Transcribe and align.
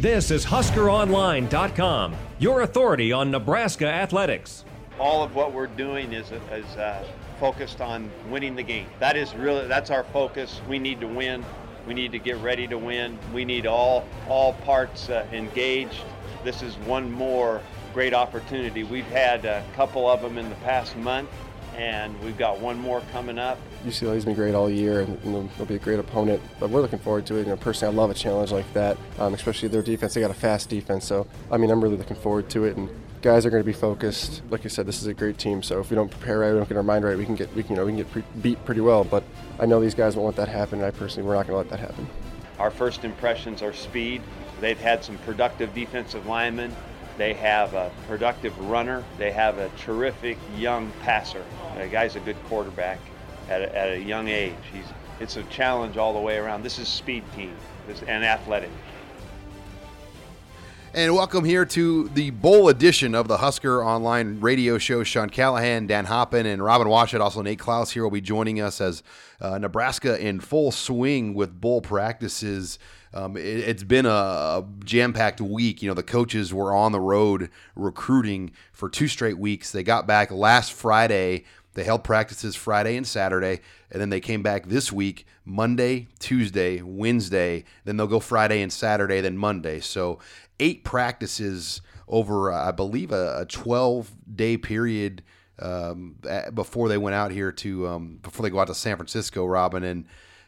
This 0.00 0.30
is 0.30 0.44
HuskerOnline.com, 0.44 2.14
your 2.38 2.60
authority 2.60 3.12
on 3.12 3.30
Nebraska 3.30 3.86
athletics. 3.86 4.62
All 5.00 5.24
of 5.24 5.34
what 5.34 5.54
we're 5.54 5.68
doing 5.68 6.12
is, 6.12 6.30
is 6.52 6.76
uh, 6.76 7.02
focused 7.40 7.80
on 7.80 8.10
winning 8.28 8.54
the 8.56 8.62
game. 8.62 8.88
That 8.98 9.16
is 9.16 9.34
really 9.34 9.66
that's 9.66 9.90
our 9.90 10.04
focus. 10.04 10.60
We 10.68 10.78
need 10.78 11.00
to 11.00 11.06
win. 11.06 11.46
We 11.86 11.94
need 11.94 12.12
to 12.12 12.18
get 12.18 12.36
ready 12.38 12.66
to 12.66 12.76
win. 12.76 13.18
We 13.32 13.46
need 13.46 13.66
all 13.66 14.06
all 14.28 14.52
parts 14.52 15.08
uh, 15.08 15.26
engaged. 15.32 16.04
This 16.44 16.60
is 16.60 16.74
one 16.80 17.10
more 17.10 17.62
great 17.94 18.12
opportunity. 18.12 18.84
We've 18.84 19.06
had 19.06 19.46
a 19.46 19.64
couple 19.76 20.06
of 20.10 20.20
them 20.20 20.36
in 20.36 20.50
the 20.50 20.56
past 20.56 20.94
month, 20.98 21.30
and 21.74 22.20
we've 22.20 22.36
got 22.36 22.60
one 22.60 22.78
more 22.78 23.00
coming 23.12 23.38
up. 23.38 23.58
UCLA's 23.86 24.24
been 24.24 24.34
great 24.34 24.54
all 24.54 24.68
year, 24.68 25.00
and 25.00 25.24
know, 25.24 25.48
they'll 25.56 25.66
be 25.66 25.76
a 25.76 25.78
great 25.78 26.00
opponent. 26.00 26.42
But 26.58 26.70
we're 26.70 26.80
looking 26.80 26.98
forward 26.98 27.24
to 27.26 27.36
it. 27.36 27.42
You 27.42 27.46
know, 27.46 27.56
personally, 27.56 27.94
I 27.94 27.96
love 27.96 28.10
a 28.10 28.14
challenge 28.14 28.50
like 28.50 28.70
that, 28.72 28.98
um, 29.18 29.32
especially 29.32 29.68
their 29.68 29.82
defense. 29.82 30.14
They 30.14 30.20
got 30.20 30.30
a 30.30 30.34
fast 30.34 30.68
defense, 30.68 31.06
so 31.06 31.26
I 31.50 31.56
mean, 31.56 31.70
I'm 31.70 31.82
really 31.82 31.96
looking 31.96 32.16
forward 32.16 32.50
to 32.50 32.64
it. 32.64 32.76
And 32.76 32.88
guys 33.22 33.46
are 33.46 33.50
going 33.50 33.62
to 33.62 33.66
be 33.66 33.72
focused. 33.72 34.42
Like 34.50 34.64
I 34.64 34.68
said, 34.68 34.86
this 34.86 35.00
is 35.00 35.06
a 35.06 35.14
great 35.14 35.38
team. 35.38 35.62
So 35.62 35.80
if 35.80 35.90
we 35.90 35.94
don't 35.94 36.10
prepare 36.10 36.40
right, 36.40 36.52
we 36.52 36.58
don't 36.58 36.68
get 36.68 36.76
our 36.76 36.82
mind 36.82 37.04
right, 37.04 37.16
we 37.16 37.24
can 37.24 37.36
get 37.36 37.54
we 37.54 37.62
can, 37.62 37.72
you 37.72 37.76
know 37.76 37.86
we 37.86 37.92
can 37.92 37.98
get 37.98 38.10
pre- 38.10 38.24
beat 38.42 38.64
pretty 38.64 38.80
well. 38.80 39.04
But 39.04 39.22
I 39.60 39.66
know 39.66 39.80
these 39.80 39.94
guys 39.94 40.16
won't 40.16 40.26
let 40.26 40.36
that 40.36 40.52
happen. 40.52 40.80
And 40.80 40.86
I 40.86 40.90
personally, 40.90 41.28
we're 41.28 41.36
not 41.36 41.46
going 41.46 41.54
to 41.54 41.58
let 41.58 41.70
that 41.70 41.80
happen. 41.80 42.08
Our 42.58 42.70
first 42.70 43.04
impressions 43.04 43.62
are 43.62 43.72
speed. 43.72 44.22
They've 44.60 44.80
had 44.80 45.04
some 45.04 45.18
productive 45.18 45.74
defensive 45.74 46.26
linemen. 46.26 46.74
They 47.18 47.34
have 47.34 47.74
a 47.74 47.90
productive 48.08 48.58
runner. 48.58 49.04
They 49.16 49.30
have 49.30 49.58
a 49.58 49.68
terrific 49.78 50.38
young 50.56 50.90
passer. 51.02 51.44
The 51.76 51.86
guy's 51.86 52.16
a 52.16 52.20
good 52.20 52.36
quarterback 52.44 52.98
at 53.48 53.62
a, 53.62 53.76
at 53.76 53.92
a 53.92 54.00
young 54.00 54.28
age. 54.28 54.54
He's, 54.72 54.86
it's 55.20 55.36
a 55.36 55.42
challenge 55.44 55.96
all 55.96 56.12
the 56.12 56.20
way 56.20 56.36
around. 56.36 56.62
This 56.62 56.78
is 56.78 56.88
speed 56.88 57.24
team 57.34 57.54
this, 57.86 58.02
and 58.02 58.24
athletic. 58.24 58.70
And 60.94 61.14
welcome 61.14 61.44
here 61.44 61.66
to 61.66 62.08
the 62.08 62.30
bowl 62.30 62.70
edition 62.70 63.14
of 63.14 63.28
the 63.28 63.36
Husker 63.36 63.84
Online 63.84 64.40
Radio 64.40 64.78
Show. 64.78 65.04
Sean 65.04 65.28
Callahan, 65.28 65.86
Dan 65.86 66.06
Hoppen, 66.06 66.46
and 66.46 66.64
Robin 66.64 66.88
Washut. 66.88 67.20
Also, 67.20 67.42
Nate 67.42 67.58
Clouse 67.58 67.90
here 67.90 68.02
will 68.02 68.10
be 68.10 68.22
joining 68.22 68.62
us 68.62 68.80
as 68.80 69.02
uh, 69.38 69.58
Nebraska 69.58 70.18
in 70.18 70.40
full 70.40 70.72
swing 70.72 71.34
with 71.34 71.60
bowl 71.60 71.82
practices. 71.82 72.78
Um, 73.12 73.36
it, 73.36 73.64
has 73.66 73.84
been 73.84 74.06
a 74.06 74.64
jam-packed 74.84 75.42
week. 75.42 75.82
You 75.82 75.88
know, 75.88 75.94
the 75.94 76.02
coaches 76.02 76.54
were 76.54 76.74
on 76.74 76.92
the 76.92 77.00
road 77.00 77.50
recruiting 77.74 78.52
for 78.72 78.88
two 78.88 79.08
straight 79.08 79.38
weeks. 79.38 79.72
They 79.72 79.82
got 79.82 80.06
back 80.06 80.30
last 80.30 80.72
Friday. 80.72 81.44
They 81.76 81.84
held 81.84 82.04
practices 82.04 82.56
Friday 82.56 82.96
and 82.96 83.06
Saturday, 83.06 83.60
and 83.90 84.00
then 84.00 84.08
they 84.08 84.18
came 84.18 84.42
back 84.42 84.66
this 84.66 84.90
week 84.90 85.26
Monday, 85.44 86.08
Tuesday, 86.18 86.80
Wednesday. 86.80 87.64
Then 87.84 87.98
they'll 87.98 88.06
go 88.06 88.18
Friday 88.18 88.62
and 88.62 88.72
Saturday, 88.72 89.20
then 89.20 89.36
Monday. 89.36 89.80
So 89.80 90.18
eight 90.58 90.84
practices 90.84 91.82
over, 92.08 92.50
uh, 92.50 92.68
I 92.68 92.70
believe, 92.70 93.12
a 93.12 93.44
12 93.50 94.10
day 94.34 94.56
period 94.56 95.22
um, 95.58 96.16
before 96.54 96.88
they 96.88 96.96
went 96.96 97.14
out 97.14 97.30
here 97.30 97.52
to 97.52 97.86
um, 97.88 98.20
before 98.22 98.42
they 98.42 98.48
go 98.48 98.58
out 98.58 98.68
to 98.68 98.74
San 98.74 98.96
Francisco, 98.96 99.44
Robin. 99.44 99.84
And 99.84 100.06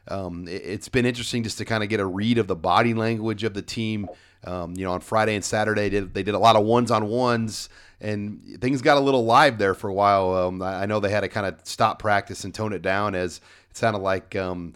um, 0.08 0.48
it, 0.48 0.64
has 0.64 0.88
been 0.88 1.04
interesting 1.04 1.42
just 1.42 1.58
to 1.58 1.66
kind 1.66 1.82
of 1.82 1.90
get 1.90 2.00
a 2.00 2.06
read 2.06 2.38
of 2.38 2.46
the 2.46 2.56
body 2.56 2.94
language 2.94 3.44
of 3.44 3.52
the 3.52 3.60
team. 3.60 4.08
Um, 4.44 4.74
you 4.76 4.84
know, 4.84 4.92
on 4.92 5.00
Friday 5.00 5.34
and 5.34 5.44
Saturday, 5.44 5.82
they 5.82 5.90
did, 5.90 6.14
they 6.14 6.22
did 6.22 6.34
a 6.34 6.38
lot 6.38 6.56
of 6.56 6.64
ones 6.64 6.90
on 6.90 7.08
ones, 7.08 7.68
and 8.00 8.58
things 8.60 8.82
got 8.82 8.96
a 8.96 9.00
little 9.00 9.24
live 9.24 9.58
there 9.58 9.74
for 9.74 9.88
a 9.88 9.94
while. 9.94 10.34
Um, 10.34 10.62
I 10.62 10.86
know 10.86 11.00
they 11.00 11.10
had 11.10 11.20
to 11.20 11.28
kind 11.28 11.46
of 11.46 11.56
stop 11.64 11.98
practice 11.98 12.44
and 12.44 12.54
tone 12.54 12.72
it 12.72 12.82
down 12.82 13.14
as 13.14 13.40
it 13.70 13.76
sounded 13.76 13.98
like 13.98 14.36
um, 14.36 14.74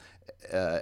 uh, 0.52 0.78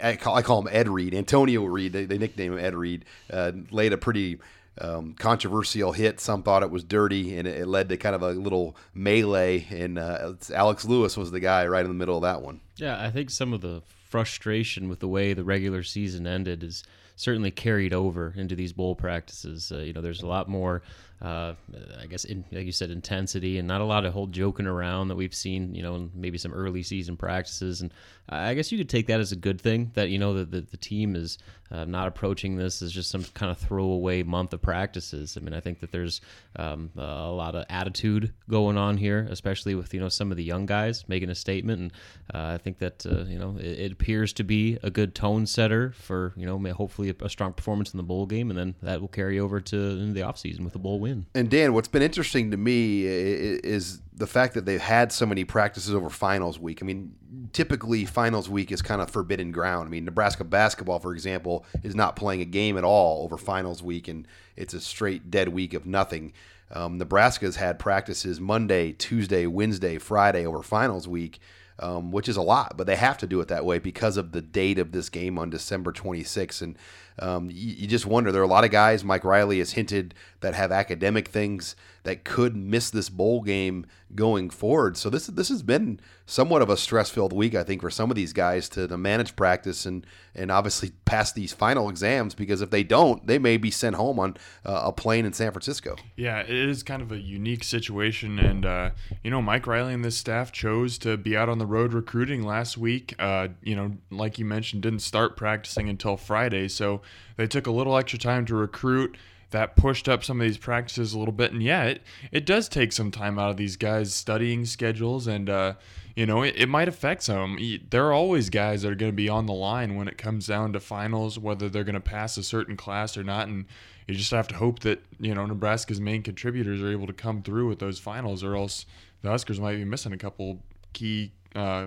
I, 0.00 0.16
call, 0.16 0.34
I 0.34 0.42
call 0.42 0.62
him 0.62 0.68
Ed 0.70 0.88
Reed, 0.88 1.14
Antonio 1.14 1.64
Reed. 1.64 1.92
They, 1.92 2.04
they 2.04 2.18
nickname 2.18 2.52
him 2.52 2.58
Ed 2.58 2.74
Reed. 2.74 3.04
Uh, 3.30 3.52
laid 3.70 3.92
a 3.92 3.98
pretty 3.98 4.38
um, 4.80 5.14
controversial 5.18 5.92
hit. 5.92 6.20
Some 6.20 6.42
thought 6.42 6.62
it 6.62 6.70
was 6.70 6.84
dirty, 6.84 7.36
and 7.36 7.46
it, 7.46 7.60
it 7.60 7.66
led 7.66 7.88
to 7.90 7.96
kind 7.96 8.14
of 8.14 8.22
a 8.22 8.30
little 8.30 8.76
melee. 8.94 9.66
And 9.70 9.98
uh, 9.98 10.34
Alex 10.54 10.84
Lewis 10.84 11.16
was 11.16 11.30
the 11.30 11.40
guy 11.40 11.66
right 11.66 11.84
in 11.84 11.90
the 11.90 11.94
middle 11.94 12.16
of 12.16 12.22
that 12.22 12.42
one. 12.42 12.60
Yeah, 12.76 13.02
I 13.02 13.10
think 13.10 13.30
some 13.30 13.52
of 13.52 13.60
the 13.60 13.82
frustration 14.08 14.88
with 14.88 15.00
the 15.00 15.08
way 15.08 15.34
the 15.34 15.44
regular 15.44 15.82
season 15.82 16.26
ended 16.26 16.62
is 16.62 16.82
certainly 17.16 17.50
carried 17.50 17.92
over 17.92 18.32
into 18.36 18.54
these 18.54 18.72
bowl 18.72 18.94
practices. 18.94 19.72
Uh, 19.72 19.78
you 19.78 19.92
know, 19.92 20.00
there's 20.00 20.22
a 20.22 20.26
lot 20.26 20.48
more 20.48 20.82
uh, 21.22 21.54
I 22.00 22.06
guess, 22.06 22.24
in, 22.24 22.44
like 22.52 22.66
you 22.66 22.72
said, 22.72 22.90
intensity 22.90 23.58
and 23.58 23.66
not 23.66 23.80
a 23.80 23.84
lot 23.84 24.04
of 24.04 24.12
whole 24.12 24.26
joking 24.26 24.66
around 24.66 25.08
that 25.08 25.16
we've 25.16 25.34
seen, 25.34 25.74
you 25.74 25.82
know, 25.82 26.10
maybe 26.14 26.36
some 26.36 26.52
early 26.52 26.82
season 26.82 27.16
practices. 27.16 27.80
And 27.80 27.92
I 28.28 28.54
guess 28.54 28.70
you 28.70 28.78
could 28.78 28.88
take 28.88 29.06
that 29.06 29.20
as 29.20 29.32
a 29.32 29.36
good 29.36 29.60
thing 29.60 29.92
that, 29.94 30.10
you 30.10 30.18
know, 30.18 30.34
that 30.34 30.50
the, 30.50 30.60
the 30.60 30.76
team 30.76 31.16
is 31.16 31.38
uh, 31.70 31.84
not 31.84 32.06
approaching 32.06 32.56
this 32.56 32.82
as 32.82 32.92
just 32.92 33.10
some 33.10 33.24
kind 33.34 33.50
of 33.50 33.58
throwaway 33.58 34.22
month 34.22 34.52
of 34.52 34.62
practices. 34.62 35.36
I 35.36 35.44
mean, 35.44 35.54
I 35.54 35.60
think 35.60 35.80
that 35.80 35.90
there's 35.90 36.20
um, 36.56 36.90
a 36.96 37.30
lot 37.30 37.54
of 37.54 37.64
attitude 37.68 38.32
going 38.48 38.76
on 38.76 38.96
here, 38.96 39.26
especially 39.30 39.74
with, 39.74 39.94
you 39.94 40.00
know, 40.00 40.08
some 40.08 40.30
of 40.30 40.36
the 40.36 40.44
young 40.44 40.66
guys 40.66 41.04
making 41.08 41.30
a 41.30 41.34
statement. 41.34 41.80
And 41.80 41.92
uh, 42.34 42.54
I 42.54 42.58
think 42.58 42.78
that, 42.78 43.06
uh, 43.06 43.24
you 43.24 43.38
know, 43.38 43.56
it, 43.58 43.78
it, 43.78 43.92
appears 43.92 44.32
to 44.34 44.44
be 44.44 44.78
a 44.82 44.90
good 44.90 45.14
tone 45.14 45.46
setter 45.46 45.92
for, 45.92 46.34
you 46.36 46.46
know, 46.46 46.58
hopefully 46.72 47.10
a, 47.10 47.24
a 47.24 47.30
strong 47.30 47.52
performance 47.52 47.92
in 47.92 47.96
the 47.96 48.02
bowl 48.02 48.26
game. 48.26 48.50
And 48.50 48.58
then 48.58 48.74
that 48.82 49.00
will 49.00 49.08
carry 49.08 49.40
over 49.40 49.60
to 49.60 50.12
the 50.12 50.20
offseason 50.20 50.60
with 50.60 50.72
the 50.72 50.78
bowl 50.78 51.00
win. 51.00 51.05
And 51.34 51.50
Dan, 51.50 51.74
what's 51.74 51.88
been 51.88 52.02
interesting 52.02 52.50
to 52.50 52.56
me 52.56 53.04
is 53.04 54.00
the 54.14 54.26
fact 54.26 54.54
that 54.54 54.64
they've 54.64 54.80
had 54.80 55.12
so 55.12 55.26
many 55.26 55.44
practices 55.44 55.94
over 55.94 56.08
finals 56.08 56.58
week. 56.58 56.82
I 56.82 56.86
mean, 56.86 57.14
typically 57.52 58.04
finals 58.04 58.48
week 58.48 58.72
is 58.72 58.82
kind 58.82 59.02
of 59.02 59.10
forbidden 59.10 59.52
ground. 59.52 59.86
I 59.86 59.90
mean, 59.90 60.04
Nebraska 60.04 60.44
basketball, 60.44 60.98
for 60.98 61.12
example, 61.12 61.64
is 61.82 61.94
not 61.94 62.16
playing 62.16 62.40
a 62.40 62.46
game 62.46 62.78
at 62.78 62.84
all 62.84 63.24
over 63.24 63.36
finals 63.36 63.82
week, 63.82 64.08
and 64.08 64.26
it's 64.56 64.74
a 64.74 64.80
straight 64.80 65.30
dead 65.30 65.50
week 65.50 65.74
of 65.74 65.86
nothing. 65.86 66.32
Um, 66.72 66.98
Nebraska's 66.98 67.56
had 67.56 67.78
practices 67.78 68.40
Monday, 68.40 68.92
Tuesday, 68.92 69.46
Wednesday, 69.46 69.98
Friday 69.98 70.46
over 70.46 70.62
finals 70.62 71.06
week 71.06 71.38
um, 71.78 72.10
which 72.10 72.28
is 72.28 72.36
a 72.36 72.42
lot, 72.42 72.76
but 72.76 72.86
they 72.86 72.96
have 72.96 73.18
to 73.18 73.26
do 73.26 73.40
it 73.40 73.48
that 73.48 73.64
way 73.64 73.78
because 73.78 74.16
of 74.16 74.32
the 74.32 74.40
date 74.40 74.78
of 74.78 74.92
this 74.92 75.08
game 75.08 75.38
on 75.38 75.50
December 75.50 75.92
26th. 75.92 76.62
And 76.62 76.78
um, 77.18 77.50
you, 77.50 77.74
you, 77.74 77.86
just 77.86 78.06
wonder 78.06 78.30
there 78.30 78.42
are 78.42 78.44
a 78.44 78.48
lot 78.48 78.64
of 78.64 78.70
guys, 78.70 79.02
Mike 79.02 79.24
Riley 79.24 79.58
has 79.58 79.72
hinted, 79.72 80.14
that 80.40 80.54
have 80.54 80.70
academic 80.70 81.28
things 81.28 81.74
that 82.02 82.24
could 82.24 82.54
miss 82.54 82.90
this 82.90 83.08
bowl 83.08 83.42
game 83.42 83.84
going 84.14 84.48
forward. 84.48 84.96
So 84.96 85.10
this 85.10 85.26
this 85.26 85.48
has 85.48 85.62
been 85.62 85.98
somewhat 86.24 86.62
of 86.62 86.70
a 86.70 86.76
stress 86.76 87.10
filled 87.10 87.32
week, 87.32 87.54
I 87.54 87.64
think, 87.64 87.80
for 87.80 87.90
some 87.90 88.10
of 88.10 88.16
these 88.16 88.32
guys 88.32 88.68
to, 88.70 88.86
to 88.86 88.96
manage 88.96 89.34
practice 89.34 89.86
and 89.86 90.06
and 90.34 90.50
obviously 90.50 90.92
pass 91.04 91.32
these 91.32 91.52
final 91.52 91.88
exams 91.88 92.34
because 92.34 92.60
if 92.60 92.70
they 92.70 92.84
don't, 92.84 93.26
they 93.26 93.38
may 93.38 93.56
be 93.56 93.70
sent 93.70 93.96
home 93.96 94.20
on 94.20 94.36
uh, 94.64 94.82
a 94.84 94.92
plane 94.92 95.24
in 95.24 95.32
San 95.32 95.50
Francisco. 95.50 95.96
Yeah, 96.14 96.40
it 96.40 96.50
is 96.50 96.82
kind 96.82 97.02
of 97.02 97.10
a 97.10 97.18
unique 97.18 97.64
situation, 97.64 98.38
and 98.38 98.64
uh, 98.64 98.90
you 99.24 99.30
know, 99.30 99.42
Mike 99.42 99.66
Riley 99.66 99.94
and 99.94 100.04
this 100.04 100.16
staff 100.16 100.52
chose 100.52 100.98
to 100.98 101.16
be 101.16 101.36
out 101.36 101.48
on 101.48 101.58
the 101.58 101.66
road 101.66 101.92
recruiting 101.92 102.42
last 102.42 102.78
week. 102.78 103.14
Uh, 103.18 103.48
you 103.62 103.74
know, 103.74 103.92
like 104.10 104.38
you 104.38 104.44
mentioned, 104.44 104.82
didn't 104.82 105.00
start 105.00 105.36
practicing 105.36 105.88
until 105.88 106.16
Friday, 106.16 106.68
so 106.68 107.00
they 107.36 107.46
took 107.46 107.66
a 107.66 107.70
little 107.70 107.96
extra 107.96 108.18
time 108.18 108.44
to 108.46 108.54
recruit 108.54 109.16
that 109.50 109.76
pushed 109.76 110.08
up 110.08 110.24
some 110.24 110.40
of 110.40 110.46
these 110.46 110.58
practices 110.58 111.12
a 111.12 111.18
little 111.18 111.32
bit. 111.32 111.52
And 111.52 111.62
yeah, 111.62 111.84
it, 111.84 112.02
it 112.32 112.46
does 112.46 112.68
take 112.68 112.92
some 112.92 113.10
time 113.10 113.38
out 113.38 113.50
of 113.50 113.56
these 113.56 113.76
guys' 113.76 114.12
studying 114.12 114.64
schedules, 114.64 115.26
and 115.26 115.48
uh, 115.48 115.74
you 116.14 116.26
know 116.26 116.42
it, 116.42 116.54
it 116.56 116.68
might 116.68 116.88
affect 116.88 117.22
some. 117.22 117.58
There 117.90 118.06
are 118.06 118.12
always 118.12 118.50
guys 118.50 118.82
that 118.82 118.92
are 118.92 118.96
going 118.96 119.12
to 119.12 119.16
be 119.16 119.28
on 119.28 119.46
the 119.46 119.52
line 119.52 119.96
when 119.96 120.08
it 120.08 120.18
comes 120.18 120.46
down 120.46 120.72
to 120.72 120.80
finals, 120.80 121.38
whether 121.38 121.68
they're 121.68 121.84
going 121.84 121.94
to 121.94 122.00
pass 122.00 122.36
a 122.36 122.42
certain 122.42 122.76
class 122.76 123.16
or 123.16 123.24
not, 123.24 123.48
and 123.48 123.66
you 124.06 124.14
just 124.14 124.30
have 124.30 124.48
to 124.48 124.56
hope 124.56 124.80
that 124.80 125.02
you 125.20 125.34
know 125.34 125.46
Nebraska's 125.46 126.00
main 126.00 126.22
contributors 126.22 126.82
are 126.82 126.90
able 126.90 127.06
to 127.06 127.12
come 127.12 127.42
through 127.42 127.68
with 127.68 127.78
those 127.78 127.98
finals, 127.98 128.42
or 128.42 128.56
else 128.56 128.84
the 129.22 129.30
Huskers 129.30 129.60
might 129.60 129.76
be 129.76 129.84
missing 129.84 130.12
a 130.12 130.18
couple 130.18 130.60
key. 130.92 131.32
Uh, 131.54 131.86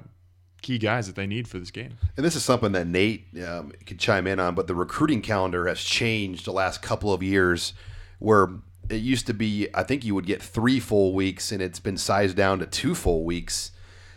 key 0.62 0.78
guys 0.78 1.08
that 1.08 1.16
they 1.16 1.28
need 1.28 1.48
for 1.48 1.60
this 1.60 1.72
game. 1.72 1.98
And 2.18 2.26
this 2.26 2.36
is 2.36 2.44
something 2.44 2.72
that 2.74 2.88
Nate 2.88 3.28
um, 3.48 3.72
could 3.86 4.00
chime 4.00 4.28
in 4.28 4.40
on, 4.40 4.56
but 4.56 4.68
the 4.68 4.76
recruiting 4.76 5.22
calendar 5.22 5.68
has 5.68 5.80
changed 5.80 6.46
the 6.46 6.54
last 6.54 6.82
couple 6.82 7.14
of 7.14 7.24
years 7.24 7.74
where 8.20 8.50
it 8.90 8.98
used 8.98 9.28
to 9.28 9.34
be, 9.34 9.68
I 9.74 9.84
think 9.84 10.04
you 10.04 10.16
would 10.16 10.26
get 10.26 10.42
three 10.42 10.80
full 10.80 11.14
weeks 11.14 11.52
and 11.52 11.62
it's 11.62 11.80
been 11.80 11.98
sized 11.98 12.36
down 12.36 12.60
to 12.60 12.66
two 12.66 12.96
full 12.96 13.24
weeks. 13.24 13.72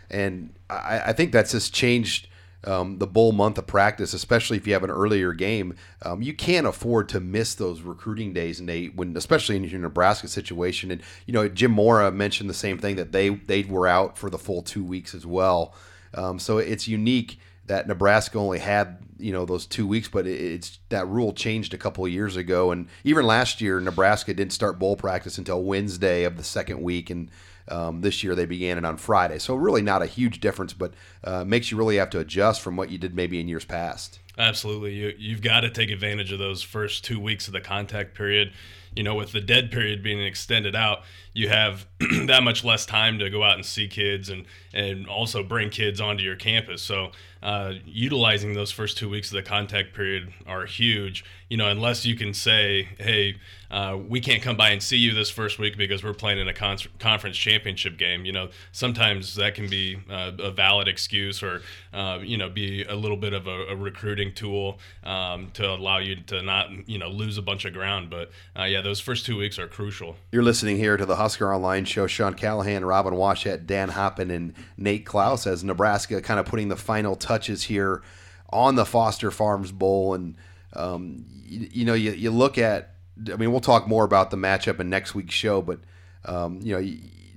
And 0.09 0.53
I, 0.69 1.01
I 1.07 1.13
think 1.13 1.31
that's 1.31 1.51
just 1.51 1.73
changed 1.73 2.27
um, 2.65 2.97
the 2.97 3.07
bull 3.07 3.31
month 3.31 3.57
of 3.57 3.67
practice, 3.67 4.13
especially 4.13 4.57
if 4.57 4.65
you 4.67 4.73
have 4.73 4.83
an 4.83 4.89
earlier 4.89 5.33
game. 5.33 5.75
Um, 6.01 6.21
you 6.21 6.33
can't 6.33 6.67
afford 6.67 7.09
to 7.09 7.19
miss 7.19 7.55
those 7.55 7.81
recruiting 7.81 8.33
days, 8.33 8.61
Nate, 8.61 8.95
when 8.95 9.15
especially 9.17 9.55
in 9.55 9.63
your 9.63 9.79
Nebraska 9.79 10.27
situation. 10.27 10.91
And 10.91 11.01
you 11.25 11.33
know, 11.33 11.47
Jim 11.47 11.71
Mora 11.71 12.11
mentioned 12.11 12.49
the 12.49 12.53
same 12.53 12.77
thing 12.77 12.95
that 12.95 13.11
they 13.11 13.29
they 13.29 13.63
were 13.63 13.87
out 13.87 14.17
for 14.17 14.29
the 14.29 14.37
full 14.37 14.61
two 14.61 14.83
weeks 14.83 15.13
as 15.13 15.25
well. 15.25 15.73
Um, 16.13 16.39
so 16.39 16.57
it's 16.57 16.87
unique 16.87 17.39
that 17.65 17.87
Nebraska 17.87 18.37
only 18.37 18.59
had 18.59 18.97
you 19.17 19.31
know 19.31 19.45
those 19.45 19.65
two 19.65 19.87
weeks, 19.87 20.07
but 20.07 20.27
it's 20.27 20.79
that 20.89 21.07
rule 21.07 21.33
changed 21.33 21.73
a 21.73 21.77
couple 21.77 22.05
of 22.05 22.11
years 22.11 22.35
ago, 22.35 22.71
and 22.71 22.87
even 23.03 23.25
last 23.25 23.61
year 23.61 23.79
Nebraska 23.79 24.33
didn't 24.33 24.53
start 24.53 24.79
bowl 24.79 24.95
practice 24.95 25.37
until 25.37 25.63
Wednesday 25.63 26.23
of 26.25 26.35
the 26.35 26.43
second 26.43 26.81
week, 26.81 27.09
and 27.09 27.29
um, 27.69 28.01
this 28.01 28.23
year 28.23 28.35
they 28.35 28.45
began 28.45 28.77
it 28.77 28.85
on 28.85 28.97
Friday. 28.97 29.39
So 29.39 29.55
really 29.55 29.81
not 29.81 30.01
a 30.01 30.05
huge 30.05 30.39
difference, 30.39 30.73
but 30.73 30.93
uh, 31.23 31.45
makes 31.45 31.71
you 31.71 31.77
really 31.77 31.97
have 31.97 32.09
to 32.11 32.19
adjust 32.19 32.61
from 32.61 32.75
what 32.75 32.89
you 32.89 32.97
did 32.97 33.15
maybe 33.15 33.39
in 33.39 33.47
years 33.47 33.65
past. 33.65 34.19
Absolutely. 34.37 34.93
You, 34.93 35.13
you've 35.17 35.41
got 35.41 35.61
to 35.61 35.69
take 35.69 35.91
advantage 35.91 36.31
of 36.31 36.39
those 36.39 36.63
first 36.63 37.05
two 37.05 37.19
weeks 37.19 37.47
of 37.47 37.53
the 37.53 37.61
contact 37.61 38.15
period. 38.15 38.51
You 38.95 39.03
know, 39.03 39.15
with 39.15 39.31
the 39.31 39.41
dead 39.41 39.71
period 39.71 40.03
being 40.03 40.21
extended 40.21 40.75
out, 40.75 41.03
you 41.33 41.49
have 41.49 41.87
that 42.27 42.43
much 42.43 42.63
less 42.63 42.85
time 42.85 43.19
to 43.19 43.29
go 43.29 43.43
out 43.43 43.55
and 43.55 43.65
see 43.65 43.87
kids 43.87 44.29
and, 44.29 44.45
and 44.73 45.07
also 45.07 45.43
bring 45.43 45.69
kids 45.69 45.99
onto 45.99 46.23
your 46.23 46.35
campus. 46.35 46.81
So, 46.81 47.11
uh, 47.41 47.73
utilizing 47.85 48.53
those 48.53 48.71
first 48.71 48.97
two 48.97 49.09
weeks 49.09 49.29
of 49.31 49.35
the 49.35 49.43
contact 49.43 49.93
period 49.93 50.31
are 50.47 50.65
huge. 50.65 51.25
You 51.53 51.57
know, 51.57 51.69
unless 51.69 52.03
you 52.03 52.15
can 52.15 52.33
say, 52.33 52.87
hey, 52.97 53.35
uh, 53.69 53.95
we 54.09 54.21
can't 54.21 54.41
come 54.41 54.57
by 54.57 54.71
and 54.71 54.81
see 54.81 54.97
you 54.97 55.13
this 55.13 55.29
first 55.29 55.59
week 55.59 55.77
because 55.77 56.03
we're 56.03 56.15
playing 56.15 56.39
in 56.39 56.47
a 56.47 56.53
con- 56.53 56.79
conference 56.97 57.37
championship 57.37 57.95
game. 57.95 58.25
You 58.25 58.31
know, 58.31 58.49
sometimes 58.71 59.35
that 59.35 59.53
can 59.53 59.69
be 59.69 59.99
uh, 60.09 60.31
a 60.39 60.49
valid 60.49 60.87
excuse 60.87 61.43
or, 61.43 61.61
uh, 61.93 62.17
you 62.23 62.37
know, 62.37 62.49
be 62.49 62.83
a 62.85 62.95
little 62.95 63.17
bit 63.17 63.33
of 63.33 63.45
a, 63.45 63.67
a 63.67 63.75
recruiting 63.75 64.33
tool 64.33 64.79
um, 65.03 65.51
to 65.53 65.69
allow 65.69 65.99
you 65.99 66.15
to 66.25 66.41
not, 66.41 66.71
you 66.89 66.97
know, 66.97 67.09
lose 67.09 67.37
a 67.37 67.43
bunch 67.43 67.65
of 67.65 67.73
ground. 67.73 68.09
But 68.09 68.31
uh, 68.57 68.63
yeah, 68.63 68.81
those 68.81 68.99
first 68.99 69.23
two 69.23 69.37
weeks 69.37 69.59
are 69.59 69.67
crucial. 69.67 70.15
You're 70.31 70.41
listening 70.41 70.77
here 70.77 70.97
to 70.97 71.05
the 71.05 71.17
Husker 71.17 71.53
Online 71.53 71.85
Show. 71.85 72.07
Sean 72.07 72.33
Callahan, 72.33 72.83
Robin 72.83 73.13
Washut, 73.13 73.67
Dan 73.67 73.91
Hoppen, 73.91 74.31
and 74.31 74.55
Nate 74.75 75.05
Clouse 75.05 75.45
as 75.45 75.63
Nebraska 75.63 76.19
kind 76.19 76.39
of 76.39 76.47
putting 76.47 76.69
the 76.69 76.75
final 76.75 77.15
touches 77.15 77.65
here 77.65 78.01
on 78.49 78.73
the 78.73 78.85
Foster 78.87 79.29
Farms 79.29 79.71
Bowl. 79.71 80.15
And, 80.15 80.35
um, 80.75 81.25
you, 81.43 81.69
you, 81.71 81.85
know, 81.85 81.93
you, 81.93 82.11
you 82.11 82.31
look 82.31 82.57
at, 82.57 82.95
I 83.31 83.35
mean, 83.35 83.51
we'll 83.51 83.61
talk 83.61 83.87
more 83.87 84.03
about 84.03 84.31
the 84.31 84.37
matchup 84.37 84.79
in 84.79 84.89
next 84.89 85.13
week's 85.15 85.33
show, 85.33 85.61
but, 85.61 85.79
um, 86.25 86.59
you 86.61 86.73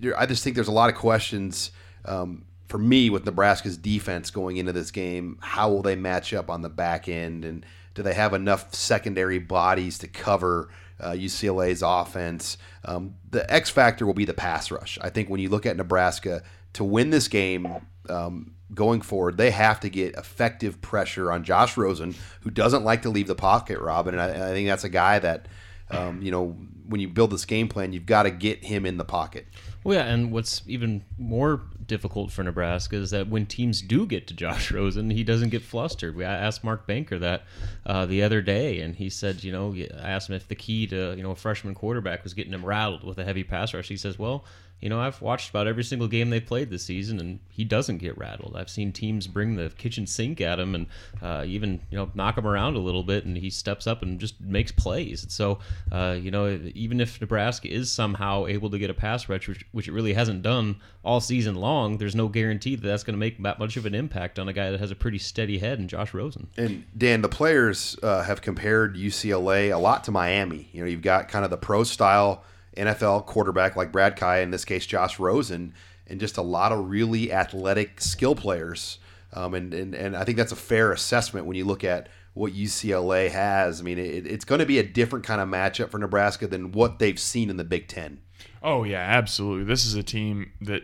know, 0.00 0.14
I 0.16 0.26
just 0.26 0.42
think 0.42 0.56
there's 0.56 0.68
a 0.68 0.72
lot 0.72 0.90
of 0.90 0.96
questions 0.96 1.70
um, 2.04 2.44
for 2.68 2.78
me 2.78 3.10
with 3.10 3.24
Nebraska's 3.24 3.76
defense 3.76 4.30
going 4.30 4.56
into 4.56 4.72
this 4.72 4.90
game. 4.90 5.38
How 5.40 5.70
will 5.70 5.82
they 5.82 5.96
match 5.96 6.32
up 6.34 6.50
on 6.50 6.62
the 6.62 6.68
back 6.68 7.08
end? 7.08 7.44
And 7.44 7.64
do 7.94 8.02
they 8.02 8.14
have 8.14 8.34
enough 8.34 8.74
secondary 8.74 9.38
bodies 9.38 9.98
to 9.98 10.08
cover? 10.08 10.68
uh, 11.00 11.10
UCLA's 11.10 11.82
offense. 11.82 12.58
Um, 12.84 13.14
the 13.30 13.50
X 13.52 13.70
factor 13.70 14.06
will 14.06 14.14
be 14.14 14.24
the 14.24 14.34
pass 14.34 14.70
rush. 14.70 14.98
I 15.00 15.10
think 15.10 15.28
when 15.28 15.40
you 15.40 15.48
look 15.48 15.66
at 15.66 15.76
Nebraska 15.76 16.42
to 16.76 16.84
win 16.84 17.11
this 17.11 17.28
game 17.28 17.67
um, 18.08 18.52
going 18.73 19.00
forward, 19.00 19.37
they 19.37 19.50
have 19.50 19.81
to 19.81 19.88
get 19.88 20.14
effective 20.14 20.81
pressure 20.82 21.32
on 21.32 21.43
Josh 21.43 21.76
Rosen, 21.76 22.14
who 22.43 22.50
doesn't 22.50 22.84
like 22.84 23.02
to 23.02 23.11
leave 23.11 23.26
the 23.26 23.34
pocket, 23.34 23.81
Robin. 23.81 24.14
And 24.14 24.23
I, 24.23 24.50
I 24.50 24.52
think 24.52 24.69
that's 24.69 24.84
a 24.84 24.90
guy 24.90 25.19
that, 25.19 25.49
um, 25.90 26.20
you 26.20 26.31
know, 26.31 26.56
when 26.87 27.00
you 27.00 27.08
build 27.08 27.32
this 27.32 27.46
game 27.46 27.69
plan, 27.69 27.93
you've 27.93 28.06
got 28.06 28.25
to 28.25 28.31
get 28.31 28.64
him 28.64 28.84
in 28.84 28.99
the 28.99 29.05
pocket. 29.05 29.46
Well, 29.82 29.96
yeah, 29.96 30.05
and 30.05 30.31
what's 30.32 30.62
even 30.67 31.05
more 31.19 31.62
difficult 31.87 32.31
for 32.31 32.43
Nebraska 32.43 32.96
is 32.96 33.11
that 33.11 33.28
when 33.28 33.46
teams 33.46 33.81
do 33.81 34.05
get 34.05 34.26
to 34.26 34.34
Josh 34.34 34.70
Rosen, 34.70 35.11
he 35.11 35.25
doesn't 35.25 35.50
get 35.50 35.62
flustered. 35.62 36.14
We 36.14 36.25
asked 36.25 36.62
Mark 36.62 36.87
Banker 36.87 37.19
that 37.20 37.44
uh, 37.87 38.05
the 38.05 38.23
other 38.23 38.43
day, 38.43 38.81
and 38.81 38.96
he 38.96 39.08
said, 39.08 39.43
you 39.43 39.52
know, 39.52 39.75
I 39.75 40.11
asked 40.11 40.28
him 40.28 40.34
if 40.34 40.49
the 40.49 40.55
key 40.55 40.87
to 40.88 41.14
you 41.17 41.23
know 41.23 41.31
a 41.31 41.37
freshman 41.37 41.75
quarterback 41.75 42.25
was 42.25 42.34
getting 42.34 42.52
him 42.52 42.67
rattled 42.67 43.05
with 43.05 43.19
a 43.19 43.25
heavy 43.25 43.44
pass 43.44 43.73
rush. 43.73 43.88
He 43.88 43.96
says, 43.96 44.19
well, 44.19 44.44
you 44.81 44.90
know, 44.90 45.00
I've 45.00 45.23
watched 45.23 45.50
about 45.50 45.67
every 45.67 45.84
single 45.84 46.06
game 46.06 46.28
they 46.28 46.40
played 46.40 46.69
this 46.69 46.82
season, 46.82 47.19
and 47.19 47.40
he 47.49 47.64
doesn't 47.64 47.99
get 47.99 48.17
rattled. 48.19 48.56
I've 48.56 48.69
seen 48.69 48.93
teams 48.93 49.26
bring 49.26 49.56
the 49.56 49.70
kitchen 49.70 50.06
sink 50.06 50.40
at 50.43 50.61
him 50.61 50.75
and 50.75 50.87
uh, 51.23 51.44
even 51.46 51.81
you 51.90 51.96
know 51.96 52.11
knock 52.14 52.37
him 52.37 52.46
around 52.46 52.76
a 52.76 52.81
little 52.81 53.02
bit, 53.02 53.25
and 53.25 53.38
he 53.38 53.49
steps 53.49 53.87
up 53.87 54.02
and 54.02 54.20
just 54.20 54.38
makes 54.40 54.73
plays. 54.73 55.23
And 55.23 55.32
so, 55.32 55.61
uh, 55.90 56.17
you 56.20 56.31
know, 56.31 56.61
even 56.75 57.00
if 57.00 57.20
Nebraska 57.20 57.73
is 57.73 57.90
somehow 57.90 58.46
able 58.46 58.69
to 58.70 58.78
get 58.78 58.90
a 58.90 58.94
pass 58.94 59.28
rush, 59.31 59.49
which, 59.49 59.64
which 59.73 59.88
it 59.88 59.93
really 59.93 60.12
hasn't 60.12 60.43
done 60.43 60.76
all 61.02 61.20
season 61.20 61.55
long, 61.55 61.96
there's 61.96 62.14
no 62.14 62.28
guarantee 62.28 62.76
that 62.76 62.87
that's 62.87 63.02
going 63.02 63.14
to 63.14 63.19
make 63.19 63.43
that 63.43 63.58
much 63.58 63.78
of 63.78 63.87
an 63.87 63.94
impact 63.94 64.38
on 64.38 64.46
a 64.49 64.52
guy 64.52 64.70
that 64.70 64.81
has 64.81 64.90
a 64.90 64.96
pretty 64.96 65.19
steady 65.19 65.58
head 65.58 65.78
in 65.78 65.88
Josh 65.88 66.12
Rosen. 66.12 66.49
And 66.58 66.84
Dan, 66.96 67.23
the 67.23 67.28
players 67.31 67.96
uh, 68.02 68.23
have 68.25 68.43
compared 68.43 68.94
UCLA 68.96 69.73
a 69.73 69.78
lot 69.78 70.05
to 70.05 70.11
Miami. 70.11 70.69
You 70.73 70.82
know, 70.82 70.87
you've 70.87 71.02
got 71.02 71.28
kind 71.28 71.46
of 71.46 71.50
the 71.50 71.56
pro 71.56 71.82
style 71.82 72.44
NFL 72.76 73.26
quarterback 73.26 73.76
like 73.76 73.93
Brad 73.93 74.17
Kaaya, 74.17 74.43
in 74.43 74.50
this 74.50 74.64
case 74.64 74.87
Josh 74.87 75.19
Rosen, 75.19 75.75
and 76.06 76.20
just 76.20 76.37
a 76.37 76.43
lot 76.43 76.73
of 76.73 76.88
really 76.88 77.32
athletic 77.32 78.00
skill 78.00 78.34
players. 78.34 78.99
Um, 79.32 79.55
and, 79.55 79.75
and, 79.75 79.94
and 79.94 80.17
I 80.17 80.25
think 80.25 80.38
that's 80.38 80.52
a 80.52 80.56
fair 80.56 80.93
assessment 80.93 81.46
when 81.46 81.56
you 81.56 81.64
look 81.64 81.84
at 81.84 82.08
what 82.34 82.52
UCLA 82.52 83.31
has. 83.31 83.81
I 83.81 83.84
mean, 83.84 83.99
it, 83.99 84.26
it's 84.26 84.44
going 84.44 84.58
to 84.58 84.67
be 84.67 84.78
a 84.78 84.82
different 84.82 85.25
kind 85.25 85.40
of 85.40 85.49
matchup 85.49 85.90
for 85.90 85.99
Nebraska 85.99 86.46
than 86.46 86.73
what 86.73 86.99
they've 86.99 87.19
seen 87.19 87.50
in 87.50 87.56
the 87.56 87.64
Big 87.64 87.88
Ten. 87.88 88.20
Oh, 88.62 88.84
yeah, 88.84 89.00
absolutely. 89.00 89.64
This 89.64 89.84
is 89.84 89.94
a 89.94 90.02
team 90.02 90.52
that 90.61 90.82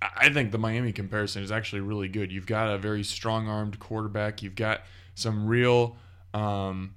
I 0.00 0.28
think 0.28 0.52
the 0.52 0.58
Miami 0.58 0.92
comparison 0.92 1.42
is 1.42 1.50
actually 1.50 1.80
really 1.80 2.08
good. 2.08 2.30
You've 2.30 2.46
got 2.46 2.70
a 2.70 2.78
very 2.78 3.02
strong 3.02 3.48
armed 3.48 3.78
quarterback, 3.78 4.42
you've 4.42 4.54
got 4.54 4.82
some 5.14 5.46
real. 5.46 5.96
Um, 6.34 6.94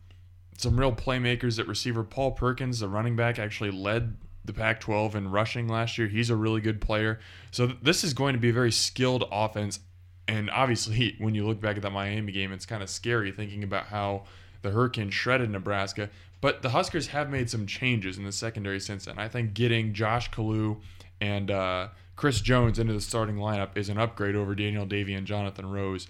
some 0.62 0.80
real 0.80 0.92
playmakers 0.92 1.60
at 1.60 1.68
receiver. 1.68 2.04
Paul 2.04 2.31
Perkins, 2.31 2.80
the 2.80 2.88
running 2.88 3.16
back, 3.16 3.40
actually 3.40 3.72
led 3.72 4.18
the 4.44 4.54
Pac 4.54 4.80
12 4.80 5.16
in 5.16 5.31
rushing 5.31 5.68
last 5.68 5.98
year. 5.98 6.08
He's 6.08 6.30
a 6.30 6.36
really 6.36 6.62
good 6.62 6.81
player. 6.81 7.19
So 7.52 7.68
th- 7.68 7.80
this 7.81 8.04
is 8.04 8.13
going 8.13 8.34
to 8.34 8.40
be 8.40 8.50
a 8.50 8.54
very 8.54 8.72
skilled 8.72 9.24
offense. 9.31 9.80
And 10.28 10.50
obviously, 10.50 11.16
when 11.19 11.36
you 11.36 11.46
look 11.46 11.62
back 11.62 11.75
at 11.75 11.84
that 11.84 11.92
Miami 11.92 12.31
game, 12.31 12.52
it's 12.52 12.66
kind 12.66 12.84
of 12.84 12.90
scary 12.90 13.31
thinking 13.31 13.63
about 13.63 13.88
how 13.88 14.24
the 14.62 14.72
Hurricanes 14.72 15.13
shredded 15.13 15.50
Nebraska. 15.50 16.10
But 16.40 16.63
the 16.63 16.69
Huskers 16.69 17.08
have 17.08 17.30
made 17.30 17.50
some 17.50 17.68
changes 17.68 18.18
in 18.18 18.24
the 18.24 18.31
secondary 18.31 18.80
since 18.80 19.06
then. 19.06 19.19
I 19.19 19.28
think 19.28 19.54
getting 19.54 19.94
Josh 19.94 20.31
Kalu 20.31 20.80
and 21.19 21.52
uh, 21.52 21.90
Chris 22.16 22.42
Jones 22.42 22.80
into 22.80 22.94
the 22.94 23.02
starting 23.02 23.36
lineup 23.36 23.78
is 23.78 23.90
an 23.90 24.00
upgrade 24.00 24.36
over 24.36 24.56
Daniel 24.56 24.86
Davie 24.86 25.13
and 25.13 25.28
Jonathan 25.28 25.69
Rose. 25.69 26.08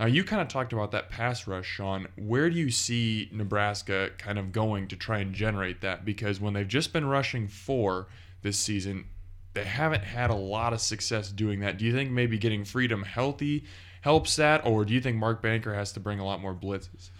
Now, 0.00 0.06
you 0.06 0.24
kind 0.24 0.42
of 0.42 0.48
talked 0.48 0.72
about 0.72 0.90
that 0.92 1.10
pass 1.10 1.46
rush, 1.46 1.66
Sean. 1.66 2.08
Where 2.16 2.50
do 2.50 2.56
you 2.56 2.70
see 2.70 3.28
Nebraska 3.32 4.10
kind 4.18 4.38
of 4.38 4.52
going 4.52 4.88
to 4.88 4.96
try 4.96 5.18
and 5.18 5.34
generate 5.34 5.80
that? 5.82 6.04
Because 6.04 6.40
when 6.40 6.54
they've 6.54 6.66
just 6.66 6.92
been 6.92 7.06
rushing 7.06 7.46
four 7.46 8.08
this 8.42 8.58
season, 8.58 9.06
they 9.54 9.64
haven't 9.64 10.04
had 10.04 10.30
a 10.30 10.34
lot 10.34 10.72
of 10.72 10.80
success 10.80 11.30
doing 11.30 11.60
that. 11.60 11.78
Do 11.78 11.84
you 11.84 11.92
think 11.92 12.10
maybe 12.10 12.38
getting 12.38 12.64
Freedom 12.64 13.02
healthy 13.02 13.64
helps 14.00 14.36
that, 14.36 14.66
or 14.66 14.84
do 14.84 14.92
you 14.94 15.00
think 15.00 15.16
Mark 15.16 15.42
Banker 15.42 15.74
has 15.74 15.92
to 15.92 16.00
bring 16.00 16.18
a 16.18 16.24
lot 16.24 16.40
more 16.40 16.54
blitzes? 16.54 17.10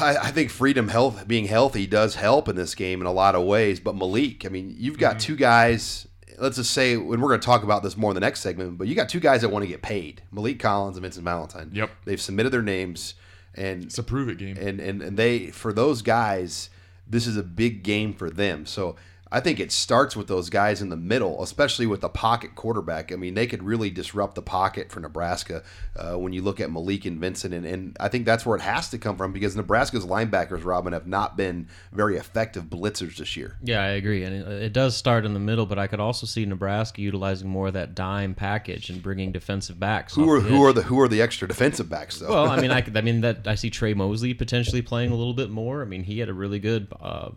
I, 0.00 0.16
I, 0.16 0.30
think 0.30 0.50
freedom 0.50 0.88
health 0.88 1.26
being 1.28 1.46
healthy 1.46 1.86
does 1.86 2.14
help 2.14 2.48
in 2.48 2.56
this 2.56 2.74
game 2.74 3.00
in 3.00 3.06
a 3.06 3.12
lot 3.12 3.34
of 3.34 3.44
ways. 3.44 3.80
But 3.80 3.94
Maliek, 3.94 4.46
I 4.46 4.48
mean, 4.48 4.74
you've 4.78 4.98
got 4.98 5.16
mm-hmm. 5.16 5.18
two 5.18 5.36
guys 5.36 6.06
let's 6.38 6.56
just 6.56 6.72
say, 6.72 6.94
and 6.94 7.08
we're 7.08 7.28
going 7.28 7.40
to 7.40 7.44
talk 7.46 7.62
about 7.62 7.82
this 7.82 7.96
more 7.96 8.10
in 8.10 8.14
the 8.14 8.20
next 8.20 8.40
segment, 8.40 8.78
but 8.78 8.86
you 8.88 8.94
got 8.94 9.08
two 9.08 9.20
guys 9.20 9.42
that 9.42 9.50
want 9.50 9.62
to 9.62 9.68
get 9.68 9.82
paid: 9.82 10.22
Maliek 10.32 10.58
Collins 10.58 10.96
and 10.96 11.02
Vincent 11.02 11.24
Valentine. 11.24 11.70
Yep, 11.72 11.90
they've 12.04 12.20
submitted 12.20 12.50
their 12.50 12.62
names, 12.62 13.14
and 13.54 13.84
it's 13.84 13.98
a 13.98 14.02
prove 14.02 14.28
it 14.28 14.38
game. 14.38 14.56
And 14.56 14.80
and 14.80 15.02
and 15.02 15.16
they 15.16 15.46
for 15.48 15.72
those 15.72 16.02
guys, 16.02 16.70
this 17.08 17.26
is 17.26 17.36
a 17.36 17.42
big 17.42 17.82
game 17.82 18.12
for 18.14 18.30
them. 18.30 18.66
So 18.66 18.96
I 19.34 19.40
think 19.40 19.58
it 19.58 19.72
starts 19.72 20.14
with 20.14 20.28
those 20.28 20.48
guys 20.48 20.80
in 20.80 20.90
the 20.90 20.96
middle, 20.96 21.42
especially 21.42 21.86
with 21.86 22.02
the 22.02 22.08
pocket 22.08 22.54
quarterback. 22.54 23.10
I 23.10 23.16
mean, 23.16 23.34
they 23.34 23.48
could 23.48 23.64
really 23.64 23.90
disrupt 23.90 24.36
the 24.36 24.42
pocket 24.42 24.92
for 24.92 25.00
Nebraska 25.00 25.64
uh, 25.96 26.16
when 26.16 26.32
you 26.32 26.40
look 26.40 26.60
at 26.60 26.70
Maliek 26.70 27.04
and 27.04 27.18
Vincent. 27.18 27.52
And, 27.52 27.66
and, 27.66 27.96
I 27.98 28.06
think 28.06 28.26
that's 28.26 28.46
where 28.46 28.56
it 28.56 28.62
has 28.62 28.90
to 28.90 28.98
come 28.98 29.16
from 29.16 29.32
because 29.32 29.56
Nebraska's 29.56 30.06
linebackers, 30.06 30.64
Robin, 30.64 30.92
have 30.92 31.08
not 31.08 31.36
been 31.36 31.66
very 31.90 32.16
effective 32.16 32.66
blitzers 32.66 33.16
this 33.16 33.36
year. 33.36 33.56
Yeah, 33.60 33.82
I 33.82 33.88
agree. 33.88 34.22
And 34.22 34.36
it, 34.36 34.62
it 34.62 34.72
does 34.72 34.96
start 34.96 35.24
in 35.24 35.34
the 35.34 35.40
middle, 35.40 35.66
but 35.66 35.80
I 35.80 35.88
could 35.88 35.98
also 35.98 36.28
see 36.28 36.46
Nebraska 36.46 37.02
utilizing 37.02 37.48
more 37.48 37.66
of 37.66 37.72
that 37.72 37.96
dime 37.96 38.36
package 38.36 38.88
and 38.88 39.02
bringing 39.02 39.32
defensive 39.32 39.80
backs. 39.80 40.14
Who 40.14 40.30
are 40.30 40.38
who 40.38 40.64
are 40.64 40.72
the 40.72 40.82
who 40.82 41.00
are 41.00 41.08
the 41.08 41.20
extra 41.20 41.48
defensive 41.48 41.88
backs 41.88 42.20
though? 42.20 42.28
Well, 42.28 42.48
I 42.48 42.60
mean, 42.60 42.70
I, 42.70 42.84
I 42.94 43.00
mean 43.00 43.22
that 43.22 43.48
I 43.48 43.56
see 43.56 43.70
Trai 43.70 43.96
Mosley 43.96 44.32
potentially 44.32 44.80
playing 44.80 45.10
a 45.10 45.16
little 45.16 45.34
bit 45.34 45.50
more. 45.50 45.82
I 45.82 45.86
mean, 45.86 46.04
he 46.04 46.20
had 46.20 46.28
a 46.28 46.34
really 46.34 46.60
good 46.60 46.86
uh, 47.00 47.30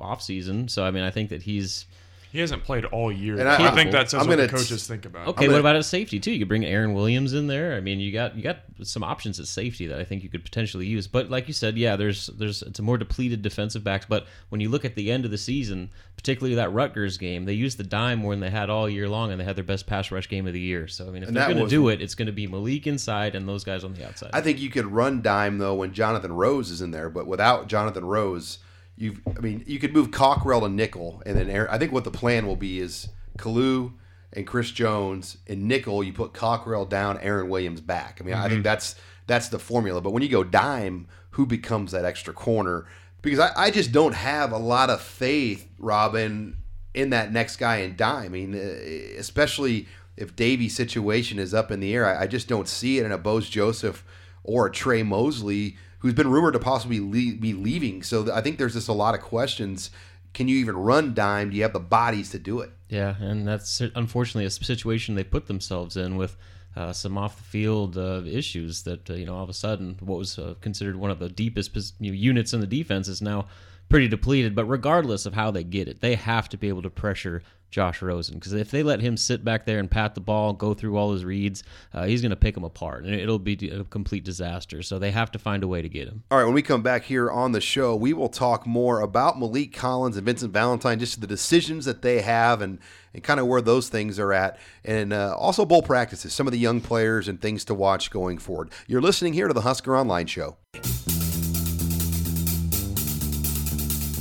off 0.00 0.22
season. 0.22 0.68
So 0.68 0.84
I 0.84 0.90
mean, 0.90 1.02
I 1.02 1.10
think 1.10 1.30
that 1.30 1.42
he's 1.42 1.86
he 2.32 2.40
hasn't 2.40 2.64
played 2.64 2.86
all 2.86 3.12
year. 3.12 3.38
And 3.38 3.46
I, 3.46 3.70
I 3.70 3.74
think 3.74 3.92
that's 3.92 4.14
what 4.14 4.24
the 4.24 4.48
coaches 4.48 4.86
think 4.86 5.04
about. 5.04 5.28
Okay, 5.28 5.48
what 5.48 5.60
about 5.60 5.76
a 5.76 5.82
safety 5.82 6.18
too? 6.18 6.32
You 6.32 6.38
could 6.38 6.48
bring 6.48 6.64
Aaron 6.64 6.94
Williams 6.94 7.34
in 7.34 7.46
there. 7.46 7.74
I 7.74 7.80
mean, 7.80 8.00
you 8.00 8.10
got 8.10 8.34
you 8.34 8.42
got 8.42 8.60
some 8.82 9.04
options 9.04 9.38
at 9.38 9.46
safety 9.46 9.86
that 9.88 9.98
I 9.98 10.04
think 10.04 10.22
you 10.22 10.30
could 10.30 10.42
potentially 10.42 10.86
use. 10.86 11.06
But 11.06 11.28
like 11.28 11.46
you 11.46 11.52
said, 11.52 11.76
yeah, 11.76 11.94
there's 11.94 12.28
there's 12.28 12.62
it's 12.62 12.78
a 12.78 12.82
more 12.82 12.96
depleted 12.96 13.42
defensive 13.42 13.84
backs. 13.84 14.06
But 14.08 14.26
when 14.48 14.62
you 14.62 14.70
look 14.70 14.86
at 14.86 14.94
the 14.94 15.12
end 15.12 15.26
of 15.26 15.30
the 15.30 15.36
season, 15.36 15.90
particularly 16.16 16.54
that 16.54 16.72
Rutgers 16.72 17.18
game, 17.18 17.44
they 17.44 17.52
used 17.52 17.76
the 17.76 17.84
dime 17.84 18.20
more 18.20 18.32
than 18.32 18.40
they 18.40 18.48
had 18.48 18.70
all 18.70 18.88
year 18.88 19.10
long, 19.10 19.30
and 19.30 19.38
they 19.38 19.44
had 19.44 19.56
their 19.56 19.62
best 19.62 19.86
pass 19.86 20.10
rush 20.10 20.26
game 20.26 20.46
of 20.46 20.54
the 20.54 20.60
year. 20.60 20.88
So 20.88 21.06
I 21.06 21.10
mean, 21.10 21.24
if 21.24 21.28
and 21.28 21.36
they're 21.36 21.52
going 21.52 21.62
to 21.62 21.68
do 21.68 21.90
it, 21.90 22.00
it's 22.00 22.14
going 22.14 22.26
to 22.26 22.32
be 22.32 22.48
Maliek 22.48 22.86
inside 22.86 23.34
and 23.34 23.46
those 23.46 23.62
guys 23.62 23.84
on 23.84 23.92
the 23.92 24.06
outside. 24.06 24.30
I 24.32 24.40
think 24.40 24.58
you 24.58 24.70
could 24.70 24.86
run 24.86 25.20
dime 25.20 25.58
though 25.58 25.74
when 25.74 25.92
Jonathan 25.92 26.32
Rose 26.32 26.70
is 26.70 26.80
in 26.80 26.92
there, 26.92 27.10
but 27.10 27.26
without 27.26 27.66
Jonathan 27.66 28.06
Rose 28.06 28.58
you 28.96 29.16
I 29.36 29.40
mean, 29.40 29.64
you 29.66 29.78
could 29.78 29.92
move 29.92 30.10
Cockrell 30.10 30.60
to 30.60 30.68
nickel, 30.68 31.22
and 31.26 31.36
then 31.36 31.48
Aaron, 31.50 31.70
I 31.70 31.78
think 31.78 31.92
what 31.92 32.04
the 32.04 32.10
plan 32.10 32.46
will 32.46 32.56
be 32.56 32.78
is 32.78 33.08
Kalu 33.38 33.92
and 34.32 34.46
Chris 34.46 34.70
Jones 34.70 35.38
and 35.46 35.66
nickel. 35.66 36.02
You 36.02 36.12
put 36.12 36.32
Cockrell 36.32 36.86
down, 36.86 37.18
Aaron 37.18 37.48
Williams 37.48 37.80
back. 37.80 38.18
I 38.20 38.24
mean, 38.24 38.34
mm-hmm. 38.34 38.44
I 38.44 38.48
think 38.48 38.58
mm-hmm. 38.58 38.64
that's 38.64 38.94
that's 39.26 39.48
the 39.48 39.58
formula. 39.58 40.00
But 40.00 40.12
when 40.12 40.22
you 40.22 40.28
go 40.28 40.44
dime, 40.44 41.08
who 41.30 41.46
becomes 41.46 41.92
that 41.92 42.04
extra 42.04 42.32
corner? 42.32 42.86
Because 43.22 43.38
I, 43.38 43.52
I 43.56 43.70
just 43.70 43.92
don't 43.92 44.14
have 44.14 44.52
a 44.52 44.58
lot 44.58 44.90
of 44.90 45.00
faith, 45.00 45.68
Robin, 45.78 46.56
in 46.94 47.10
that 47.10 47.32
next 47.32 47.56
guy 47.56 47.78
in 47.78 47.96
dime. 47.96 48.26
I 48.26 48.28
mean, 48.28 48.54
uh, 48.54 49.18
especially 49.18 49.86
if 50.16 50.36
Davie's 50.36 50.76
situation 50.76 51.38
is 51.38 51.54
up 51.54 51.70
in 51.70 51.80
the 51.80 51.94
air, 51.94 52.06
I, 52.06 52.24
I 52.24 52.26
just 52.26 52.48
don't 52.48 52.68
see 52.68 52.98
it. 52.98 53.06
in 53.06 53.12
a 53.12 53.18
Boaz 53.18 53.48
Joseph 53.48 54.04
or 54.44 54.66
a 54.66 54.70
Trai 54.70 55.06
Mosley 55.06 55.76
who's 56.02 56.14
been 56.14 56.30
rumored 56.30 56.52
to 56.52 56.58
possibly 56.58 56.98
be 57.00 57.54
leaving. 57.54 58.02
So 58.02 58.32
I 58.32 58.40
think 58.40 58.58
there's 58.58 58.74
just 58.74 58.88
a 58.88 58.92
lot 58.92 59.14
of 59.14 59.20
questions. 59.20 59.90
Can 60.34 60.48
you 60.48 60.56
even 60.56 60.76
run 60.76 61.14
dime? 61.14 61.50
Do 61.50 61.56
you 61.56 61.62
have 61.62 61.72
the 61.72 61.80
bodies 61.80 62.30
to 62.30 62.38
do 62.38 62.60
it? 62.60 62.70
Yeah, 62.88 63.14
and 63.20 63.46
that's 63.46 63.80
unfortunately 63.94 64.44
a 64.44 64.50
situation 64.50 65.14
they 65.14 65.24
put 65.24 65.46
themselves 65.46 65.96
in 65.96 66.16
with 66.16 66.36
uh, 66.74 66.92
some 66.92 67.16
off 67.16 67.36
the 67.36 67.44
field 67.44 67.96
uh, 67.96 68.22
issues 68.24 68.82
that 68.82 69.08
uh, 69.08 69.14
you 69.14 69.26
know 69.26 69.36
all 69.36 69.44
of 69.44 69.48
a 69.48 69.54
sudden 69.54 69.96
what 70.00 70.18
was 70.18 70.38
uh, 70.38 70.54
considered 70.60 70.96
one 70.96 71.10
of 71.10 71.18
the 71.20 71.28
deepest 71.28 71.94
you 72.00 72.10
know, 72.10 72.16
units 72.16 72.52
in 72.52 72.60
the 72.60 72.66
defense 72.66 73.08
is 73.08 73.22
now 73.22 73.46
pretty 73.88 74.08
depleted. 74.08 74.56
But 74.56 74.64
regardless 74.64 75.24
of 75.24 75.34
how 75.34 75.52
they 75.52 75.64
get 75.64 75.86
it, 75.86 76.00
they 76.00 76.16
have 76.16 76.48
to 76.48 76.56
be 76.56 76.68
able 76.68 76.82
to 76.82 76.90
pressure 76.90 77.42
Josh 77.72 78.02
Rosen 78.02 78.36
because 78.36 78.52
if 78.52 78.70
they 78.70 78.82
let 78.82 79.00
him 79.00 79.16
sit 79.16 79.44
back 79.44 79.64
there 79.64 79.78
and 79.78 79.90
pat 79.90 80.14
the 80.14 80.20
ball, 80.20 80.52
go 80.52 80.74
through 80.74 80.96
all 80.96 81.12
his 81.12 81.24
reads, 81.24 81.64
uh, 81.92 82.04
he's 82.04 82.20
going 82.20 82.30
to 82.30 82.36
pick 82.36 82.54
them 82.54 82.64
apart, 82.64 83.04
and 83.04 83.14
it'll 83.14 83.38
be 83.38 83.70
a 83.70 83.82
complete 83.84 84.22
disaster. 84.24 84.82
So 84.82 84.98
they 84.98 85.10
have 85.10 85.32
to 85.32 85.38
find 85.38 85.64
a 85.64 85.68
way 85.68 85.82
to 85.82 85.88
get 85.88 86.06
him. 86.06 86.22
All 86.30 86.38
right, 86.38 86.44
when 86.44 86.54
we 86.54 86.62
come 86.62 86.82
back 86.82 87.04
here 87.04 87.30
on 87.30 87.52
the 87.52 87.60
show, 87.60 87.96
we 87.96 88.12
will 88.12 88.28
talk 88.28 88.66
more 88.66 89.00
about 89.00 89.40
Malik 89.40 89.72
Collins 89.72 90.16
and 90.16 90.26
Vincent 90.26 90.52
Valentine, 90.52 90.98
just 90.98 91.20
the 91.20 91.26
decisions 91.26 91.86
that 91.86 92.02
they 92.02 92.20
have 92.20 92.60
and 92.62 92.78
and 93.14 93.22
kind 93.22 93.40
of 93.40 93.46
where 93.46 93.60
those 93.60 93.88
things 93.88 94.18
are 94.18 94.32
at, 94.32 94.58
and 94.84 95.12
uh, 95.12 95.34
also 95.36 95.64
bowl 95.64 95.82
practices, 95.82 96.32
some 96.32 96.46
of 96.46 96.52
the 96.52 96.58
young 96.58 96.80
players 96.80 97.28
and 97.28 97.40
things 97.40 97.64
to 97.64 97.74
watch 97.74 98.10
going 98.10 98.38
forward. 98.38 98.70
You're 98.86 99.02
listening 99.02 99.34
here 99.34 99.48
to 99.48 99.54
the 99.54 99.62
Husker 99.62 99.96
Online 99.96 100.26
Show. 100.26 100.56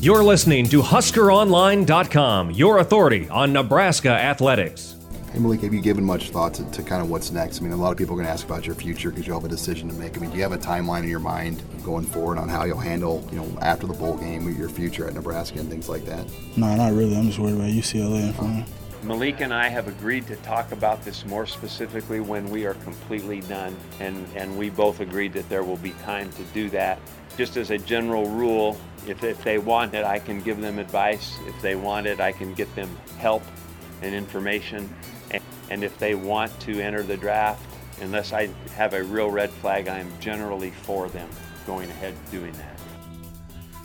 You're 0.01 0.23
listening 0.23 0.65
to 0.69 0.81
HuskerOnline.com, 0.81 2.49
your 2.49 2.79
authority 2.79 3.29
on 3.29 3.53
Nebraska 3.53 4.09
athletics. 4.09 4.95
Hey 5.31 5.37
Maliek, 5.37 5.61
have 5.61 5.75
you 5.75 5.79
given 5.79 6.03
much 6.03 6.31
thought 6.31 6.55
to, 6.55 6.65
to, 6.71 6.81
kind 6.81 7.03
of 7.03 7.11
what's 7.11 7.29
next? 7.29 7.59
I 7.59 7.65
mean, 7.65 7.71
a 7.71 7.75
lot 7.75 7.91
of 7.91 7.99
people 7.99 8.15
are 8.15 8.17
going 8.17 8.25
to 8.25 8.31
ask 8.31 8.43
about 8.43 8.65
your 8.65 8.73
future 8.73 9.11
because 9.11 9.27
you 9.27 9.33
have 9.33 9.45
a 9.45 9.47
decision 9.47 9.87
to 9.89 9.93
make. 9.93 10.17
I 10.17 10.21
mean, 10.21 10.31
do 10.31 10.37
you 10.37 10.41
have 10.41 10.53
a 10.53 10.57
timeline 10.57 11.03
in 11.03 11.09
your 11.09 11.19
mind 11.19 11.61
going 11.83 12.03
forward 12.03 12.39
on 12.39 12.49
how 12.49 12.63
you'll 12.63 12.79
handle, 12.79 13.23
you 13.31 13.37
know, 13.37 13.59
after 13.61 13.85
the 13.85 13.93
bowl 13.93 14.17
game, 14.17 14.51
your 14.57 14.69
future 14.69 15.07
at 15.07 15.13
Nebraska 15.13 15.59
and 15.59 15.69
things 15.69 15.87
like 15.87 16.03
that? 16.05 16.25
No, 16.57 16.75
not 16.75 16.93
really. 16.93 17.15
I'm 17.15 17.27
just 17.27 17.37
worried 17.37 17.53
about 17.53 17.69
UCLA 17.69 18.23
and 18.23 18.35
front. 18.35 18.67
Maliek 19.03 19.41
and 19.41 19.53
I 19.53 19.67
have 19.67 19.87
agreed 19.87 20.25
to 20.27 20.35
talk 20.37 20.71
about 20.71 21.05
this 21.05 21.27
more 21.27 21.45
specifically 21.45 22.21
when 22.21 22.49
we 22.49 22.65
are 22.65 22.73
completely 22.73 23.41
done, 23.41 23.77
and, 23.99 24.27
and 24.35 24.57
we 24.57 24.71
both 24.71 24.99
agreed 24.99 25.33
that 25.33 25.47
there 25.47 25.63
will 25.63 25.77
be 25.77 25.91
time 26.03 26.31
to 26.31 26.43
do 26.55 26.71
that. 26.71 26.97
Just 27.37 27.55
as 27.55 27.69
a 27.69 27.77
general 27.77 28.25
rule, 28.25 28.77
if, 29.07 29.23
if 29.23 29.43
they 29.43 29.57
want 29.57 29.93
it, 29.93 30.03
I 30.03 30.19
can 30.19 30.41
give 30.41 30.61
them 30.61 30.79
advice. 30.79 31.37
If 31.47 31.61
they 31.61 31.75
want 31.75 32.07
it, 32.07 32.19
I 32.19 32.31
can 32.31 32.53
get 32.53 32.73
them 32.75 32.89
help 33.17 33.43
and 34.01 34.13
information. 34.13 34.93
And, 35.31 35.43
and 35.69 35.83
if 35.83 35.97
they 35.97 36.15
want 36.15 36.57
to 36.61 36.79
enter 36.79 37.03
the 37.03 37.17
draft, 37.17 37.63
unless 38.01 38.33
I 38.33 38.49
have 38.75 38.93
a 38.93 39.03
real 39.03 39.29
red 39.29 39.49
flag, 39.49 39.87
I'm 39.87 40.11
generally 40.19 40.71
for 40.71 41.09
them 41.09 41.29
going 41.65 41.89
ahead 41.89 42.15
doing 42.31 42.53
that. 42.53 42.81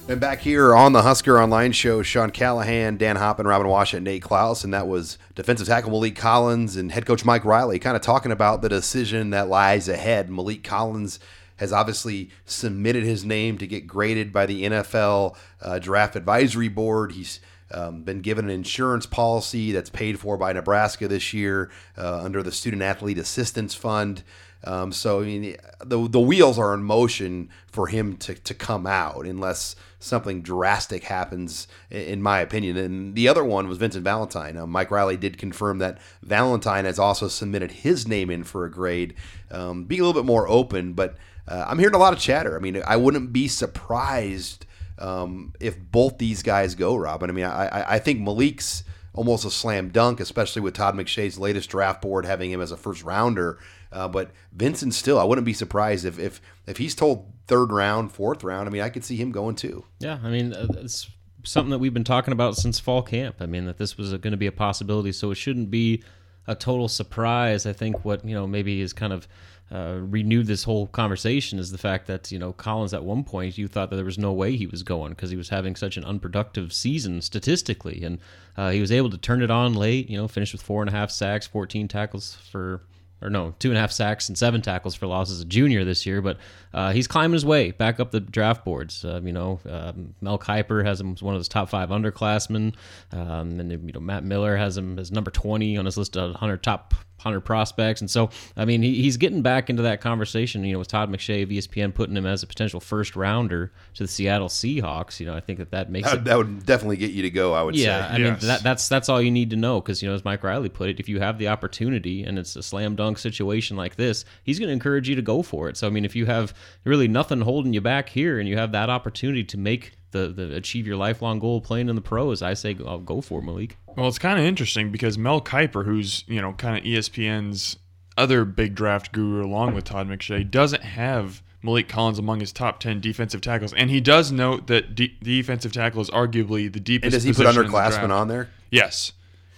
And 0.09 0.21
back 0.21 0.39
here 0.39 0.73
on 0.73 0.93
the 0.93 1.03
Husker 1.03 1.41
Online 1.43 1.73
Show, 1.73 2.01
Sean 2.03 2.31
Callahan, 2.31 2.97
Dan 2.97 3.17
Hoppen, 3.17 3.45
Robin 3.45 3.67
Washut, 3.67 4.03
Nate 4.03 4.23
Clouse, 4.23 4.63
and 4.63 4.73
that 4.73 4.87
was 4.87 5.19
defensive 5.35 5.67
tackle 5.67 5.91
Maliek 5.91 6.15
Collins 6.15 6.77
and 6.77 6.93
head 6.93 7.07
coach 7.07 7.25
Mike 7.25 7.45
Riley, 7.45 7.81
kind 7.81 7.97
of 7.97 8.03
talking 8.03 8.31
about 8.31 8.63
the 8.63 8.69
decision 8.69 9.31
that 9.31 9.49
lies 9.49 9.89
ahead. 9.89 10.29
Maliek 10.29 10.63
Collins 10.63 11.19
has 11.57 11.73
obviously 11.73 12.31
submitted 12.45 13.05
his 13.05 13.25
name 13.25 13.59
to 13.59 13.67
get 13.67 13.87
graded 13.87 14.33
by 14.33 14.47
the 14.47 14.65
NFL 14.65 15.37
uh, 15.61 15.79
Draft 15.79 16.17
Advisory 16.17 16.69
Board. 16.69 17.13
He's 17.13 17.41
um, 17.71 18.03
been 18.03 18.21
given 18.21 18.45
an 18.47 18.51
insurance 18.51 19.07
policy 19.07 19.73
that's 19.73 19.91
paid 19.91 20.21
for 20.21 20.37
by 20.37 20.53
Nebraska 20.53 21.09
this 21.09 21.35
year 21.35 21.71
uh, 21.99 22.23
under 22.23 22.43
the 22.43 22.53
Student 22.53 22.83
Athlete 22.83 23.19
Assistance 23.19 23.75
Fund. 23.75 24.23
Um, 24.65 24.91
so 24.93 25.21
I 25.21 25.25
mean, 25.25 25.57
the 25.85 26.09
the 26.09 26.21
wheels 26.21 26.59
are 26.59 26.75
in 26.75 26.83
motion 26.83 27.51
for 27.67 27.87
him 27.87 28.17
to, 28.19 28.35
to 28.35 28.55
come 28.55 28.87
out 28.87 29.25
unless 29.25 29.77
something 29.99 30.43
drastic 30.43 31.05
happens, 31.05 31.69
in 31.91 32.23
my 32.23 32.41
opinion. 32.41 32.77
And 32.77 33.15
the 33.15 33.29
other 33.29 33.45
one 33.45 33.69
was 33.69 33.79
Vincent 33.79 34.05
Valentine. 34.05 34.57
Uh, 34.57 34.67
Mike 34.67 34.91
Riley 34.91 35.17
did 35.17 35.39
confirm 35.39 35.79
that 35.79 35.99
Valentine 36.23 36.85
has 36.85 36.99
also 36.99 37.29
submitted 37.29 37.71
his 37.71 38.09
name 38.09 38.31
in 38.31 38.45
for 38.45 38.65
a 38.65 38.71
grade, 38.71 39.15
um, 39.51 39.85
being 39.85 40.01
a 40.01 40.05
little 40.05 40.21
bit 40.21 40.27
more 40.27 40.49
open. 40.49 40.95
But 40.95 41.17
uh, 41.49 41.65
I'm 41.69 41.79
hearing 41.79 41.95
a 41.95 41.99
lot 41.99 42.13
of 42.13 42.19
chatter. 42.19 42.57
I 42.57 42.61
mean, 42.61 42.83
I 42.87 42.97
wouldn't 42.97 43.33
be 43.33 43.49
surprised 43.49 44.67
um, 44.99 45.55
if 45.61 45.79
both 45.79 46.19
these 46.19 46.43
guys 46.43 46.75
go, 46.75 46.97
Robin. 46.97 47.31
I 47.31 47.33
mean, 47.33 47.45
I, 47.45 47.95
I 47.95 47.99
think 47.99 48.21
Maliek's 48.21 48.85
almost 49.15 49.45
a 49.45 49.51
slam 49.51 49.89
dunk, 49.89 50.21
especially 50.21 50.63
with 50.63 50.75
Todd 50.75 50.95
McShay's 50.95 51.39
latest 51.39 51.71
draft 51.71 52.03
board 52.03 52.25
having 52.25 52.51
him 52.51 52.61
as 52.61 52.71
a 52.71 52.77
first 52.77 53.03
rounder. 53.03 53.59
Uh, 53.93 54.09
but 54.09 54.31
Vincent 54.53 54.95
still, 54.95 55.19
I 55.19 55.25
wouldn't 55.25 55.45
be 55.45 55.53
surprised 55.53 56.05
if 56.05 56.19
if 56.19 56.41
if 56.67 56.77
he's 56.77 56.95
told 56.95 57.33
third 57.47 57.73
round, 57.73 58.13
fourth 58.13 58.45
round. 58.45 58.69
I 58.69 58.73
mean, 58.73 58.83
I 58.83 58.91
could 58.91 59.05
see 59.05 59.17
him 59.17 59.33
going 59.33 59.57
too. 59.57 59.85
Yeah, 60.01 60.19
I 60.23 60.29
mean, 60.29 60.53
uh, 60.53 60.67
it's 60.79 61.09
something 61.45 61.71
that 61.71 61.79
we've 61.79 61.95
been 61.95 62.05
talking 62.05 62.33
about 62.33 62.57
since 62.57 62.81
fall 62.81 63.03
camp. 63.03 63.37
I 63.41 63.47
mean, 63.47 63.67
that 63.67 63.79
this 63.79 63.97
was 63.97 64.11
going 64.11 64.33
to 64.33 64.37
be 64.37 64.49
a 64.49 64.53
possibility, 64.53 65.13
so 65.13 65.31
it 65.31 65.37
shouldn't 65.37 65.71
be 65.71 66.03
a 66.47 66.55
total 66.55 66.89
surprise. 66.89 67.67
I 67.67 67.73
think 67.73 68.05
what 68.05 68.25
you 68.25 68.35
know 68.35 68.47
maybe 68.47 68.81
is 68.81 68.93
kind 68.93 69.13
of 69.13 69.27
uh, 69.73 69.97
renewed 69.99 70.47
this 70.47 70.63
whole 70.65 70.87
conversation 70.87 71.59
is 71.59 71.73
the 71.73 71.79
fact 71.79 72.07
that 72.07 72.31
you 72.31 72.39
know 72.39 72.53
Collins 72.53 72.95
at 72.95 73.05
one 73.05 73.25
point 73.25 73.59
you 73.59 73.67
thought 73.67 73.91
that 73.91 73.97
there 73.97 74.05
was 74.05 74.19
no 74.19 74.33
way 74.33 74.57
he 74.57 74.67
was 74.67 74.85
going 74.85 75.11
because 75.11 75.31
he 75.31 75.37
was 75.37 75.49
having 75.49 75.75
such 75.75 75.97
an 75.97 76.05
unproductive 76.05 76.73
season 76.73 77.21
statistically, 77.21 78.05
and 78.05 78.21
uh, 78.57 78.71
he 78.71 78.81
was 78.81 78.93
able 78.93 79.11
to 79.11 79.19
turn 79.19 79.43
it 79.43 79.51
on 79.51 79.75
late. 79.75 80.09
You 80.09 80.19
know, 80.19 80.29
finish 80.29 80.53
with 80.53 80.63
four 80.63 80.83
and 80.83 80.89
a 80.89 80.93
half 80.93 81.11
sacks, 81.11 81.47
fourteen 81.47 81.89
tackles 81.89 82.37
for 82.37 82.83
or 83.23 83.31
no, 83.31 83.55
two 83.59 83.71
and 83.71 83.79
a 83.79 83.81
half 83.81 83.93
sacks 83.93 84.29
and 84.29 84.37
seven 84.37 84.63
tackles 84.63 84.95
for 84.95 85.07
losses 85.07 85.41
a 85.41 85.45
junior 85.45 85.85
this 85.85 86.07
year. 86.07 86.21
But 86.21 86.39
uh, 86.77 86.93
he's 86.93 87.09
climbing 87.09 87.33
his 87.33 87.47
way 87.47 87.71
back 87.71 87.99
up 87.99 88.11
the 88.11 88.21
draft 88.21 88.63
boards. 88.63 89.03
Uh, 89.03 89.19
you 89.25 89.33
know, 89.33 89.59
um, 89.67 90.15
Mel 90.21 90.39
Kiper 90.39 90.85
has 90.85 91.01
him 91.01 91.15
as 91.15 91.23
one 91.23 91.35
of 91.35 91.41
his 91.41 91.49
top 91.49 91.71
five 91.71 91.89
underclassmen, 91.89 92.75
um, 93.13 93.59
and 93.59 93.73
you 93.73 93.93
know 93.95 94.01
Matt 94.01 94.25
Miller 94.25 94.59
has 94.59 94.77
him 94.77 94.99
as 94.99 95.11
number 95.11 95.31
twenty 95.31 95.79
on 95.79 95.87
his 95.87 95.97
list 95.97 96.19
of 96.19 96.35
hundred 96.35 96.63
top 96.63 96.93
hundred 97.19 97.41
prospects. 97.41 98.01
And 98.01 98.11
so, 98.11 98.31
I 98.57 98.65
mean, 98.65 98.83
he, 98.83 99.03
he's 99.03 99.17
getting 99.17 99.43
back 99.43 99.71
into 99.71 99.83
that 99.83 100.01
conversation. 100.01 100.65
You 100.65 100.75
know, 100.75 100.79
with 100.79 100.89
Todd 100.89 101.11
McShay 101.11 101.43
of 101.43 101.49
ESPN 101.49 101.95
putting 101.95 102.17
him 102.17 102.27
as 102.27 102.43
a 102.43 102.47
potential 102.47 102.79
first 102.79 103.17
rounder 103.17 103.73
to 103.95 104.05
the 104.05 104.09
Seattle 104.09 104.49
Seahawks. 104.49 105.19
You 105.19 105.27
know, 105.27 105.35
I 105.35 105.41
think 105.41 105.59
that 105.59 105.71
that 105.71 105.91
makes 105.91 106.09
that, 106.09 106.19
it, 106.19 106.25
that 106.25 106.37
would 106.37 106.67
definitely 106.67 106.99
get 106.99 107.11
you 107.11 107.23
to 107.23 107.31
go. 107.31 107.55
I 107.55 107.63
would 107.63 107.75
yeah, 107.75 108.09
say. 108.09 108.15
I 108.15 108.17
Yes. 108.19 108.43
mean 108.43 108.49
that 108.49 108.63
that's 108.63 108.89
that's 108.89 109.09
all 109.09 109.21
you 109.21 109.31
need 109.31 109.51
to 109.51 109.57
know 109.57 109.81
because 109.81 110.03
you 110.03 110.09
know 110.09 110.15
as 110.15 110.25
Mike 110.25 110.45
Riley 110.45 110.69
put 110.69 110.89
it, 110.91 111.01
if 111.01 111.09
you 111.09 111.21
have 111.21 111.39
the 111.39 111.49
opportunity 111.49 112.23
and 112.23 112.39
it's 112.39 112.55
a 112.55 112.63
slam 112.63 112.97
dunk 112.97 113.19
situation 113.19 113.77
like 113.77 113.97
this, 113.97 114.25
he's 114.45 114.59
going 114.59 114.69
to 114.69 114.73
encourage 114.73 115.09
you 115.09 115.15
to 115.17 115.23
go 115.23 115.43
for 115.43 115.69
it. 115.69 115.77
So 115.77 115.87
I 115.87 115.91
mean, 115.91 116.05
if 116.05 116.15
you 116.15 116.27
have 116.27 116.55
really 116.85 117.09
nothing 117.09 117.41
holding 117.43 117.73
you 117.73 117.81
back 117.81 118.09
here 118.09 118.39
and 118.39 118.49
you 118.49 118.57
have 118.57 118.73
that 118.73 118.91
opportunity 118.91 119.45
to 119.45 119.59
make 119.59 119.97
the, 120.17 120.29
the 120.29 120.55
achieve 120.55 120.87
your 120.87 120.97
lifelong 120.97 121.39
goal 121.39 121.61
playing 121.61 121.89
in 121.89 121.95
the 121.95 122.03
pros, 122.03 122.43
I 122.43 122.55
say 122.55 122.75
go, 122.75 122.99
go 122.99 123.21
for 123.21 123.41
it, 123.41 123.45
Maliek. 123.45 123.73
Well, 123.97 124.09
it's 124.09 124.19
kind 124.19 124.39
of 124.39 124.45
interesting 124.45 124.91
because 124.91 125.19
Mel 125.19 125.41
Kiper, 125.41 125.85
who's 125.85 126.25
you 126.27 126.41
know 126.41 126.53
kind 126.55 126.77
of 126.77 126.85
ESPN's 126.85 127.77
other 128.17 128.45
big 128.45 128.75
draft 128.75 129.13
guru, 129.13 129.45
along 129.45 129.75
with 129.75 129.85
Todd 129.85 130.09
McShay, 130.09 130.51
doesn't 130.51 130.83
have 130.83 131.43
Maliek 131.63 131.89
Collins 131.89 132.19
among 132.19 132.41
his 132.41 132.53
top 132.53 132.81
ten 132.81 133.01
defensive 133.01 133.41
tackles, 133.41 133.73
and 133.75 133.91
he 133.91 134.01
does 134.01 134.33
note 134.33 134.67
that 134.69 134.95
de- 134.95 135.17
defensive 135.23 135.73
tackle 135.73 136.01
is 136.01 136.11
arguably 136.11 136.73
the 136.73 136.81
deepest. 136.81 137.05
And 137.05 137.13
does 137.13 137.25
he 137.25 137.33
put 137.33 137.47
position 137.47 137.65
in 137.65 137.71
the 137.71 137.77
underclassmen 137.77 137.91
draft. 137.91 138.11
on 138.13 138.29
there? 138.29 138.49
Yes, 138.71 139.13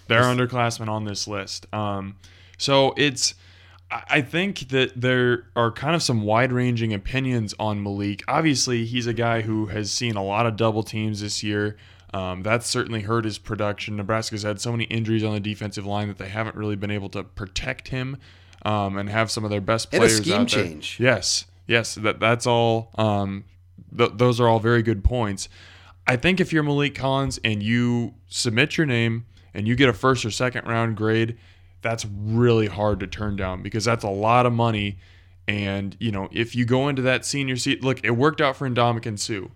they're 0.06 0.22
underclassmen 0.22 0.88
on 0.88 1.04
this 1.04 1.28
list. 1.28 1.72
Um, 1.72 2.16
so 2.56 2.94
it's. 2.96 3.34
I 3.90 4.21
think 4.21 4.68
that 4.68 5.00
there 5.00 5.47
are 5.57 5.73
kind 5.73 5.95
of 5.95 6.02
some 6.02 6.23
wide 6.23 6.52
ranging 6.52 6.92
opinions 6.92 7.54
on 7.59 7.83
Maliek. 7.83 8.23
Obviously, 8.28 8.85
he's 8.85 9.07
a 9.07 9.14
guy 9.14 9.40
who 9.40 9.66
has 9.66 9.90
seen 9.90 10.16
a 10.16 10.23
lot 10.23 10.45
of 10.45 10.57
double 10.57 10.83
teams 10.83 11.23
this 11.23 11.42
year. 11.42 11.76
Um, 12.12 12.42
that's 12.42 12.66
certainly 12.66 13.00
hurt 13.02 13.25
his 13.25 13.38
production. 13.38 13.97
Nebraska's 13.97 14.42
had 14.42 14.61
so 14.61 14.73
many 14.73 14.85
injuries 14.85 15.25
on 15.25 15.33
the 15.33 15.40
defensive 15.40 15.87
line 15.87 16.09
that 16.09 16.18
they 16.18 16.28
haven't 16.28 16.57
really 16.57 16.76
been 16.76 16.90
able 16.90 17.09
to 17.11 17.23
protect 17.25 17.88
him 17.88 18.18
um, 18.62 18.97
and 18.99 19.09
have 19.09 19.30
some 19.30 19.45
of 19.45 19.50
their 19.50 19.61
best 19.61 19.90
players. 19.90 20.18
And 20.18 20.21
a 20.21 20.25
scheme 20.25 20.40
out 20.40 20.50
there. 20.50 20.64
change. 20.64 20.99
Yes, 21.00 21.47
yes, 21.66 21.95
that 21.97 22.21
that's 22.21 22.47
all. 22.47 22.90
Um, 22.97 23.45
th- 23.97 24.12
those 24.14 24.40
are 24.40 24.49
all 24.49 24.61
very 24.61 24.83
good 24.83 25.04
points. 25.04 25.49
I 26.07 26.16
think 26.16 26.40
if 26.40 26.52
you're 26.52 26.64
Maliek 26.64 26.95
Collins 26.95 27.38
and 27.45 27.62
you 27.62 28.14
submit 28.28 28.78
your 28.78 28.87
name 28.87 29.26
and 29.52 29.68
you 29.68 29.76
get 29.76 29.88
a 29.88 29.92
first 29.92 30.25
or 30.25 30.30
second 30.30 30.66
round 30.66 30.97
grade, 30.97 31.37
that's 31.82 32.06
really 32.06 32.66
hard 32.66 33.00
to 33.00 33.06
turn 33.06 33.37
down 33.37 33.62
because 33.62 33.85
that's 33.85 34.04
a 34.04 34.11
lot 34.11 34.47
of 34.47 34.52
money. 34.52 34.99
And 35.47 35.97
you 35.99 36.12
know, 36.12 36.28
if 36.32 36.54
you 36.54 36.64
go 36.64 36.88
into 36.88 37.02
that 37.02 37.25
senior 37.25 37.56
seat, 37.56 37.82
look, 37.82 38.04
it 38.04 38.11
worked 38.11 38.40
out 38.40 38.56
for 38.56 38.68
Ndamukong 38.68 39.18
Suh. 39.18 39.49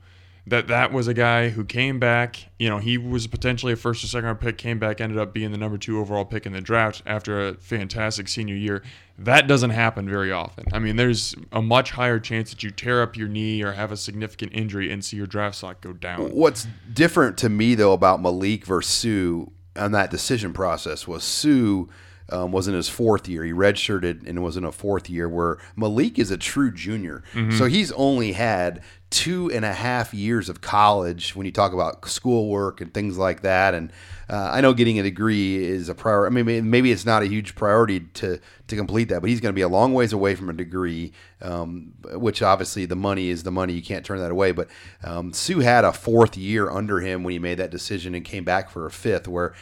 That 0.45 0.67
that 0.69 0.93
was 0.93 1.07
a 1.07 1.15
guy 1.15 1.51
who 1.51 1.65
came 1.65 2.01
back. 2.01 2.51
You 2.59 2.69
know, 2.69 2.79
he 2.79 2.99
was 2.99 3.29
potentially 3.29 3.75
a 3.75 3.77
first 3.77 4.03
or 4.03 4.09
second 4.09 4.25
round 4.25 4.41
pick. 4.41 4.59
Came 4.59 4.81
back, 4.81 5.01
ended 5.01 5.19
up 5.19 5.33
being 5.33 5.53
the 5.53 5.59
number 5.59 5.79
two 5.79 6.01
overall 6.01 6.25
pick 6.25 6.47
in 6.47 6.53
the 6.53 6.61
draft 6.61 7.01
after 7.07 7.49
a 7.49 7.55
fantastic 7.55 8.27
senior 8.27 8.57
year. 8.57 8.83
That 9.19 9.47
doesn't 9.47 9.71
happen 9.71 10.09
very 10.09 10.33
often. 10.33 10.65
I 10.73 10.81
mean, 10.81 10.97
there's 10.97 11.37
a 11.53 11.63
much 11.63 11.93
higher 11.93 12.19
chance 12.19 12.51
that 12.51 12.65
you 12.65 12.73
tear 12.73 13.03
up 13.03 13.17
your 13.17 13.29
knee 13.29 13.63
or 13.63 13.73
have 13.73 13.93
a 13.93 13.97
significant 13.97 14.53
injury 14.53 14.91
and 14.91 15.05
see 15.05 15.17
your 15.17 15.29
draft 15.29 15.57
stock 15.57 15.81
go 15.81 15.93
down. 15.93 16.31
What's 16.31 16.67
different 16.93 17.39
to 17.39 17.49
me 17.49 17.77
though 17.77 17.93
about 17.93 18.21
Maliek 18.21 18.65
versus 18.65 18.93
Suh 18.93 19.53
on 19.77 19.93
that 19.93 20.11
decision 20.11 20.53
process 20.53 21.07
was 21.07 21.23
Suh 21.23 21.85
um, 22.31 22.53
was 22.53 22.69
in 22.69 22.75
his 22.75 22.89
fourth 22.89 23.29
year. 23.29 23.45
He 23.45 23.53
redshirted 23.53 24.27
and 24.27 24.43
was 24.43 24.57
in 24.57 24.65
a 24.65 24.73
fourth 24.73 25.11
year. 25.11 25.29
Where 25.29 25.59
Maliek 25.77 26.19
is 26.19 26.31
a 26.31 26.37
true 26.37 26.71
junior, 26.71 27.23
so 27.57 27.67
he's 27.67 27.93
only 27.93 28.33
had 28.33 28.83
two 29.11 29.51
and 29.53 29.63
a 29.63 29.73
half 29.75 30.15
years 30.15 30.49
of 30.49 30.63
college 30.63 31.37
when 31.37 31.45
you 31.45 31.53
talk 31.53 31.75
about 31.75 32.09
schoolwork 32.09 32.81
and 32.81 32.95
things 32.95 33.19
like 33.19 33.43
that. 33.43 33.75
And 33.75 33.93
uh, 34.31 34.49
I 34.51 34.63
know 34.63 34.73
getting 34.73 34.99
a 34.99 35.03
degree 35.03 35.63
is 35.63 35.91
a 35.91 35.95
priority. 35.95 36.41
I 36.41 36.43
mean, 36.43 36.71
maybe 36.71 36.91
it's 36.91 37.05
not 37.05 37.23
a 37.23 37.27
huge 37.27 37.55
priority 37.55 38.01
to 38.01 38.41
to 38.69 38.77
complete 38.77 39.11
that, 39.11 39.21
but 39.21 39.29
he's 39.29 39.41
going 39.41 39.53
to 39.53 39.57
be 39.57 39.63
a 39.63 39.69
long 39.69 39.93
ways 39.93 40.15
away 40.15 40.35
from 40.35 40.49
a 40.49 40.55
degree. 40.55 41.13
Um, 41.43 41.93
which 42.15 42.41
obviously 42.41 42.87
the 42.87 42.97
money 42.97 43.29
is 43.29 43.43
the 43.43 43.51
money. 43.51 43.75
You 43.75 43.83
can't 43.83 44.05
turn 44.07 44.21
that 44.21 44.31
away. 44.31 44.53
But 44.53 44.69
um, 45.05 45.33
Suh 45.33 45.59
had 45.61 45.85
a 45.85 45.93
fourth 45.93 46.37
year 46.37 46.71
under 46.71 47.01
him 47.01 47.23
when 47.25 47.33
he 47.33 47.39
made 47.39 47.59
that 47.59 47.71
decision 47.71 48.15
and 48.15 48.25
came 48.25 48.45
back 48.45 48.71
for 48.71 48.87
a 48.87 48.91
fifth. 48.91 49.29
Where 49.29 49.53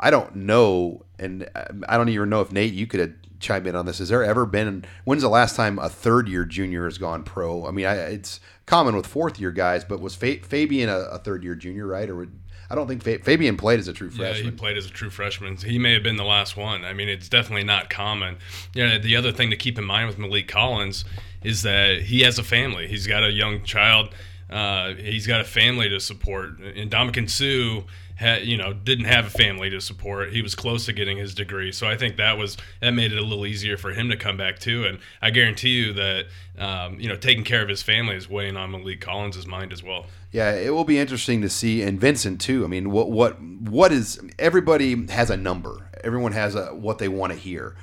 I 0.00 0.10
don't 0.10 0.34
know, 0.34 1.04
and 1.18 1.48
I 1.88 1.96
don't 1.96 2.08
even 2.08 2.30
know 2.30 2.40
if 2.40 2.50
Nate, 2.50 2.72
you 2.72 2.86
could 2.86 3.16
chime 3.38 3.66
in 3.66 3.76
on 3.76 3.86
this. 3.86 3.98
Has 3.98 4.08
there 4.08 4.24
ever 4.24 4.46
been? 4.46 4.84
When's 5.04 5.22
the 5.22 5.28
last 5.28 5.56
time 5.56 5.78
a 5.78 5.88
third 5.88 6.28
year 6.28 6.44
junior 6.44 6.84
has 6.86 6.98
gone 6.98 7.22
pro? 7.22 7.66
I 7.66 7.70
mean, 7.70 7.86
I, 7.86 7.94
it's 7.96 8.40
common 8.66 8.96
with 8.96 9.06
fourth 9.06 9.38
year 9.38 9.50
guys, 9.50 9.84
but 9.84 10.00
was 10.00 10.14
Fa- 10.14 10.38
Fabian 10.42 10.88
a, 10.88 10.98
a 10.98 11.18
third 11.18 11.44
year 11.44 11.54
junior, 11.54 11.86
right? 11.86 12.08
Or 12.08 12.16
would, 12.16 12.38
I 12.70 12.74
don't 12.74 12.86
think 12.86 13.02
Fa- 13.02 13.18
Fabian 13.18 13.56
played 13.56 13.80
as 13.80 13.88
a 13.88 13.92
true 13.92 14.10
freshman. 14.10 14.44
Yeah, 14.44 14.50
he 14.50 14.56
played 14.56 14.76
as 14.76 14.86
a 14.86 14.90
true 14.90 15.10
freshman. 15.10 15.56
He 15.56 15.78
may 15.78 15.92
have 15.92 16.02
been 16.02 16.16
the 16.16 16.24
last 16.24 16.56
one. 16.56 16.84
I 16.84 16.92
mean, 16.92 17.08
it's 17.08 17.28
definitely 17.28 17.64
not 17.64 17.90
common. 17.90 18.36
Yeah, 18.74 18.98
the 18.98 19.16
other 19.16 19.32
thing 19.32 19.50
to 19.50 19.56
keep 19.56 19.78
in 19.78 19.84
mind 19.84 20.08
with 20.08 20.18
Maliek 20.18 20.48
Collins 20.48 21.04
is 21.42 21.62
that 21.62 22.02
he 22.02 22.20
has 22.22 22.38
a 22.38 22.44
family. 22.44 22.86
He's 22.86 23.06
got 23.06 23.24
a 23.24 23.30
young 23.30 23.64
child. 23.64 24.14
Uh, 24.48 24.94
he's 24.94 25.26
got 25.26 25.40
a 25.40 25.44
family 25.44 25.88
to 25.88 26.00
support. 26.00 26.58
And 26.58 26.90
Ndamukong 26.90 27.30
Suh, 27.30 27.84
had, 28.20 28.44
you 28.44 28.58
know, 28.58 28.74
didn't 28.74 29.06
have 29.06 29.26
a 29.26 29.30
family 29.30 29.70
to 29.70 29.80
support. 29.80 30.30
He 30.30 30.42
was 30.42 30.54
close 30.54 30.84
to 30.84 30.92
getting 30.92 31.16
his 31.16 31.34
degree, 31.34 31.72
so 31.72 31.88
I 31.88 31.96
think 31.96 32.18
that 32.18 32.36
was 32.36 32.58
that 32.80 32.90
made 32.90 33.12
it 33.12 33.18
a 33.18 33.22
little 33.22 33.46
easier 33.46 33.78
for 33.78 33.92
him 33.92 34.10
to 34.10 34.16
come 34.16 34.36
back 34.36 34.58
too. 34.58 34.84
And 34.84 34.98
I 35.22 35.30
guarantee 35.30 35.70
you 35.70 35.94
that, 35.94 36.26
um, 36.58 37.00
you 37.00 37.08
know, 37.08 37.16
taking 37.16 37.44
care 37.44 37.62
of 37.62 37.68
his 37.70 37.82
family 37.82 38.16
is 38.16 38.28
weighing 38.28 38.58
on 38.58 38.72
Maliek 38.72 39.00
Collins' 39.00 39.46
mind 39.46 39.72
as 39.72 39.82
well. 39.82 40.04
Yeah, 40.32 40.52
it 40.52 40.74
will 40.74 40.84
be 40.84 40.98
interesting 40.98 41.40
to 41.40 41.48
see, 41.48 41.82
and 41.82 41.98
Vincent 41.98 42.42
too. 42.42 42.62
I 42.62 42.68
mean, 42.68 42.90
what 42.90 43.10
what 43.10 43.40
what 43.40 43.90
is 43.90 44.20
everybody 44.38 45.06
has 45.06 45.30
a 45.30 45.36
number. 45.38 45.89
Everyone 46.04 46.32
has 46.32 46.54
a 46.54 46.66
what 46.74 46.98
they 46.98 47.08
want 47.08 47.32
to 47.32 47.38
hear, 47.38 47.76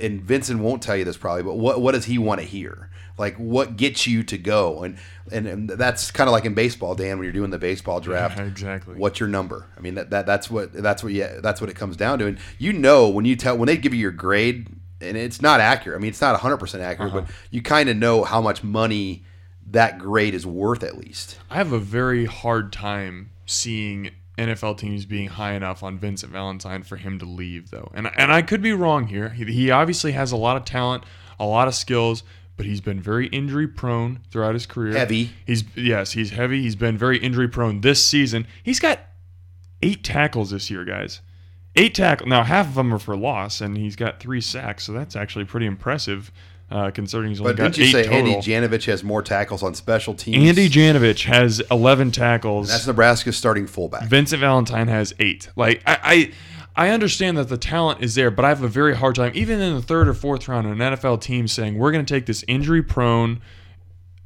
and 0.00 0.22
Vincent 0.22 0.60
won't 0.60 0.82
tell 0.82 0.96
you 0.96 1.04
this 1.04 1.16
probably, 1.16 1.42
but 1.42 1.54
what 1.56 1.80
what 1.80 1.92
does 1.92 2.04
he 2.06 2.18
want 2.18 2.40
to 2.40 2.46
hear? 2.46 2.90
Like 3.18 3.36
what 3.36 3.76
gets 3.76 4.06
you 4.06 4.22
to 4.24 4.38
go, 4.38 4.82
and 4.82 4.96
and, 5.30 5.46
and 5.46 5.68
that's 5.68 6.10
kind 6.10 6.28
of 6.28 6.32
like 6.32 6.44
in 6.44 6.54
baseball, 6.54 6.94
Dan, 6.94 7.18
when 7.18 7.24
you're 7.24 7.32
doing 7.32 7.50
the 7.50 7.58
baseball 7.58 8.00
draft. 8.00 8.38
Yeah, 8.38 8.44
exactly. 8.46 8.94
What's 8.96 9.20
your 9.20 9.28
number? 9.28 9.66
I 9.76 9.80
mean, 9.80 9.94
that, 9.96 10.10
that 10.10 10.26
that's 10.26 10.50
what 10.50 10.72
that's 10.72 11.02
what 11.02 11.12
yeah 11.12 11.40
that's 11.40 11.60
what 11.60 11.68
it 11.70 11.76
comes 11.76 11.96
down 11.96 12.18
to, 12.20 12.26
and 12.26 12.38
you 12.58 12.72
know 12.72 13.08
when 13.08 13.24
you 13.24 13.36
tell 13.36 13.56
when 13.58 13.66
they 13.66 13.76
give 13.76 13.92
you 13.92 14.00
your 14.00 14.10
grade, 14.12 14.68
and 15.00 15.16
it's 15.16 15.42
not 15.42 15.60
accurate. 15.60 15.98
I 15.98 16.00
mean, 16.00 16.08
it's 16.10 16.20
not 16.20 16.32
100 16.32 16.56
percent 16.56 16.82
accurate, 16.82 17.12
Uh-huh. 17.12 17.20
but 17.22 17.30
you 17.50 17.60
kind 17.62 17.88
of 17.88 17.96
know 17.96 18.24
how 18.24 18.40
much 18.40 18.62
money 18.64 19.24
that 19.70 19.98
grade 19.98 20.34
is 20.34 20.46
worth 20.46 20.82
at 20.82 20.96
least. 20.96 21.38
I 21.50 21.56
have 21.56 21.72
a 21.72 21.78
very 21.78 22.24
hard 22.24 22.72
time 22.72 23.30
seeing 23.46 24.10
NFL 24.40 24.78
teams 24.78 25.06
being 25.06 25.28
high 25.28 25.52
enough 25.52 25.82
on 25.82 25.98
Vincent 25.98 26.32
Valentine 26.32 26.82
for 26.82 26.96
him 26.96 27.18
to 27.18 27.24
leave, 27.24 27.70
though. 27.70 27.90
And 27.94 28.10
and 28.16 28.32
I 28.32 28.42
could 28.42 28.62
be 28.62 28.72
wrong 28.72 29.06
here. 29.06 29.30
He, 29.30 29.44
he 29.44 29.70
obviously 29.70 30.12
has 30.12 30.32
a 30.32 30.36
lot 30.36 30.56
of 30.56 30.64
talent, 30.64 31.04
a 31.38 31.44
lot 31.44 31.68
of 31.68 31.74
skills, 31.74 32.22
but 32.56 32.66
he's 32.66 32.80
been 32.80 33.00
very 33.00 33.26
injury 33.28 33.66
prone 33.66 34.20
throughout 34.30 34.54
his 34.54 34.66
career. 34.66 34.92
Heavy. 34.92 35.30
He's 35.46 35.64
yes, 35.76 36.12
he's 36.12 36.30
heavy. 36.30 36.62
He's 36.62 36.76
been 36.76 36.98
very 36.98 37.18
injury 37.18 37.48
prone 37.48 37.80
this 37.80 38.04
season. 38.06 38.46
He's 38.62 38.80
got 38.80 39.00
eight 39.82 40.04
tackles 40.04 40.50
this 40.50 40.70
year, 40.70 40.84
guys. 40.84 41.20
Eight 41.76 41.94
tackles. 41.94 42.28
Now 42.28 42.42
half 42.42 42.68
of 42.68 42.74
them 42.74 42.92
are 42.92 42.98
for 42.98 43.16
loss, 43.16 43.60
and 43.60 43.76
he's 43.76 43.96
got 43.96 44.20
three 44.20 44.40
sacks. 44.40 44.84
So 44.84 44.92
that's 44.92 45.16
actually 45.16 45.44
pretty 45.44 45.66
impressive, 45.66 46.30
uh, 46.70 46.90
he's 46.94 47.14
only 47.14 47.34
But 47.38 47.56
got 47.56 47.72
didn't 47.72 47.78
you 47.78 47.84
eight 47.84 47.92
say 47.92 48.02
total. 48.04 48.18
Andy 48.18 48.34
Janovich 48.36 48.86
has 48.86 49.02
more 49.02 49.22
tackles 49.22 49.62
on 49.62 49.74
special 49.74 50.14
teams? 50.14 50.48
Andy 50.48 50.68
Janovich 50.68 51.24
has 51.24 51.60
11 51.70 52.12
tackles. 52.12 52.68
That's 52.68 52.86
Nebraska's 52.86 53.36
starting 53.36 53.66
fullback. 53.66 54.08
Vincent 54.08 54.40
Valentine 54.40 54.86
has 54.88 55.12
eight. 55.18 55.48
Like 55.56 55.82
I, 55.84 55.98
I, 56.76 56.86
I 56.86 56.90
understand 56.90 57.36
that 57.38 57.48
the 57.48 57.58
talent 57.58 58.02
is 58.02 58.14
there, 58.14 58.30
but 58.30 58.44
I 58.44 58.48
have 58.50 58.62
a 58.62 58.68
very 58.68 58.94
hard 58.94 59.16
time, 59.16 59.32
even 59.34 59.60
in 59.60 59.74
the 59.74 59.82
third 59.82 60.06
or 60.06 60.14
fourth 60.14 60.46
round, 60.46 60.66
of 60.66 60.72
an 60.72 60.78
NFL 60.78 61.20
team 61.20 61.48
saying 61.48 61.76
we're 61.76 61.90
going 61.90 62.04
to 62.04 62.14
take 62.14 62.26
this 62.26 62.44
injury-prone, 62.46 63.40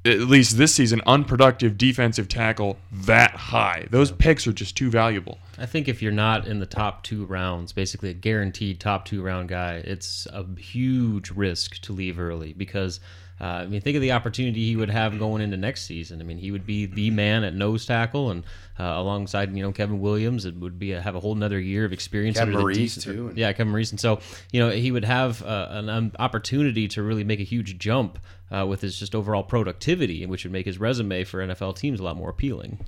at 0.04 0.20
least 0.20 0.58
this 0.58 0.74
season, 0.74 1.00
unproductive 1.06 1.78
defensive 1.78 2.28
tackle 2.28 2.76
that 2.92 3.30
high. 3.32 3.86
Those 3.90 4.12
picks 4.12 4.46
are 4.46 4.52
just 4.52 4.76
too 4.76 4.90
valuable. 4.90 5.38
I 5.58 5.66
think 5.66 5.88
if 5.88 6.02
you're 6.02 6.12
not 6.12 6.46
in 6.46 6.58
the 6.58 6.66
top 6.66 7.02
two 7.02 7.24
rounds, 7.26 7.72
basically 7.72 8.10
a 8.10 8.14
guaranteed 8.14 8.80
top 8.80 9.04
two 9.04 9.22
round 9.22 9.48
guy, 9.48 9.76
it's 9.84 10.26
a 10.32 10.44
huge 10.58 11.30
risk 11.30 11.80
to 11.82 11.92
leave 11.92 12.18
early 12.18 12.52
because. 12.52 13.00
Uh, 13.40 13.44
I 13.44 13.66
mean, 13.66 13.80
think 13.80 13.96
of 13.96 14.02
the 14.02 14.12
opportunity 14.12 14.64
he 14.64 14.76
would 14.76 14.90
have 14.90 15.18
going 15.18 15.42
into 15.42 15.56
next 15.56 15.82
season. 15.82 16.20
I 16.20 16.24
mean, 16.24 16.38
he 16.38 16.50
would 16.52 16.64
be 16.64 16.86
the 16.86 17.10
man 17.10 17.42
at 17.42 17.54
nose 17.54 17.84
tackle, 17.84 18.30
and 18.30 18.44
uh, 18.78 18.84
alongside 18.84 19.54
you 19.56 19.62
know 19.62 19.72
Kevin 19.72 20.00
Williams, 20.00 20.44
it 20.44 20.56
would 20.56 20.78
be 20.78 20.92
a, 20.92 21.00
have 21.00 21.14
a 21.16 21.20
whole 21.20 21.32
another 21.34 21.58
year 21.58 21.84
of 21.84 21.92
experience. 21.92 22.38
Kevin 22.38 22.54
under 22.54 22.58
the 22.72 22.74
Maurice, 22.78 22.96
too, 23.02 23.28
and- 23.28 23.36
Yeah, 23.38 23.52
Kevin 23.52 23.72
Maurice, 23.72 23.90
and 23.90 24.00
so 24.00 24.20
you 24.52 24.60
know 24.60 24.70
he 24.70 24.92
would 24.92 25.04
have 25.04 25.42
uh, 25.42 25.66
an 25.70 25.88
um, 25.88 26.12
opportunity 26.18 26.86
to 26.88 27.02
really 27.02 27.24
make 27.24 27.40
a 27.40 27.44
huge 27.44 27.76
jump 27.78 28.18
uh, 28.52 28.64
with 28.66 28.82
his 28.82 28.98
just 28.98 29.14
overall 29.16 29.42
productivity, 29.42 30.24
which 30.26 30.44
would 30.44 30.52
make 30.52 30.66
his 30.66 30.78
resume 30.78 31.24
for 31.24 31.44
NFL 31.44 31.76
teams 31.76 31.98
a 31.98 32.04
lot 32.04 32.16
more 32.16 32.30
appealing. 32.30 32.78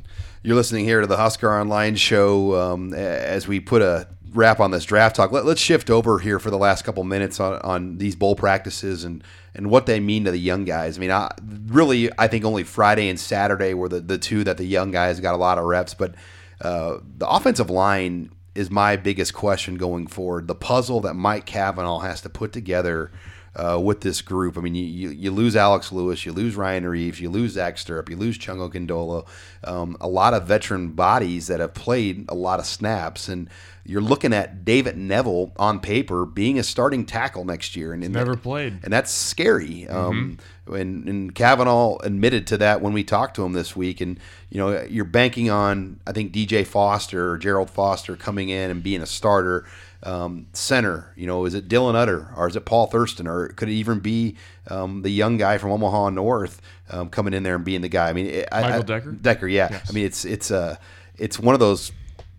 You're 0.42 0.54
listening 0.56 0.84
here 0.84 1.00
to 1.00 1.06
the 1.08 1.16
Husker 1.16 1.52
Online 1.52 1.96
show 1.96 2.54
um, 2.54 2.94
as 2.94 3.48
we 3.48 3.58
put 3.58 3.82
a 3.82 4.06
wrap 4.36 4.60
on 4.60 4.70
this 4.70 4.84
draft 4.84 5.16
talk. 5.16 5.32
Let, 5.32 5.46
us 5.46 5.58
shift 5.58 5.90
over 5.90 6.18
here 6.18 6.38
for 6.38 6.50
the 6.50 6.58
last 6.58 6.84
couple 6.84 7.02
minutes 7.04 7.40
on, 7.40 7.60
on 7.62 7.98
these 7.98 8.14
bowl 8.14 8.36
practices 8.36 9.04
and, 9.04 9.24
and 9.54 9.70
what 9.70 9.86
they 9.86 10.00
mean 10.00 10.24
to 10.24 10.30
the 10.30 10.38
young 10.38 10.64
guys. 10.64 10.96
I 10.96 11.00
mean, 11.00 11.10
I, 11.10 11.30
really, 11.66 12.10
I 12.18 12.28
think 12.28 12.44
only 12.44 12.62
Friday 12.62 13.08
and 13.08 13.18
Saturday 13.18 13.74
were 13.74 13.88
the, 13.88 14.00
the 14.00 14.18
two 14.18 14.44
that 14.44 14.58
the 14.58 14.66
young 14.66 14.90
guys 14.90 15.20
got 15.20 15.34
a 15.34 15.38
lot 15.38 15.58
of 15.58 15.64
reps, 15.64 15.94
but 15.94 16.14
uh, 16.60 16.98
the 17.16 17.28
offensive 17.28 17.70
line 17.70 18.30
is 18.54 18.70
my 18.70 18.96
biggest 18.96 19.34
question 19.34 19.76
going 19.76 20.06
forward. 20.06 20.48
The 20.48 20.54
puzzle 20.54 21.00
that 21.02 21.14
Mike 21.14 21.44
Cavanaugh 21.44 22.00
has 22.00 22.20
to 22.22 22.28
put 22.28 22.52
together 22.52 23.10
uh, 23.56 23.78
with 23.82 24.02
this 24.02 24.20
group. 24.22 24.56
I 24.56 24.60
mean, 24.60 24.74
you, 24.74 24.84
you, 24.84 25.08
you 25.10 25.30
lose 25.30 25.56
Alex 25.56 25.90
Lewis, 25.90 26.24
you 26.26 26.32
lose 26.32 26.54
Ryne 26.56 26.84
Reeves, 26.84 27.20
you 27.20 27.30
lose 27.30 27.52
Zach 27.52 27.76
Sterup, 27.76 28.08
you 28.10 28.16
lose 28.16 28.38
Chongo 28.38 28.70
Kondolo, 28.72 29.26
um, 29.64 29.96
a 30.00 30.06
lot 30.08 30.34
of 30.34 30.46
veteran 30.46 30.90
bodies 30.90 31.46
that 31.46 31.60
have 31.60 31.72
played 31.74 32.26
a 32.28 32.34
lot 32.34 32.60
of 32.60 32.66
snaps, 32.66 33.28
and 33.28 33.48
you're 33.88 34.00
looking 34.02 34.32
at 34.32 34.64
David 34.64 34.96
Knevel 34.96 35.52
on 35.58 35.78
paper 35.80 36.26
being 36.26 36.58
a 36.58 36.62
starting 36.64 37.06
tackle 37.06 37.44
next 37.44 37.76
year, 37.76 37.92
and, 37.92 38.02
and 38.04 38.12
Never 38.12 38.32
that- 38.32 38.42
played. 38.42 38.78
and 38.82 38.92
that's 38.92 39.10
scary. 39.12 39.86
Um, 39.88 40.38
and, 40.66 41.08
and 41.08 41.32
Cavanaugh 41.34 41.96
admitted 41.98 42.48
to 42.48 42.56
that 42.58 42.80
when 42.80 42.92
we 42.92 43.04
talked 43.04 43.36
to 43.36 43.44
him 43.44 43.52
this 43.52 43.76
week. 43.76 44.00
And 44.00 44.18
you 44.50 44.58
know, 44.58 44.82
you're 44.82 45.04
banking 45.04 45.48
on 45.48 46.00
I 46.04 46.10
think 46.10 46.32
DJ 46.32 46.66
Foster 46.66 47.30
or 47.30 47.38
Jerald 47.38 47.70
Foster 47.70 48.16
coming 48.16 48.48
in 48.48 48.70
and 48.72 48.82
being 48.82 49.00
a 49.00 49.06
starter. 49.06 49.64
Um, 50.02 50.46
center, 50.52 51.12
you 51.16 51.26
know, 51.26 51.46
is 51.46 51.54
it 51.54 51.68
Dylan 51.68 51.94
Utter 51.94 52.28
or 52.36 52.48
is 52.48 52.54
it 52.54 52.64
Paul 52.64 52.86
Thurston 52.86 53.26
or 53.26 53.48
could 53.48 53.68
it 53.68 53.72
even 53.72 53.98
be 53.98 54.36
um, 54.68 55.02
the 55.02 55.10
young 55.10 55.36
guy 55.36 55.58
from 55.58 55.70
Omaha 55.72 56.10
North 56.10 56.60
um, 56.90 57.08
coming 57.08 57.34
in 57.34 57.42
there 57.42 57.56
and 57.56 57.64
being 57.64 57.80
the 57.80 57.88
guy? 57.88 58.08
I 58.08 58.12
mean, 58.12 58.26
it, 58.26 58.48
I- 58.52 58.60
Michael 58.60 58.80
I- 58.80 58.84
Decker? 58.84 59.12
Decker, 59.12 59.48
yeah. 59.48 59.80
I 59.88 59.92
mean, 59.92 60.04
it's 60.04 60.24
it's 60.24 60.50
uh, 60.50 60.76
it's 61.16 61.38
one 61.40 61.54
of 61.54 61.60
those 61.60 61.92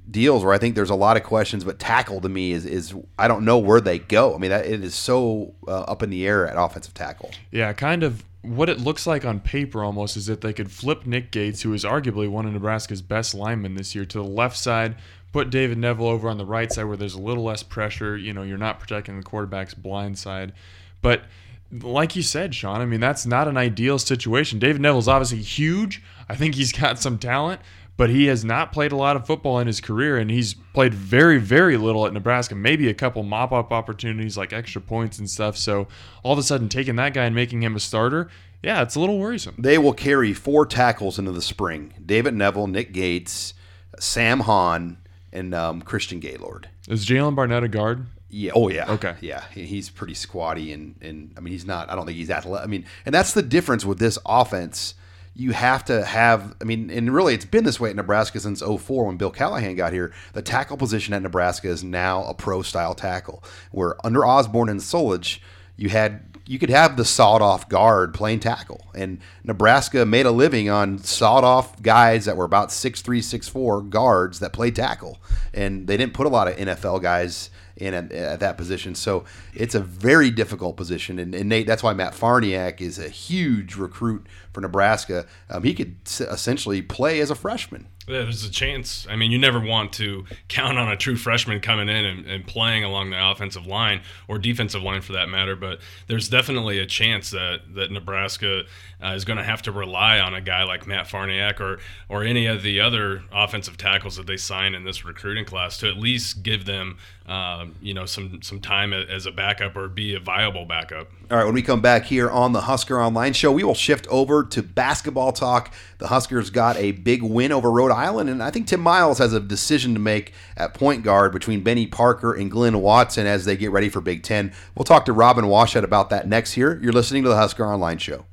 deals 0.10 0.44
where 0.44 0.54
I 0.54 0.58
think 0.58 0.76
there's 0.76 0.92
a 0.92 0.96
lot 0.96 1.18
of 1.18 1.24
questions, 1.24 1.64
but 1.64 1.80
tackle 1.80 2.22
to 2.22 2.30
me 2.30 2.52
is 2.52 2.66
is 2.66 2.94
I 3.20 3.28
don't 3.28 3.44
know 3.44 3.58
where 3.58 3.82
they 3.82 4.00
go. 4.00 4.36
I 4.36 4.38
mean, 4.38 4.52
that, 4.52 4.66
it 4.66 4.84
is 4.84 4.96
so 4.96 5.54
uh, 5.68 5.82
up 5.82 6.04
in 6.04 6.10
the 6.10 6.26
air 6.26 6.48
at 6.48 6.56
offensive 6.58 6.94
tackle. 6.94 7.32
Yeah, 7.52 7.74
kind 7.74 8.04
of 8.04 8.24
what 8.44 8.70
it 8.70 8.80
looks 8.80 9.06
like 9.06 9.26
on 9.26 9.42
paper 9.42 9.84
almost 9.84 10.16
is 10.16 10.28
that 10.28 10.40
they 10.40 10.54
could 10.54 10.72
flip 10.72 11.06
Nick 11.06 11.32
Gates, 11.32 11.64
who 11.64 11.74
is 11.74 11.84
arguably 11.84 12.30
one 12.30 12.46
of 12.46 12.54
Nebraska's 12.54 13.02
best 13.02 13.34
linemen 13.34 13.76
this 13.76 13.94
year, 13.94 14.06
to 14.06 14.20
the 14.20 14.24
left 14.24 14.56
side, 14.58 14.96
put 15.32 15.50
David 15.50 15.78
Knevel 15.78 16.02
over 16.02 16.30
on 16.30 16.38
the 16.38 16.46
right 16.46 16.72
side 16.72 16.86
where 16.86 16.98
there's 16.98 17.14
a 17.14 17.22
little 17.22 17.44
less 17.44 17.64
pressure. 17.64 18.18
You 18.18 18.34
know, 18.34 18.44
you're 18.44 18.58
not 18.58 18.80
protecting 18.80 19.18
the 19.18 19.24
quarterback's 19.24 19.74
blind 19.74 20.18
side. 20.18 20.54
But 21.02 21.24
like 21.72 22.16
you 22.16 22.22
said, 22.22 22.56
Sean, 22.56 22.82
I 22.82 22.86
mean, 22.86 23.00
that's 23.00 23.26
not 23.26 23.48
an 23.48 23.58
ideal 23.58 24.00
situation. 24.00 24.60
David 24.60 24.82
Knevel's 24.82 25.08
obviously 25.08 25.42
huge. 25.42 26.02
I 26.30 26.36
think 26.36 26.56
he's 26.56 26.72
got 26.80 27.00
some 27.00 27.18
talent, 27.18 27.62
but 27.98 28.10
he 28.10 28.26
has 28.28 28.46
not 28.46 28.72
played 28.72 28.92
a 28.92 28.96
lot 28.96 29.16
of 29.16 29.26
football 29.26 29.60
in 29.60 29.68
his 29.68 29.82
career, 29.82 30.18
and 30.18 30.32
he's 30.32 30.54
played 30.54 30.94
very, 30.94 31.40
very 31.40 31.78
little 31.78 32.06
at 32.06 32.14
Nebraska. 32.14 32.56
Maybe 32.56 32.88
a 32.90 32.94
couple 32.94 33.24
mop 33.24 33.52
up 33.52 33.72
opportunities 33.72 34.38
like 34.38 34.54
extra 34.54 34.82
points 34.82 35.20
and 35.20 35.30
stuff. 35.30 35.58
So 35.58 35.88
all 36.24 36.34
of 36.34 36.40
a 36.40 36.44
sudden, 36.44 36.70
taking 36.70 36.96
that 36.98 37.14
guy 37.14 37.26
and 37.26 37.36
making 37.36 37.64
him 37.64 37.76
a 37.76 37.80
starter, 37.80 38.30
yeah, 38.64 38.82
it's 38.82 38.96
a 38.96 39.00
little 39.00 39.20
worrisome. 39.20 39.56
They 39.58 39.78
will 39.78 39.94
carry 39.94 40.34
four 40.34 40.66
tackles 40.66 41.20
into 41.20 41.32
the 41.32 41.42
spring: 41.42 41.94
David 42.04 42.34
Knevel, 42.34 42.70
Nick 42.70 42.94
Gates, 42.94 43.54
Sam 44.00 44.42
Hahn, 44.42 44.98
and 45.34 45.54
um, 45.54 45.82
Christian 45.82 46.20
Gaylord. 46.20 46.70
Is 46.88 47.06
Jalin 47.06 47.36
Barnett 47.36 47.64
a 47.64 47.68
guard? 47.68 48.06
Yeah. 48.30 48.52
Oh 48.56 48.70
yeah. 48.70 48.92
Okay. 48.92 49.16
Yeah. 49.22 49.44
He's 49.54 49.90
pretty 49.90 50.14
squatty 50.14 50.74
and 50.74 50.96
and 51.02 51.34
I 51.38 51.40
mean 51.40 51.54
he's 51.54 51.66
not. 51.66 51.90
I 51.90 51.96
don't 51.96 52.06
think 52.06 52.18
he's 52.18 52.30
athletic. 52.30 52.66
I 52.66 52.70
mean, 52.70 52.86
and 53.06 53.16
that's 53.16 53.34
the 53.34 53.42
difference 53.42 53.86
with 53.86 54.00
this 54.00 54.18
offense. 54.26 54.96
you 55.34 55.52
have 55.54 55.86
to 55.86 56.04
have. 56.04 56.56
I 56.60 56.64
mean, 56.66 56.90
and 56.90 57.14
really, 57.14 57.34
it's 57.36 57.46
been 57.46 57.64
this 57.64 57.80
way 57.80 57.90
at 57.92 57.96
Nebraska 57.96 58.40
since 58.40 58.62
04 58.62 59.06
when 59.06 59.18
Bill 59.18 59.30
Callahan 59.32 59.76
got 59.76 59.94
here. 59.94 60.12
The 60.34 60.42
tackle 60.42 60.78
position 60.78 61.14
at 61.14 61.22
Nebraska 61.22 61.70
is 61.70 61.84
now 61.84 62.26
a 62.26 62.34
pro 62.34 62.64
style 62.64 62.96
tackle, 62.96 63.44
where 63.72 63.96
under 64.06 64.26
Osborne 64.26 64.68
and 64.68 64.80
Solich, 64.82 65.40
you 65.78 65.90
had 65.90 66.37
you 66.48 66.58
could 66.58 66.70
have 66.70 66.96
the 66.96 67.06
sawed 67.06 67.42
off 67.42 67.68
guard 67.68 68.14
playing 68.14 68.40
tackle. 68.40 68.86
And 68.96 69.20
Nebraska 69.44 70.06
made 70.06 70.26
a 70.26 70.32
living 70.32 70.70
on 70.70 70.98
sawed 71.00 71.44
off 71.44 71.82
guys 71.82 72.26
that 72.26 72.38
were 72.38 72.46
about 72.46 72.72
six 72.72 73.02
three, 73.02 73.22
six 73.22 73.48
four 73.48 73.82
guards 73.82 74.40
that 74.40 74.54
played 74.54 74.76
tackle. 74.76 75.20
And 75.54 75.88
they 75.88 75.98
didn't 75.98 76.14
put 76.14 76.26
a 76.26 76.30
lot 76.30 76.48
of 76.48 76.56
NFL 76.56 77.02
guys 77.02 77.50
in 77.76 77.94
at, 77.94 78.12
at 78.12 78.40
that 78.40 78.58
position. 78.58 78.96
So 78.96 79.24
it's 79.54 79.76
a 79.76 79.80
very 79.80 80.32
difficult 80.32 80.78
position. 80.78 81.20
And, 81.20 81.36
and, 81.36 81.50
Nate, 81.50 81.68
that's 81.68 81.84
why 81.84 81.94
Matt 81.94 82.14
Farniok 82.14 82.82
is 82.82 82.98
a 82.98 83.10
huge 83.10 83.76
recruit 83.76 84.26
for 84.58 84.62
Nebraska. 84.62 85.28
Um, 85.52 85.62
he 85.62 85.76
could 85.76 85.98
essentially 86.08 86.82
play 86.82 87.20
as 87.20 87.30
a 87.30 87.36
freshman. 87.36 87.86
Yeah, 88.08 88.22
there's 88.22 88.44
a 88.44 88.50
chance. 88.50 89.06
I 89.10 89.16
mean, 89.16 89.32
you 89.32 89.38
never 89.38 89.60
want 89.60 89.94
to 89.94 90.26
count 90.48 90.80
on 90.80 90.90
a 90.90 90.96
true 90.96 91.18
freshman 91.18 91.60
coming 91.60 91.90
in 91.90 92.06
and, 92.06 92.26
and, 92.26 92.48
playing 92.48 92.86
along 92.86 93.10
the 93.10 93.32
offensive 93.32 93.68
line 93.68 94.02
or 94.30 94.40
defensive 94.40 94.82
line 94.82 95.02
for 95.02 95.12
that 95.12 95.28
matter. 95.28 95.58
But 95.58 95.80
there's 96.08 96.30
definitely 96.30 96.80
a 96.80 96.86
chance 96.86 97.32
that 97.32 97.60
that 97.76 97.92
Nebraska 97.92 98.64
uh, 99.04 99.10
is 99.10 99.26
going 99.26 99.38
to 99.38 99.44
have 99.44 99.62
to 99.64 99.74
rely 99.74 100.20
on 100.20 100.34
a 100.34 100.40
guy 100.40 100.64
like 100.64 100.88
Matt 100.88 101.08
Farniok 101.08 101.60
or 101.60 101.80
or 102.08 102.24
any 102.24 102.46
of 102.46 102.64
the 102.64 102.80
other 102.80 103.24
offensive 103.32 103.78
tackles 103.78 104.16
that 104.16 104.26
they 104.26 104.38
sign 104.38 104.74
in 104.74 104.86
this 104.86 105.04
recruiting 105.04 105.44
class 105.44 105.78
to 105.80 105.90
at 105.90 105.98
least 105.98 106.44
give 106.44 106.66
them 106.66 106.98
um, 107.28 107.76
you 107.82 107.94
know 107.94 108.06
some 108.06 108.42
some 108.42 108.62
time 108.62 108.94
as 108.94 109.26
a 109.26 109.32
backup 109.32 109.76
or 109.76 109.90
be 109.90 110.16
a 110.16 110.20
viable 110.20 110.66
backup. 110.66 111.10
All 111.30 111.36
right, 111.36 111.44
when 111.44 111.56
we 111.56 111.62
come 111.62 111.82
back 111.82 112.06
here 112.06 112.30
on 112.30 112.54
the 112.54 112.62
Husker 112.62 113.02
Online 113.02 113.34
Show, 113.34 113.52
we 113.52 113.62
will 113.62 113.74
shift 113.74 114.08
over 114.08 114.46
to 114.46 114.64
basketball 114.64 115.34
talk. 115.34 115.74
The 115.98 116.08
Huskers 116.08 116.50
got 116.50 116.78
a 116.78 116.94
big 116.94 117.22
win 117.22 117.52
over 117.52 117.70
Rhode 117.70 117.92
Island, 117.92 118.30
and 118.30 118.42
I 118.42 118.50
think 118.50 118.68
Tim 118.68 118.80
Miles 118.80 119.18
has 119.18 119.34
a 119.34 119.42
decision 119.42 119.94
to 119.94 120.00
make 120.00 120.32
at 120.56 120.74
point 120.74 121.04
guard 121.04 121.34
between 121.34 121.64
Benny 121.64 121.86
Parker 121.86 122.34
and 122.34 122.50
Glynn 122.50 122.80
Watson 122.80 123.28
as 123.28 123.44
they 123.44 123.58
get 123.58 123.72
ready 123.72 123.90
for 123.90 124.00
Big 124.00 124.24
Ten. 124.24 124.54
We'll 124.74 124.86
talk 124.86 125.04
to 125.06 125.12
Robin 125.14 125.46
Washut 125.46 125.84
about 125.84 126.10
that 126.12 126.30
next 126.30 126.54
here. 126.54 126.80
You're 126.82 126.94
listening 126.94 127.24
to 127.24 127.30
the 127.30 127.36
Husker 127.36 127.66
Online 127.66 127.98
Show. 127.98 128.26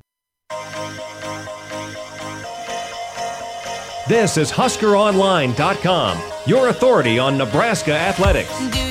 This 4.07 4.37
is 4.37 4.51
HuskerOnline.com, 4.51 6.21
your 6.45 6.69
authority 6.69 7.19
on 7.19 7.37
Nebraska 7.37 7.93
athletics. 7.93 8.84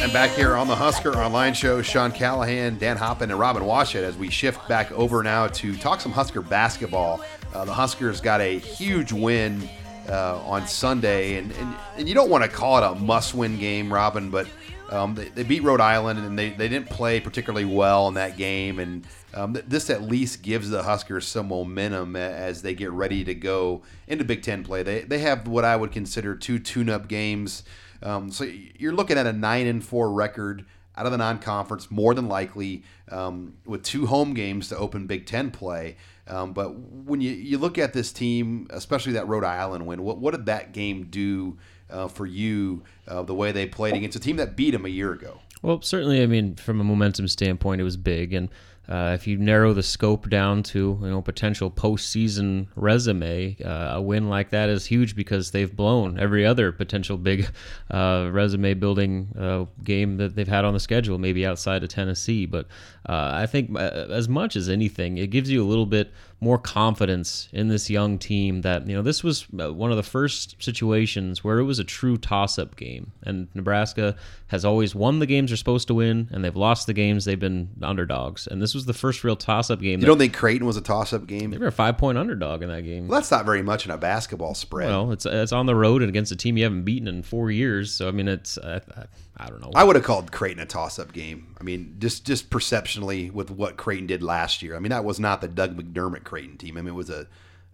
And 0.00 0.12
back 0.12 0.30
here 0.30 0.54
on 0.54 0.68
the 0.68 0.76
Husker 0.76 1.16
Online 1.16 1.52
Show, 1.52 1.82
Sean 1.82 2.12
Callahan, 2.12 2.78
Dan 2.78 2.96
Hoppen, 2.96 3.22
and 3.22 3.38
Robin 3.38 3.64
Washut 3.64 4.02
as 4.02 4.16
we 4.16 4.30
shift 4.30 4.66
back 4.68 4.92
over 4.92 5.24
now 5.24 5.48
to 5.48 5.76
talk 5.76 6.00
some 6.00 6.12
Husker 6.12 6.40
basketball. 6.40 7.20
Uh, 7.52 7.64
the 7.64 7.74
Huskers 7.74 8.20
got 8.20 8.40
a 8.40 8.60
huge 8.60 9.12
win 9.12 9.68
uh, 10.08 10.40
on 10.46 10.68
Sunday, 10.68 11.38
and, 11.38 11.50
and, 11.50 11.74
and 11.96 12.08
you 12.08 12.14
don't 12.14 12.30
want 12.30 12.44
to 12.44 12.48
call 12.48 12.78
it 12.78 12.84
a 12.84 12.94
must 12.94 13.34
win 13.34 13.58
game, 13.58 13.92
Robin, 13.92 14.30
but 14.30 14.46
um, 14.90 15.16
they, 15.16 15.28
they, 15.30 15.42
beat 15.42 15.64
Rhode 15.64 15.80
Island, 15.80 16.20
and 16.20 16.38
they, 16.38 16.50
they 16.50 16.68
didn't 16.68 16.88
play 16.88 17.18
particularly 17.18 17.66
well 17.66 18.08
in 18.08 18.14
that 18.14 18.36
game. 18.36 18.78
And 18.78 19.04
um, 19.34 19.52
th- 19.52 19.66
this 19.68 19.90
at 19.90 20.02
least 20.02 20.42
gives 20.42 20.70
the 20.70 20.82
Huskers 20.82 21.26
some 21.26 21.48
momentum 21.48 22.16
as 22.16 22.62
they 22.62 22.74
get 22.74 22.92
ready 22.92 23.24
to 23.24 23.34
go 23.34 23.82
into 24.06 24.24
Big 24.24 24.42
Ten 24.42 24.62
play. 24.62 24.82
They, 24.82 25.02
they 25.02 25.18
have 25.18 25.46
what 25.48 25.64
I 25.64 25.76
would 25.76 25.92
consider 25.92 26.34
two 26.34 26.58
tune 26.58 26.88
up 26.88 27.08
games. 27.08 27.64
Um, 28.02 28.30
so 28.30 28.44
you're 28.44 28.92
looking 28.92 29.18
at 29.18 29.26
a 29.26 29.32
nine 29.32 29.66
and 29.66 29.84
four 29.84 30.12
record 30.12 30.64
out 30.96 31.06
of 31.06 31.12
the 31.12 31.18
non-conference, 31.18 31.90
more 31.90 32.12
than 32.12 32.26
likely, 32.26 32.82
um, 33.10 33.54
with 33.64 33.84
two 33.84 34.06
home 34.06 34.34
games 34.34 34.68
to 34.68 34.76
open 34.76 35.06
Big 35.06 35.26
Ten 35.26 35.50
play. 35.50 35.96
Um, 36.26 36.52
but 36.52 36.74
when 36.74 37.20
you, 37.20 37.30
you 37.30 37.56
look 37.56 37.78
at 37.78 37.92
this 37.92 38.12
team, 38.12 38.66
especially 38.70 39.12
that 39.12 39.28
Rhode 39.28 39.44
Island 39.44 39.86
win, 39.86 40.02
what 40.02 40.18
what 40.18 40.32
did 40.32 40.46
that 40.46 40.72
game 40.72 41.06
do 41.08 41.56
uh, 41.88 42.08
for 42.08 42.26
you? 42.26 42.82
Uh, 43.06 43.22
the 43.22 43.34
way 43.34 43.52
they 43.52 43.66
played 43.66 43.94
against 43.94 44.16
a 44.16 44.20
team 44.20 44.36
that 44.36 44.56
beat 44.56 44.72
them 44.72 44.84
a 44.84 44.88
year 44.90 45.12
ago. 45.12 45.40
Well, 45.62 45.80
certainly, 45.82 46.22
I 46.22 46.26
mean, 46.26 46.54
from 46.54 46.80
a 46.80 46.84
momentum 46.84 47.26
standpoint, 47.28 47.80
it 47.80 47.84
was 47.84 47.96
big, 47.96 48.32
and 48.32 48.48
uh, 48.88 49.12
if 49.14 49.26
you 49.26 49.36
narrow 49.36 49.74
the 49.74 49.82
scope 49.82 50.30
down 50.30 50.62
to 50.62 50.98
you 51.02 51.10
know 51.10 51.20
potential 51.20 51.70
postseason 51.70 52.66
resume, 52.74 53.56
uh, 53.62 53.96
a 53.96 54.00
win 54.00 54.28
like 54.30 54.50
that 54.50 54.70
is 54.70 54.86
huge 54.86 55.14
because 55.14 55.50
they've 55.50 55.74
blown 55.76 56.18
every 56.18 56.46
other 56.46 56.72
potential 56.72 57.18
big 57.18 57.48
uh, 57.90 58.28
resume 58.32 58.72
building 58.74 59.28
uh, 59.38 59.66
game 59.84 60.16
that 60.16 60.34
they've 60.34 60.48
had 60.48 60.64
on 60.64 60.72
the 60.72 60.80
schedule, 60.80 61.18
maybe 61.18 61.44
outside 61.44 61.82
of 61.82 61.90
Tennessee. 61.90 62.46
But 62.46 62.66
uh, 63.06 63.32
I 63.34 63.46
think 63.46 63.76
uh, 63.76 64.06
as 64.10 64.28
much 64.28 64.56
as 64.56 64.68
anything, 64.68 65.18
it 65.18 65.28
gives 65.28 65.50
you 65.50 65.62
a 65.62 65.68
little 65.68 65.86
bit 65.86 66.10
more 66.40 66.58
confidence 66.58 67.48
in 67.52 67.66
this 67.66 67.90
young 67.90 68.16
team 68.16 68.60
that 68.62 68.86
you 68.86 68.94
know 68.94 69.02
this 69.02 69.24
was 69.24 69.46
uh, 69.60 69.72
one 69.72 69.90
of 69.90 69.96
the 69.96 70.04
first 70.04 70.54
situations 70.62 71.42
where 71.42 71.58
it 71.58 71.64
was 71.64 71.80
a 71.80 71.84
true 71.84 72.16
toss-up 72.16 72.76
game. 72.76 73.12
And 73.24 73.48
Nebraska 73.54 74.14
has 74.46 74.64
always 74.64 74.94
won 74.94 75.18
the 75.18 75.26
games 75.26 75.50
they're 75.50 75.56
supposed 75.56 75.88
to 75.88 75.94
win 75.94 76.28
and 76.30 76.44
they've 76.44 76.54
lost 76.54 76.86
the 76.86 76.92
games 76.92 77.24
they've 77.24 77.38
been 77.38 77.70
underdogs. 77.82 78.46
And 78.46 78.62
this 78.62 78.72
was 78.72 78.86
the 78.86 78.94
first 78.94 79.24
real 79.24 79.34
toss-up 79.34 79.80
game 79.80 79.98
you 80.00 80.06
don't 80.06 80.18
think 80.18 80.34
Creighton 80.34 80.66
was 80.66 80.76
a 80.76 80.80
toss-up 80.80 81.26
game? 81.26 81.50
They 81.50 81.58
were 81.58 81.66
a 81.66 81.72
five-point 81.72 82.16
underdog 82.16 82.62
in 82.62 82.68
that 82.68 82.82
game. 82.82 83.08
Well 83.08 83.18
that's 83.18 83.32
not 83.32 83.44
very 83.44 83.62
much 83.62 83.84
in 83.84 83.90
a 83.90 83.98
basketball 83.98 84.54
spread. 84.54 84.88
Well 84.88 85.10
it's 85.10 85.26
it's 85.26 85.52
on 85.52 85.66
the 85.66 85.74
road 85.74 86.02
and 86.02 86.08
against 86.08 86.30
a 86.30 86.36
team 86.36 86.56
you 86.56 86.64
haven't 86.64 86.84
beaten 86.84 87.08
in 87.08 87.24
four 87.24 87.50
years. 87.50 87.92
So 87.92 88.06
I 88.06 88.12
mean 88.12 88.28
it's 88.28 88.58
I, 88.58 88.76
I, 88.76 89.04
I 89.38 89.48
don't 89.48 89.60
know 89.60 89.70
I 89.74 89.84
would 89.84 89.96
have 89.96 90.04
called 90.04 90.32
Creighton 90.32 90.62
a 90.62 90.66
toss-up 90.66 91.12
game 91.12 91.54
I 91.60 91.64
mean 91.64 91.96
just 91.98 92.26
just 92.26 92.50
perceptionally 92.50 93.30
with 93.30 93.50
what 93.50 93.76
Creighton 93.76 94.06
did 94.06 94.22
last 94.22 94.62
year 94.62 94.76
I 94.76 94.80
mean 94.80 94.90
that 94.90 95.04
was 95.04 95.20
not 95.20 95.40
the 95.40 95.48
Doug 95.48 95.76
McDermott 95.76 96.24
Creighton 96.24 96.56
team. 96.58 96.76
I 96.76 96.82
mean, 96.82 96.94
it 96.94 96.96
was 96.96 97.10
a, 97.10 97.26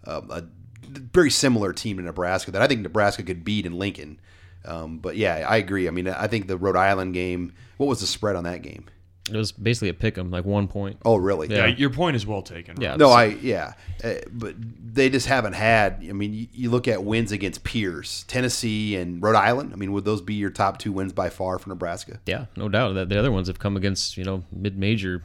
a, 0.05 0.23
a 0.31 0.45
very 0.87 1.31
similar 1.31 1.73
team 1.73 1.97
to 1.97 2.03
Nebraska 2.03 2.51
that 2.51 2.63
I 2.63 2.67
think 2.67 2.81
Nebraska 2.81 3.23
could 3.23 3.45
beat 3.45 3.67
in 3.67 3.79
Lincoln. 3.79 4.21
Um, 4.65 4.99
but 4.99 5.17
yeah, 5.17 5.47
I 5.49 5.57
agree. 5.57 5.89
I 5.89 5.91
mean, 5.91 6.09
I 6.09 6.27
think 6.27 6.47
the 6.47 6.57
Rhode 6.57 6.77
Island 6.77 7.15
game. 7.15 7.55
What 7.77 7.87
was 7.87 8.01
the 8.01 8.07
spread 8.07 8.37
on 8.37 8.45
that 8.45 8.63
game? 8.63 8.87
It 9.31 9.37
was 9.37 9.53
basically 9.53 9.89
a 9.89 9.95
pick 9.95 10.19
'em, 10.19 10.31
like 10.31 10.45
one 10.45 10.69
point. 10.69 10.99
Oh, 11.05 11.17
really? 11.17 11.49
Yeah, 11.49 11.67
your 11.67 11.89
point 11.89 12.15
is 12.15 12.27
well 12.27 12.43
taken. 12.43 12.79
Yeah. 12.81 12.97
No, 12.97 13.09
I 13.09 13.27
yeah, 13.27 13.73
uh, 14.03 14.15
but 14.31 14.55
they 14.59 15.09
just 15.09 15.27
haven't 15.27 15.55
had. 15.55 16.05
I 16.07 16.13
mean, 16.13 16.35
you, 16.35 16.47
you, 16.53 16.71
look 16.71 16.87
at 16.87 17.03
wins 17.05 17.33
against 17.33 17.65
peers, 17.65 18.25
Tennessee 18.29 18.97
and 18.97 19.23
Rhode 19.23 19.37
Island. 19.37 19.73
I 19.73 19.77
mean, 19.77 19.93
would 19.93 20.05
those 20.05 20.21
be 20.21 20.35
your 20.35 20.51
top 20.51 20.79
two 20.79 20.93
wins 20.93 21.15
by 21.15 21.31
far 21.31 21.59
for 21.59 21.71
Nebraska? 21.71 22.21
Yeah, 22.27 22.47
no 22.55 22.69
doubt. 22.69 22.95
That 22.95 23.09
the 23.09 23.19
other 23.19 23.33
ones 23.33 23.49
have 23.49 23.59
come 23.59 23.79
against 23.79 24.19
you 24.19 24.25
know 24.25 24.45
mid-major 24.53 25.23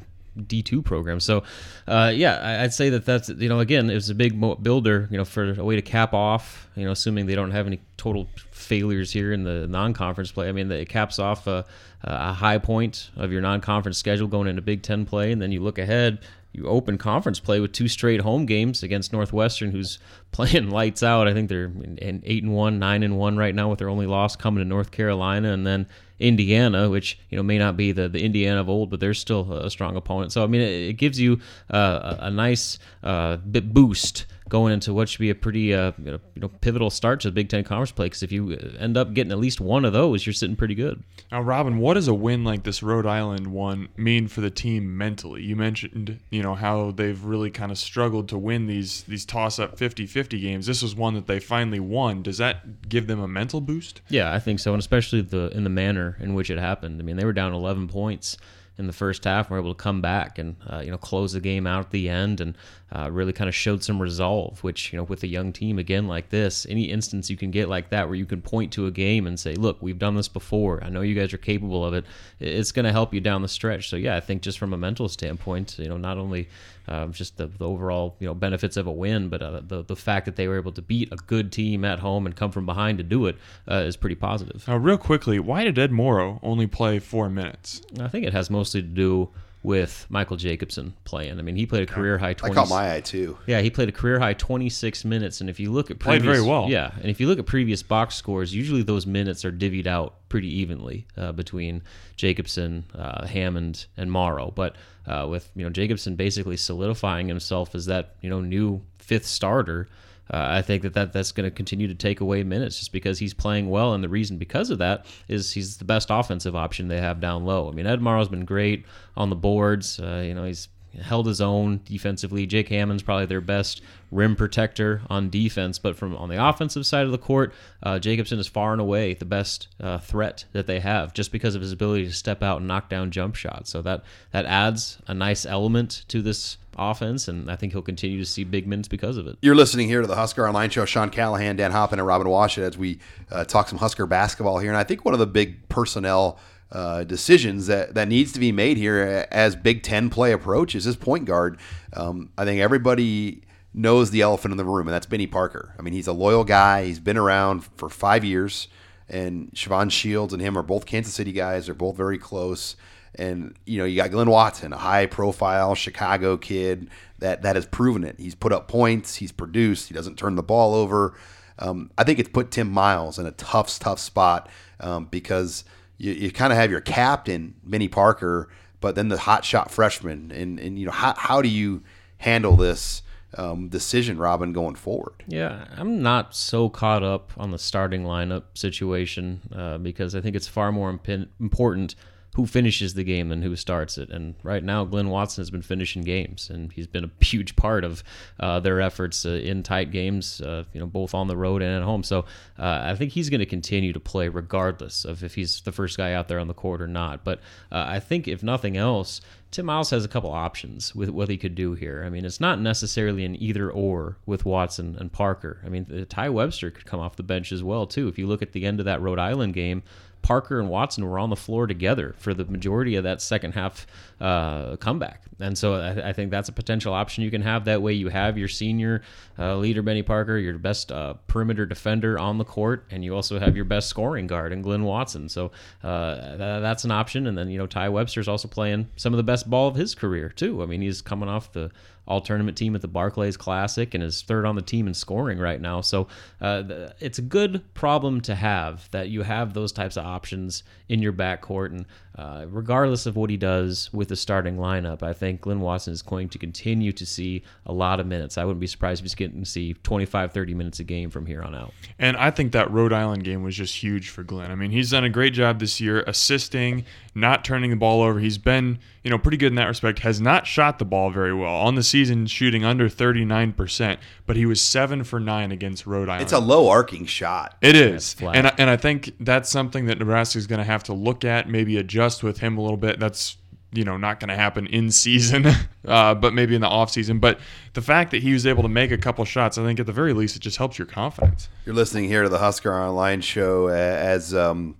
D2 0.47 0.83
program. 0.83 1.19
So, 1.19 1.43
uh, 1.87 2.11
yeah, 2.13 2.61
I'd 2.63 2.73
say 2.73 2.89
that 2.89 3.05
that's, 3.05 3.29
you 3.29 3.49
know, 3.49 3.59
again, 3.59 3.89
it 3.89 3.95
was 3.95 4.09
a 4.09 4.15
big 4.15 4.39
builder, 4.61 5.07
you 5.11 5.17
know, 5.17 5.25
for 5.25 5.59
a 5.59 5.63
way 5.63 5.75
to 5.75 5.81
cap 5.81 6.13
off, 6.13 6.67
you 6.75 6.85
know, 6.85 6.91
assuming 6.91 7.25
they 7.25 7.35
don't 7.35 7.51
have 7.51 7.67
any 7.67 7.79
total 7.97 8.27
failures 8.51 9.11
here 9.11 9.33
in 9.33 9.43
the 9.43 9.67
non 9.67 9.93
conference 9.93 10.31
play. 10.31 10.49
I 10.49 10.51
mean, 10.51 10.71
it 10.71 10.89
caps 10.89 11.19
off 11.19 11.47
a, 11.47 11.65
a 12.03 12.33
high 12.33 12.57
point 12.57 13.09
of 13.15 13.31
your 13.31 13.41
non 13.41 13.61
conference 13.61 13.97
schedule 13.97 14.27
going 14.27 14.47
into 14.47 14.61
Big 14.61 14.83
Ten 14.83 15.05
play. 15.05 15.31
And 15.31 15.41
then 15.41 15.51
you 15.51 15.61
look 15.61 15.77
ahead, 15.77 16.19
you 16.51 16.67
open 16.67 16.97
conference 16.97 17.39
play 17.39 17.59
with 17.59 17.73
two 17.73 17.87
straight 17.87 18.21
home 18.21 18.45
games 18.45 18.81
against 18.83 19.13
Northwestern, 19.13 19.71
who's 19.71 19.99
playing 20.31 20.69
lights 20.69 21.03
out. 21.03 21.27
I 21.27 21.33
think 21.33 21.49
they're 21.49 21.65
in 21.65 22.21
eight 22.25 22.43
and 22.43 22.53
one, 22.53 22.79
nine 22.79 23.03
and 23.03 23.17
one 23.17 23.37
right 23.37 23.53
now, 23.53 23.69
with 23.69 23.79
their 23.79 23.89
only 23.89 24.07
loss 24.07 24.35
coming 24.35 24.63
to 24.63 24.67
North 24.67 24.91
Carolina, 24.91 25.51
and 25.53 25.65
then 25.65 25.87
Indiana, 26.19 26.89
which 26.89 27.17
you 27.29 27.37
know 27.37 27.43
may 27.43 27.57
not 27.57 27.77
be 27.77 27.91
the, 27.91 28.09
the 28.09 28.23
Indiana 28.23 28.59
of 28.59 28.69
old, 28.69 28.89
but 28.89 28.99
they're 28.99 29.13
still 29.13 29.51
a 29.53 29.69
strong 29.69 29.95
opponent. 29.95 30.31
So 30.31 30.43
I 30.43 30.47
mean, 30.47 30.61
it, 30.61 30.89
it 30.89 30.93
gives 30.93 31.19
you 31.19 31.39
uh, 31.69 32.17
a, 32.19 32.25
a, 32.25 32.31
nice 32.31 32.79
uh, 33.03 33.37
boost 33.37 34.25
going 34.49 34.73
into 34.73 34.93
what 34.93 35.07
should 35.07 35.19
be 35.19 35.29
a 35.29 35.35
pretty 35.35 35.73
uh, 35.73 35.91
you 36.03 36.19
know 36.35 36.49
pivotal 36.61 36.89
start 36.89 37.21
to 37.21 37.27
the 37.27 37.31
Big 37.31 37.49
Ten 37.49 37.63
conference 37.63 37.91
play. 37.91 38.07
Because 38.07 38.23
if 38.23 38.31
you 38.31 38.57
end 38.79 38.97
up 38.97 39.13
getting 39.13 39.31
at 39.31 39.37
least 39.37 39.61
one 39.61 39.85
of 39.85 39.93
those, 39.93 40.25
you're 40.25 40.33
sitting 40.33 40.55
pretty 40.55 40.75
good. 40.75 41.01
Now, 41.31 41.41
Robin, 41.41 41.77
what 41.77 41.93
does 41.93 42.07
a 42.07 42.13
win 42.13 42.43
like 42.43 42.63
this 42.63 42.83
Rhode 42.83 43.05
Island 43.05 43.47
one 43.47 43.89
mean 43.95 44.27
for 44.27 44.41
the 44.41 44.49
team 44.49 44.97
mentally? 44.97 45.43
You 45.43 45.55
mentioned 45.55 46.19
you 46.29 46.43
know 46.43 46.55
how 46.55 46.91
they've 46.91 47.23
really 47.23 47.51
kind 47.51 47.71
of 47.71 47.77
struggled 47.77 48.27
to 48.29 48.37
win 48.37 48.67
these 48.67 49.03
these 49.03 49.25
toss 49.25 49.59
up 49.59 49.77
50-50 49.77 50.41
games. 50.41 50.65
This 50.65 50.81
was 50.81 50.95
one 50.95 51.13
that 51.13 51.27
they 51.27 51.39
finally 51.39 51.79
won. 51.79 52.23
Does 52.23 52.39
that 52.39 52.89
give 52.89 53.07
them 53.07 53.19
a 53.19 53.27
mental 53.27 53.61
boost? 53.61 54.01
Yeah, 54.09 54.33
I 54.33 54.39
think 54.39 54.59
so, 54.59 54.73
and 54.73 54.79
especially 54.79 55.21
the 55.21 55.49
in 55.51 55.63
the 55.63 55.69
manner 55.69 56.17
in 56.19 56.33
which 56.33 56.49
it 56.49 56.57
happened. 56.57 56.99
I 56.99 57.03
mean, 57.03 57.15
they 57.15 57.25
were 57.25 57.33
down 57.33 57.53
11 57.53 57.87
points 57.87 58.37
in 58.79 58.87
the 58.87 58.93
first 58.93 59.25
half 59.25 59.49
were 59.49 59.59
able 59.59 59.73
to 59.73 59.77
come 59.77 60.01
back 60.01 60.39
and 60.39 60.55
uh, 60.67 60.79
you 60.79 60.89
know 60.89 60.97
close 60.97 61.33
the 61.33 61.41
game 61.41 61.67
out 61.67 61.81
at 61.81 61.91
the 61.91 62.07
end 62.07 62.39
and 62.39 62.57
uh, 62.95 63.09
really 63.11 63.33
kind 63.33 63.49
of 63.49 63.53
showed 63.53 63.83
some 63.83 64.01
resolve. 64.01 64.63
Which 64.63 64.91
you 64.91 64.97
know 64.97 65.03
with 65.03 65.21
a 65.23 65.27
young 65.27 65.51
team 65.51 65.77
again 65.77 66.07
like 66.07 66.29
this, 66.29 66.65
any 66.69 66.85
instance 66.85 67.29
you 67.29 67.35
can 67.35 67.51
get 67.51 67.67
like 67.67 67.89
that 67.89 68.07
where 68.07 68.15
you 68.15 68.25
can 68.25 68.41
point 68.41 68.71
to 68.73 68.87
a 68.87 68.91
game 68.91 69.27
and 69.27 69.37
say, 69.37 69.53
"Look, 69.53 69.77
we've 69.81 69.99
done 69.99 70.15
this 70.15 70.29
before. 70.29 70.81
I 70.83 70.89
know 70.89 71.01
you 71.01 71.13
guys 71.13 71.33
are 71.33 71.37
capable 71.37 71.85
of 71.85 71.93
it." 71.93 72.05
It's 72.39 72.71
going 72.71 72.85
to 72.85 72.91
help 72.91 73.13
you 73.13 73.19
down 73.19 73.41
the 73.41 73.49
stretch. 73.49 73.89
So 73.89 73.97
yeah, 73.97 74.15
I 74.15 74.21
think 74.21 74.41
just 74.41 74.57
from 74.57 74.73
a 74.73 74.77
mental 74.77 75.09
standpoint, 75.09 75.77
you 75.77 75.89
know, 75.89 75.97
not 75.97 76.17
only 76.17 76.47
um, 76.89 77.13
just 77.13 77.37
the, 77.37 77.47
the, 77.47 77.65
overall 77.65 78.15
you 78.19 78.27
know 78.27 78.33
benefits 78.33 78.75
of 78.75 78.87
a 78.87 78.91
win, 78.91 79.29
but 79.29 79.41
uh, 79.41 79.61
the 79.65 79.83
the 79.83 79.95
fact 79.95 80.25
that 80.25 80.35
they 80.35 80.47
were 80.47 80.57
able 80.57 80.71
to 80.71 80.81
beat 80.81 81.11
a 81.11 81.15
good 81.15 81.51
team 81.51 81.85
at 81.85 81.99
home 81.99 82.25
and 82.25 82.35
come 82.35 82.51
from 82.51 82.65
behind 82.65 82.97
to 82.97 83.03
do 83.03 83.27
it 83.27 83.37
uh, 83.69 83.75
is 83.75 83.95
pretty 83.95 84.15
positive. 84.15 84.67
Now, 84.67 84.77
real 84.77 84.97
quickly, 84.97 85.39
why 85.39 85.63
did 85.63 85.77
Ed 85.77 85.91
Morrow 85.91 86.39
only 86.41 86.67
play 86.67 86.99
four 86.99 87.29
minutes? 87.29 87.81
I 87.99 88.07
think 88.07 88.25
it 88.25 88.33
has 88.33 88.49
mostly 88.49 88.81
to 88.81 88.87
do 88.87 89.29
with 89.61 90.05
Michael 90.09 90.37
Jacobson 90.37 90.93
playing. 91.03 91.37
I 91.37 91.41
mean, 91.41 91.55
he 91.55 91.65
played 91.65 91.83
a 91.83 91.91
career 91.91 92.17
high 92.17 92.33
20. 92.33 92.51
I 92.51 92.55
caught 92.55 92.69
my 92.69 92.95
eye 92.95 93.01
too. 93.01 93.37
Yeah, 93.45 93.59
he 93.59 93.69
played 93.69 93.89
a 93.89 93.91
career 93.91 94.19
high 94.19 94.33
26 94.33 95.03
minutes, 95.03 95.41
and 95.41 95.49
if 95.49 95.59
you 95.59 95.71
look 95.71 95.91
at 95.91 95.99
Played 95.99 96.21
previous, 96.21 96.37
very 96.37 96.49
well. 96.49 96.69
Yeah, 96.69 96.91
and 96.95 97.07
if 97.07 97.19
you 97.19 97.27
look 97.27 97.39
at 97.39 97.45
previous 97.45 97.83
box 97.83 98.15
scores, 98.15 98.55
usually 98.55 98.83
those 98.83 99.05
minutes 99.05 99.43
are 99.43 99.51
divvied 99.51 99.87
out 99.87 100.15
pretty 100.29 100.47
evenly 100.47 101.07
uh, 101.17 101.33
between 101.33 101.81
Jacobson, 102.15 102.85
uh, 102.95 103.25
Hammond, 103.27 103.85
and 103.97 104.11
Morrow. 104.11 104.51
But 104.55 104.75
uh, 105.05 105.27
with 105.29 105.51
you 105.55 105.63
know 105.63 105.69
Jacobson 105.69 106.15
basically 106.15 106.55
solidifying 106.55 107.27
himself 107.27 107.75
as 107.75 107.85
that 107.87 108.15
you 108.21 108.29
know 108.29 108.39
new 108.41 108.81
fifth 108.97 109.25
starter. 109.25 109.87
Uh, 110.31 110.45
I 110.49 110.61
think 110.61 110.83
that, 110.83 110.93
that 110.93 111.11
that's 111.11 111.31
going 111.31 111.49
to 111.49 111.55
continue 111.55 111.87
to 111.87 111.95
take 111.95 112.21
away 112.21 112.43
minutes 112.43 112.77
just 112.77 112.91
because 112.91 113.19
he's 113.19 113.33
playing 113.33 113.69
well, 113.69 113.93
and 113.93 114.03
the 114.03 114.09
reason 114.09 114.37
because 114.37 114.69
of 114.69 114.77
that 114.77 115.05
is 115.27 115.53
he's 115.53 115.77
the 115.77 115.85
best 115.85 116.09
offensive 116.11 116.55
option 116.55 116.87
they 116.87 117.01
have 117.01 117.19
down 117.19 117.45
low. 117.45 117.67
I 117.67 117.71
mean, 117.71 117.87
Ed 117.87 118.01
Morrow's 118.01 118.29
been 118.29 118.45
great 118.45 118.85
on 119.17 119.29
the 119.29 119.35
boards. 119.35 119.99
Uh, 119.99 120.23
you 120.25 120.35
know, 120.35 120.45
he's 120.45 120.67
held 121.01 121.27
his 121.27 121.41
own 121.41 121.81
defensively. 121.85 122.45
Jake 122.45 122.69
Hammond's 122.69 123.03
probably 123.03 123.25
their 123.25 123.41
best 123.41 123.81
rim 124.11 124.35
protector 124.35 125.01
on 125.09 125.29
defense, 125.29 125.79
but 125.79 125.95
from 125.95 126.15
on 126.15 126.29
the 126.29 126.43
offensive 126.43 126.85
side 126.85 127.05
of 127.05 127.11
the 127.11 127.17
court, 127.17 127.53
uh, 127.83 127.99
Jacobson 127.99 128.39
is 128.39 128.47
far 128.47 128.71
and 128.71 128.81
away 128.81 129.13
the 129.13 129.25
best 129.25 129.67
uh, 129.79 129.99
threat 129.99 130.45
that 130.53 130.67
they 130.67 130.79
have, 130.79 131.13
just 131.13 131.31
because 131.31 131.55
of 131.55 131.61
his 131.61 131.71
ability 131.71 132.05
to 132.05 132.13
step 132.13 132.41
out 132.41 132.57
and 132.57 132.67
knock 132.67 132.89
down 132.89 133.11
jump 133.11 133.35
shots. 133.35 133.69
So 133.69 133.81
that 133.83 134.03
that 134.31 134.45
adds 134.45 134.97
a 135.07 135.13
nice 135.13 135.45
element 135.45 136.05
to 136.07 136.21
this 136.21 136.57
offense, 136.77 137.27
and 137.27 137.51
I 137.51 137.55
think 137.55 137.73
he'll 137.73 137.81
continue 137.81 138.17
to 138.19 138.25
see 138.25 138.43
big 138.43 138.65
minutes 138.65 138.87
because 138.87 139.17
of 139.17 139.27
it. 139.27 139.37
You're 139.41 139.55
listening 139.55 139.87
here 139.87 140.01
to 140.01 140.07
the 140.07 140.15
Husker 140.15 140.47
Online 140.47 140.69
Show. 140.69 140.85
Sean 140.85 141.09
Callahan, 141.09 141.57
Dan 141.57 141.71
Hoppen, 141.71 141.93
and 141.93 142.05
Robin 142.05 142.27
Washut 142.27 142.63
as 142.63 142.77
we 142.77 142.99
uh, 143.29 143.43
talk 143.43 143.67
some 143.67 143.77
Husker 143.79 144.05
basketball 144.05 144.59
here. 144.59 144.69
And 144.69 144.77
I 144.77 144.83
think 144.83 145.05
one 145.05 145.13
of 145.13 145.19
the 145.19 145.27
big 145.27 145.67
personnel 145.69 146.39
uh, 146.71 147.03
decisions 147.03 147.67
that, 147.67 147.95
that 147.95 148.07
needs 148.07 148.31
to 148.33 148.39
be 148.39 148.51
made 148.51 148.77
here 148.77 149.27
as 149.31 149.55
Big 149.55 149.83
Ten 149.83 150.09
play 150.09 150.31
approaches 150.31 150.85
is 150.85 150.95
point 150.95 151.25
guard. 151.25 151.59
Um, 151.93 152.29
I 152.37 152.45
think 152.45 152.61
everybody 152.61 153.43
knows 153.73 154.11
the 154.11 154.21
elephant 154.21 154.51
in 154.51 154.57
the 154.57 154.65
room, 154.65 154.87
and 154.87 154.93
that's 154.93 155.05
Benny 155.05 155.27
Parker. 155.27 155.73
I 155.77 155.81
mean, 155.81 155.93
he's 155.93 156.07
a 156.07 156.13
loyal 156.13 156.43
guy. 156.43 156.85
He's 156.85 156.99
been 156.99 157.17
around 157.17 157.63
for 157.77 157.89
five 157.89 158.23
years, 158.23 158.67
and 159.07 159.51
Shavon 159.53 159.91
Shields 159.91 160.33
and 160.33 160.41
him 160.41 160.57
are 160.57 160.63
both 160.63 160.85
Kansas 160.85 161.13
City 161.13 161.31
guys. 161.31 161.65
They're 161.65 161.75
both 161.75 161.95
very 161.95 162.17
close. 162.17 162.75
And 163.15 163.55
you 163.65 163.79
know, 163.79 163.85
you 163.85 163.95
got 163.95 164.11
Glynn 164.11 164.29
Watson, 164.29 164.71
a 164.71 164.77
high-profile 164.77 165.73
Chicago 165.75 166.37
kid 166.37 166.89
that 167.17 167.41
that 167.41 167.55
has 167.55 167.65
proven 167.65 168.03
it. 168.03 168.19
He's 168.19 168.35
put 168.35 168.53
up 168.53 168.67
points. 168.67 169.15
He's 169.15 169.31
produced. 169.31 169.87
He 169.87 169.95
doesn't 169.95 170.17
turn 170.17 170.35
the 170.35 170.43
ball 170.43 170.75
over. 170.75 171.15
Um, 171.57 171.91
I 171.97 172.03
think 172.03 172.19
it's 172.19 172.29
put 172.29 172.51
Tim 172.51 172.71
Miles 172.71 173.19
in 173.19 173.25
a 173.25 173.31
tough, 173.31 173.77
tough 173.79 173.99
spot 173.99 174.47
um, 174.79 175.05
because 175.05 175.65
you, 175.99 176.13
you 176.13 176.31
kind 176.31 176.51
of 176.51 176.57
have 176.57 176.71
your 176.71 176.81
captain, 176.81 177.53
Benny 177.63 177.87
Parker, 177.87 178.49
but 178.81 178.95
then 178.95 179.09
the 179.09 179.17
hot 179.19 179.45
shot 179.45 179.69
freshman. 179.69 180.31
And, 180.31 180.59
and 180.59 180.79
you 180.79 180.85
know, 180.85 180.91
how, 180.91 181.13
how 181.15 181.41
do 181.43 181.49
you 181.49 181.83
handle 182.17 182.55
this 182.55 183.03
um, 183.37 183.67
decision, 183.67 184.17
Robin, 184.17 184.53
going 184.53 184.75
forward? 184.75 185.23
Yeah, 185.27 185.65
I'm 185.77 186.01
not 186.01 186.33
so 186.33 186.69
caught 186.69 187.03
up 187.03 187.31
on 187.37 187.51
the 187.51 187.59
starting 187.59 188.03
lineup 188.03 188.43
situation 188.55 189.41
uh, 189.53 189.77
because 189.77 190.15
I 190.15 190.21
think 190.21 190.35
it's 190.35 190.47
far 190.47 190.71
more 190.71 190.89
imp- 190.89 191.29
important 191.39 191.93
who 192.39 192.45
finishes 192.45 192.93
the 192.93 193.03
game 193.03 193.27
than 193.27 193.41
who 193.41 193.53
starts 193.53 193.97
it. 193.97 194.09
And 194.09 194.33
right 194.43 194.63
now, 194.63 194.85
Glynn 194.85 195.09
Watson 195.09 195.41
has 195.41 195.51
been 195.51 195.61
finishing 195.61 196.03
games, 196.03 196.49
and 196.49 196.71
he's 196.71 196.87
been 196.87 197.03
a 197.03 197.25
huge 197.25 197.57
part 197.57 197.83
of 197.83 198.01
uh, 198.39 198.61
their 198.61 198.79
efforts 198.79 199.25
uh, 199.25 199.31
in 199.31 199.61
tight 199.61 199.91
games, 199.91 200.39
uh, 200.39 200.63
you 200.71 200.79
know, 200.79 200.85
both 200.85 201.13
on 201.13 201.27
the 201.27 201.35
road 201.35 201.61
and 201.61 201.75
at 201.75 201.83
home. 201.83 202.01
So 202.01 202.19
uh, 202.57 202.79
I 202.83 202.95
think 202.95 203.11
he's 203.11 203.29
going 203.29 203.41
to 203.41 203.45
continue 203.45 203.91
to 203.91 203.99
play 203.99 204.29
regardless 204.29 205.03
of 205.03 205.21
if 205.21 205.35
he's 205.35 205.59
the 205.61 205.73
first 205.73 205.97
guy 205.97 206.13
out 206.13 206.29
there 206.29 206.39
on 206.39 206.47
the 206.47 206.53
court 206.53 206.81
or 206.81 206.87
not. 206.87 207.25
But 207.25 207.39
uh, 207.73 207.83
I 207.85 207.99
think 207.99 208.25
if 208.25 208.41
nothing 208.41 208.77
else, 208.77 209.19
Tim 209.51 209.65
Miles 209.65 209.89
has 209.89 210.05
a 210.05 210.07
couple 210.07 210.31
options 210.31 210.93
with 210.93 211.09
what 211.09 211.29
he 211.29 211.37
could 211.37 211.55
do 211.55 211.73
here. 211.73 212.03
I 212.05 212.09
mean, 212.09 212.23
it's 212.23 212.39
not 212.39 212.59
necessarily 212.59 213.25
an 213.25 213.41
either 213.41 213.71
or 213.71 214.17
with 214.25 214.45
Watson 214.45 214.95
and 214.99 215.11
Parker. 215.11 215.61
I 215.65 215.69
mean, 215.69 216.05
Ty 216.07 216.29
Webster 216.29 216.69
could 216.69 216.85
come 216.85 216.99
off 216.99 217.15
the 217.15 217.23
bench 217.23 217.51
as 217.51 217.63
well 217.63 217.87
too. 217.87 218.07
If 218.07 218.19
you 218.19 218.27
look 218.27 218.43
at 218.43 218.51
the 218.51 218.65
end 218.65 218.79
of 218.79 218.85
that 218.85 219.01
Rhode 219.01 219.17
Island 219.17 219.55
game, 219.55 219.81
Parker 220.21 220.59
and 220.59 220.69
Watson 220.69 221.05
were 221.05 221.17
on 221.17 221.29
the 221.29 221.35
floor 221.35 221.65
together 221.67 222.13
for 222.17 222.33
the 222.33 222.45
majority 222.45 222.95
of 222.95 223.03
that 223.03 223.21
second 223.21 223.53
half 223.53 223.87
uh, 224.19 224.75
comeback. 224.77 225.23
And 225.39 225.57
so 225.57 225.75
I, 225.75 226.09
I, 226.09 226.13
think 226.13 226.29
that's 226.29 226.49
a 226.49 226.51
potential 226.51 226.93
option 226.93 227.23
you 227.23 227.31
can 227.31 227.41
have. 227.41 227.63
That 227.65 227.81
way, 227.81 227.93
you 227.93 228.09
have 228.09 228.37
your 228.37 228.49
senior 228.49 229.01
uh, 229.37 229.55
leader, 229.55 229.81
Benny 229.81 230.03
Parker, 230.03 230.37
your 230.37 230.57
best 230.57 230.91
uh, 230.91 231.13
perimeter 231.27 231.65
defender 231.65 232.19
on 232.19 232.37
the 232.37 232.43
court, 232.43 232.85
and 232.91 233.05
you 233.05 233.15
also 233.15 233.39
have 233.39 233.55
your 233.55 233.63
best 233.63 233.87
scoring 233.87 234.27
guard 234.27 234.51
in 234.51 234.61
Glynn 234.61 234.83
Watson. 234.83 235.29
So 235.29 235.51
uh, 235.83 236.15
th- 236.15 236.37
that's 236.37 236.83
an 236.83 236.91
option. 236.91 237.27
And 237.27 237.37
then, 237.37 237.49
you 237.49 237.57
know, 237.57 237.67
Ty 237.67 237.89
Webster's 237.89 238.27
also 238.27 238.49
playing 238.49 238.89
some 238.97 239.13
of 239.13 239.17
the 239.17 239.23
best 239.23 239.38
ball 239.43 239.67
of 239.67 239.75
his 239.75 239.95
career, 239.95 240.29
too. 240.29 240.61
I 240.61 240.65
mean, 240.65 240.81
he's 240.81 241.01
coming 241.01 241.29
off 241.29 241.51
the 241.51 241.71
all 242.09 242.21
tournament 242.21 242.57
team 242.57 242.75
at 242.75 242.81
the 242.81 242.87
Barclays 242.87 243.37
Classic 243.37 243.93
and 243.93 244.03
is 244.03 244.23
third 244.23 244.45
on 244.45 244.55
the 244.55 244.61
team 244.61 244.87
in 244.87 244.93
scoring 244.93 245.37
right 245.37 245.61
now. 245.61 245.79
So 245.81 246.07
uh, 246.41 246.89
it's 246.99 247.19
a 247.19 247.21
good 247.21 247.63
problem 247.73 248.19
to 248.21 248.35
have 248.35 248.89
that 248.91 249.09
you 249.09 249.21
have 249.21 249.53
those 249.53 249.71
types 249.71 249.95
of 249.95 250.05
options 250.05 250.63
in 250.89 251.01
your 251.01 251.13
backcourt. 251.13 251.67
And 251.67 251.85
uh, 252.17 252.45
regardless 252.49 253.05
of 253.05 253.15
what 253.15 253.29
he 253.29 253.37
does 253.37 253.89
with 253.93 254.09
the 254.09 254.15
starting 254.15 254.57
lineup, 254.57 255.03
I 255.03 255.13
think 255.13 255.41
Glynn 255.41 255.61
Watson 255.61 255.93
is 255.93 256.01
going 256.01 256.29
to 256.29 256.39
continue 256.39 256.91
to 256.91 257.05
see 257.05 257.43
a 257.65 257.71
lot 257.71 257.99
of 257.99 258.07
minutes. 258.07 258.37
I 258.37 258.43
wouldn't 258.43 258.59
be 258.59 258.67
surprised 258.67 259.01
if 259.01 259.03
he's 259.05 259.15
getting 259.15 259.43
to 259.43 259.49
see 259.49 259.75
25, 259.83 260.33
30 260.33 260.53
minutes 260.55 260.79
a 260.79 260.83
game 260.83 261.11
from 261.11 261.27
here 261.27 261.41
on 261.43 261.53
out. 261.53 261.71
And 261.99 262.17
I 262.17 262.31
think 262.31 262.51
that 262.53 262.71
Rhode 262.71 262.91
Island 262.91 263.23
game 263.23 263.43
was 263.43 263.55
just 263.55 263.75
huge 263.75 264.09
for 264.09 264.23
Glynn. 264.23 264.51
I 264.51 264.55
mean, 264.55 264.71
he's 264.71 264.91
done 264.91 265.03
a 265.03 265.09
great 265.09 265.33
job 265.33 265.59
this 265.59 265.79
year 265.79 266.03
assisting, 266.07 266.85
not 267.13 267.45
turning 267.45 267.69
the 267.69 267.75
ball 267.75 268.01
over. 268.01 268.19
He's 268.19 268.37
been, 268.37 268.79
you 269.03 269.11
know, 269.11 269.19
pretty 269.19 269.37
good 269.37 269.51
in 269.51 269.55
that 269.55 269.67
respect. 269.67 269.99
Has 269.99 270.19
not 270.19 270.47
shot 270.47 270.79
the 270.79 270.85
ball 270.85 271.11
very 271.11 271.33
well 271.33 271.55
on 271.55 271.75
the 271.75 271.83
season, 271.83 271.98
shooting 272.27 272.63
under 272.63 272.89
39%, 272.89 273.97
but 274.25 274.35
he 274.35 274.45
was 274.45 274.61
7 274.61 275.03
for 275.03 275.19
9 275.19 275.51
against 275.51 275.85
Rhode 275.85 276.09
Island. 276.09 276.23
It's 276.23 276.33
a 276.33 276.39
low 276.39 276.69
arcing 276.69 277.05
shot. 277.05 277.57
It 277.61 277.75
is. 277.75 278.15
And 278.21 278.47
I, 278.47 278.53
and 278.57 278.69
I 278.69 278.77
think 278.77 279.13
that's 279.19 279.49
something 279.49 279.85
that 279.85 279.99
Nebraska 279.99 280.37
is 280.37 280.47
going 280.47 280.59
to 280.59 280.65
have 280.65 280.83
to 280.85 280.93
look 280.93 281.25
at, 281.25 281.49
maybe 281.49 281.77
adjust 281.77 282.23
with 282.23 282.39
him 282.39 282.57
a 282.57 282.61
little 282.61 282.77
bit. 282.77 282.99
That's 282.99 283.37
you 283.71 283.83
know 283.83 283.97
not 283.97 284.19
going 284.19 284.29
to 284.29 284.35
happen 284.35 284.65
in 284.67 284.91
season 284.91 285.45
uh, 285.85 286.15
but 286.15 286.33
maybe 286.33 286.55
in 286.55 286.61
the 286.61 286.67
off 286.67 286.89
season 286.89 287.19
but 287.19 287.39
the 287.73 287.81
fact 287.81 288.11
that 288.11 288.23
he 288.23 288.33
was 288.33 288.45
able 288.45 288.63
to 288.63 288.69
make 288.69 288.91
a 288.91 288.97
couple 288.97 289.23
shots 289.25 289.57
i 289.57 289.63
think 289.63 289.79
at 289.79 289.85
the 289.85 289.93
very 289.93 290.13
least 290.13 290.35
it 290.35 290.39
just 290.39 290.57
helps 290.57 290.77
your 290.77 290.87
confidence 290.87 291.49
you're 291.65 291.75
listening 291.75 292.05
here 292.05 292.23
to 292.23 292.29
the 292.29 292.39
husker 292.39 292.73
online 292.73 293.21
show 293.21 293.67
as 293.67 294.33
um, 294.33 294.75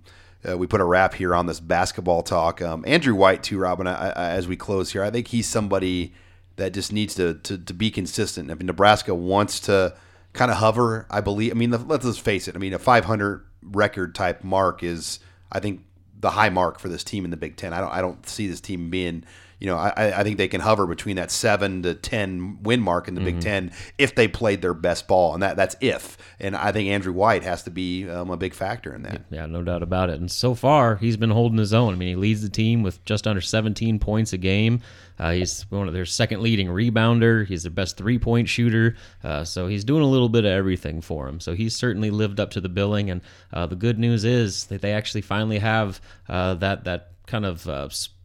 uh, 0.48 0.56
we 0.56 0.66
put 0.66 0.80
a 0.80 0.84
wrap 0.84 1.14
here 1.14 1.34
on 1.34 1.46
this 1.46 1.60
basketball 1.60 2.22
talk 2.22 2.60
um, 2.62 2.84
andrew 2.86 3.14
white 3.14 3.42
too 3.42 3.58
robin 3.58 3.86
I, 3.86 4.10
I, 4.10 4.30
as 4.30 4.48
we 4.48 4.56
close 4.56 4.90
here 4.90 5.04
i 5.04 5.10
think 5.10 5.28
he's 5.28 5.48
somebody 5.48 6.12
that 6.60 6.72
just 6.72 6.92
needs 6.92 7.14
to, 7.14 7.34
to, 7.34 7.58
to 7.58 7.74
be 7.74 7.90
consistent 7.90 8.50
if 8.50 8.62
nebraska 8.62 9.14
wants 9.14 9.60
to 9.60 9.94
kind 10.32 10.50
of 10.50 10.58
hover 10.58 11.06
i 11.10 11.20
believe 11.20 11.50
i 11.50 11.54
mean 11.54 11.70
let's 11.88 12.04
just 12.04 12.20
face 12.20 12.46
it 12.46 12.54
i 12.54 12.58
mean 12.58 12.72
a 12.72 12.78
500 12.78 13.44
record 13.62 14.14
type 14.14 14.44
mark 14.44 14.82
is 14.82 15.18
i 15.50 15.58
think 15.58 15.82
the 16.20 16.30
high 16.30 16.50
mark 16.50 16.78
for 16.78 16.88
this 16.88 17.02
team 17.02 17.24
in 17.24 17.30
the 17.30 17.36
Big 17.36 17.56
Ten. 17.56 17.72
I 17.72 17.80
don't 17.80 17.92
I 17.92 18.00
don't 18.00 18.26
see 18.28 18.46
this 18.46 18.60
team 18.60 18.90
being 18.90 19.24
you 19.60 19.66
know 19.66 19.76
I, 19.76 20.20
I 20.20 20.24
think 20.24 20.38
they 20.38 20.48
can 20.48 20.60
hover 20.60 20.86
between 20.86 21.16
that 21.16 21.30
seven 21.30 21.82
to 21.82 21.94
ten 21.94 22.62
win 22.62 22.80
mark 22.80 23.06
in 23.06 23.14
the 23.14 23.20
mm-hmm. 23.20 23.38
Big 23.38 23.40
Ten 23.40 23.72
if 23.98 24.14
they 24.14 24.26
played 24.26 24.62
their 24.62 24.74
best 24.74 25.06
ball, 25.06 25.34
and 25.34 25.42
that 25.42 25.56
that's 25.56 25.76
if. 25.80 26.16
And 26.40 26.56
I 26.56 26.72
think 26.72 26.88
Andrew 26.88 27.12
White 27.12 27.42
has 27.42 27.62
to 27.64 27.70
be 27.70 28.08
um, 28.08 28.30
a 28.30 28.36
big 28.36 28.54
factor 28.54 28.94
in 28.94 29.02
that. 29.02 29.22
Yeah, 29.30 29.46
no 29.46 29.62
doubt 29.62 29.82
about 29.82 30.10
it. 30.10 30.18
And 30.18 30.30
so 30.30 30.54
far, 30.54 30.96
he's 30.96 31.16
been 31.16 31.30
holding 31.30 31.58
his 31.58 31.74
own. 31.74 31.92
I 31.92 31.96
mean, 31.96 32.08
he 32.08 32.16
leads 32.16 32.42
the 32.42 32.48
team 32.48 32.82
with 32.82 33.04
just 33.04 33.26
under 33.26 33.42
17 33.42 33.98
points 33.98 34.32
a 34.32 34.38
game. 34.38 34.80
Uh, 35.18 35.32
he's 35.32 35.70
one 35.70 35.86
of 35.86 35.92
their 35.92 36.06
second 36.06 36.40
leading 36.40 36.68
rebounder. 36.68 37.46
He's 37.46 37.62
their 37.62 37.70
best 37.70 37.98
three 37.98 38.18
point 38.18 38.48
shooter. 38.48 38.96
Uh, 39.22 39.44
so 39.44 39.66
he's 39.66 39.84
doing 39.84 40.02
a 40.02 40.06
little 40.06 40.30
bit 40.30 40.46
of 40.46 40.50
everything 40.50 41.02
for 41.02 41.28
him. 41.28 41.40
So 41.40 41.54
he's 41.54 41.76
certainly 41.76 42.10
lived 42.10 42.40
up 42.40 42.50
to 42.52 42.60
the 42.60 42.70
billing. 42.70 43.10
And 43.10 43.20
uh, 43.52 43.66
the 43.66 43.76
good 43.76 43.98
news 43.98 44.24
is 44.24 44.64
that 44.66 44.80
they 44.80 44.94
actually 44.94 45.20
finally 45.20 45.58
have 45.58 46.00
uh, 46.28 46.54
that 46.54 46.84
that 46.84 47.10
kind 47.26 47.44
of 47.44 47.68
uh, 47.68 47.90
sp- 47.92 48.16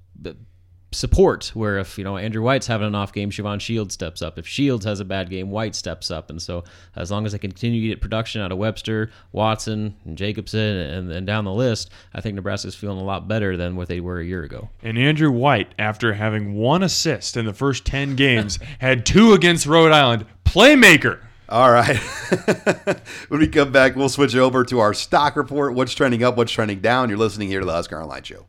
support 0.91 1.51
where 1.53 1.77
if 1.77 1.97
you 1.97 2.03
know 2.03 2.17
Andrew 2.17 2.41
White's 2.41 2.67
having 2.67 2.87
an 2.87 2.95
off 2.95 3.13
game, 3.13 3.29
Shavon 3.29 3.59
Shields 3.59 3.93
steps 3.93 4.21
up. 4.21 4.37
If 4.39 4.47
Shields 4.47 4.85
has 4.85 4.99
a 4.99 5.05
bad 5.05 5.29
game, 5.29 5.51
White 5.51 5.75
steps 5.75 6.09
up. 6.09 6.29
And 6.29 6.41
so 6.41 6.63
as 6.95 7.11
long 7.11 7.25
as 7.25 7.33
they 7.33 7.37
continue 7.37 7.81
to 7.81 7.87
get 7.87 8.01
production 8.01 8.41
out 8.41 8.51
of 8.51 8.57
Webster, 8.57 9.11
Watson, 9.31 9.95
and 10.05 10.17
Jacobson, 10.17 10.77
and, 10.77 11.11
and 11.11 11.27
down 11.27 11.45
the 11.45 11.53
list, 11.53 11.89
I 12.13 12.21
think 12.21 12.35
Nebraska's 12.35 12.75
feeling 12.75 12.99
a 12.99 13.03
lot 13.03 13.27
better 13.27 13.57
than 13.57 13.75
what 13.75 13.87
they 13.87 13.99
were 13.99 14.19
a 14.19 14.25
year 14.25 14.43
ago. 14.43 14.69
And 14.81 14.97
Andrew 14.97 15.31
White, 15.31 15.73
after 15.77 16.13
having 16.13 16.55
one 16.55 16.83
assist 16.83 17.37
in 17.37 17.45
the 17.45 17.53
first 17.53 17.85
ten 17.85 18.15
games, 18.15 18.59
had 18.79 19.05
two 19.05 19.33
against 19.33 19.65
Rhode 19.65 19.91
Island. 19.91 20.25
Playmaker. 20.45 21.19
All 21.47 21.71
right. 21.71 21.97
when 23.27 23.39
we 23.39 23.47
come 23.47 23.71
back, 23.71 23.95
we'll 23.95 24.09
switch 24.09 24.35
over 24.35 24.63
to 24.65 24.79
our 24.79 24.95
stock 24.95 25.35
report. 25.35 25.75
What's 25.75 25.93
trending 25.93 26.23
up? 26.23 26.37
What's 26.37 26.51
trending 26.51 26.79
down? 26.79 27.09
You're 27.09 27.19
listening 27.19 27.49
here 27.49 27.59
to 27.59 27.65
the 27.65 27.71
Husker 27.71 28.01
Online 28.01 28.23
Show. 28.23 28.47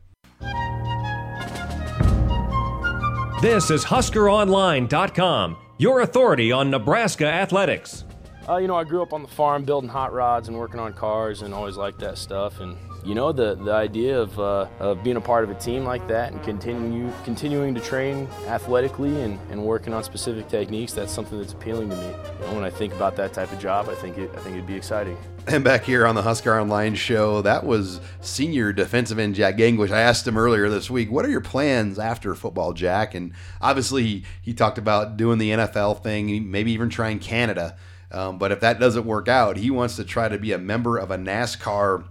This 3.39 3.69
is 3.69 3.85
HuskerOnline.com, 3.85 5.57
your 5.77 6.01
authority 6.01 6.51
on 6.51 6.71
Nebraska 6.71 7.27
athletics. 7.27 8.03
Uh, 8.49 8.57
you 8.57 8.67
know, 8.67 8.75
I 8.75 8.83
grew 8.83 9.03
up 9.03 9.13
on 9.13 9.21
the 9.21 9.27
farm 9.27 9.63
building 9.63 9.87
hot 9.91 10.11
rods 10.11 10.47
and 10.47 10.57
working 10.57 10.79
on 10.79 10.91
cars 10.93 11.43
and 11.43 11.53
always 11.53 11.77
liked 11.77 11.99
that 11.99 12.17
stuff. 12.17 12.61
And, 12.61 12.75
you 13.07 13.15
know, 13.15 13.31
the, 13.31 13.55
the 13.55 13.71
idea 13.71 14.19
of, 14.19 14.37
uh, 14.37 14.67
of 14.79 15.01
being 15.01 15.15
a 15.15 15.21
part 15.21 15.45
of 15.45 15.49
a 15.49 15.55
team 15.55 15.85
like 15.85 16.05
that 16.09 16.33
and 16.33 16.43
continue, 16.43 17.09
continuing 17.23 17.73
to 17.73 17.79
train 17.79 18.27
athletically 18.47 19.21
and, 19.21 19.39
and 19.49 19.63
working 19.63 19.93
on 19.93 20.03
specific 20.03 20.49
techniques, 20.49 20.91
that's 20.91 21.13
something 21.13 21.39
that's 21.39 21.53
appealing 21.53 21.89
to 21.89 21.95
me. 21.95 22.05
You 22.05 22.47
know, 22.47 22.55
when 22.55 22.65
I 22.65 22.69
think 22.69 22.93
about 22.93 23.15
that 23.15 23.31
type 23.31 23.49
of 23.53 23.59
job, 23.59 23.87
I 23.87 23.95
think, 23.95 24.17
it, 24.17 24.29
I 24.35 24.39
think 24.39 24.57
it'd 24.57 24.67
be 24.67 24.75
exciting. 24.75 25.17
And 25.47 25.63
back 25.63 25.85
here 25.85 26.05
on 26.05 26.15
the 26.15 26.21
Husker 26.21 26.59
Online 26.59 26.95
show, 26.95 27.41
that 27.43 27.65
was 27.65 28.01
senior 28.19 28.73
defensive 28.73 29.17
end 29.17 29.35
Jack 29.35 29.55
Gangwish. 29.55 29.91
I 29.91 30.01
asked 30.01 30.27
him 30.27 30.37
earlier 30.37 30.67
this 30.67 30.89
week, 30.89 31.09
what 31.09 31.25
are 31.25 31.29
your 31.29 31.39
plans 31.39 31.97
after 31.97 32.35
football, 32.35 32.73
Jack? 32.73 33.15
And 33.15 33.31
obviously, 33.61 34.25
he, 34.41 34.53
talked 34.53 34.77
about 34.77 35.15
doing 35.15 35.37
the 35.37 35.51
NFL 35.51 36.03
thing, 36.03 36.51
maybe 36.51 36.73
even 36.73 36.89
trying 36.89 37.19
Canada. 37.19 37.77
Um, 38.11 38.37
but 38.37 38.51
if 38.51 38.59
that 38.59 38.81
doesn't 38.81 39.05
work 39.05 39.29
out, 39.29 39.55
he 39.55 39.71
wants 39.71 39.95
to 39.95 40.03
try 40.03 40.27
to 40.27 40.37
be 40.37 40.51
a 40.51 40.57
member 40.57 40.97
of 40.97 41.11
a 41.11 41.17
NASCAR 41.17 42.03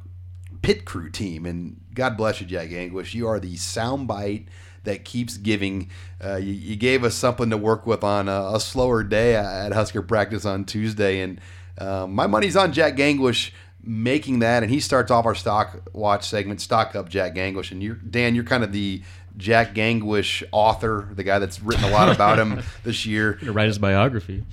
pit 0.62 0.84
crew 0.84 1.10
team. 1.10 1.46
And 1.46 1.80
God 1.94 2.16
bless 2.16 2.40
you, 2.40 2.46
Jack 2.46 2.68
Gangwish. 2.68 3.14
You 3.14 3.28
are 3.28 3.40
the 3.40 3.54
soundbite 3.54 4.46
that 4.84 5.04
keeps 5.04 5.36
giving. 5.36 5.90
Uh, 6.24 6.36
you, 6.36 6.52
you, 6.52 6.76
gave 6.76 7.04
us 7.04 7.14
something 7.14 7.50
to 7.50 7.56
work 7.56 7.86
with 7.86 8.02
on 8.02 8.28
a, 8.28 8.52
a 8.54 8.60
slower 8.60 9.02
day 9.02 9.34
at 9.34 9.72
Husker 9.72 10.02
practice 10.02 10.44
on 10.44 10.64
Tuesday. 10.64 11.20
And 11.20 11.40
um, 11.78 12.14
my 12.14 12.26
money's 12.26 12.56
on 12.56 12.72
Jack 12.72 12.96
Gangwish 12.96 13.50
making 13.82 14.40
that, 14.40 14.62
and 14.62 14.72
he 14.72 14.80
starts 14.80 15.10
off 15.10 15.26
our 15.26 15.34
stock 15.34 15.88
watch 15.92 16.28
segment, 16.28 16.60
stock 16.60 16.96
up 16.96 17.08
Jack 17.08 17.34
Gangwish. 17.34 17.70
And 17.70 17.82
you're 17.82 17.94
Dan, 17.94 18.34
you're 18.34 18.44
kind 18.44 18.64
of 18.64 18.72
the 18.72 19.02
Jack 19.36 19.74
Gangwish 19.74 20.42
author, 20.50 21.08
the 21.12 21.22
guy 21.22 21.38
that's 21.38 21.62
written 21.62 21.84
a 21.84 21.90
lot 21.90 22.08
about 22.08 22.38
him 22.38 22.62
this 22.84 23.06
year. 23.06 23.38
You 23.42 23.52
write 23.52 23.68
his 23.68 23.78
biography. 23.78 24.44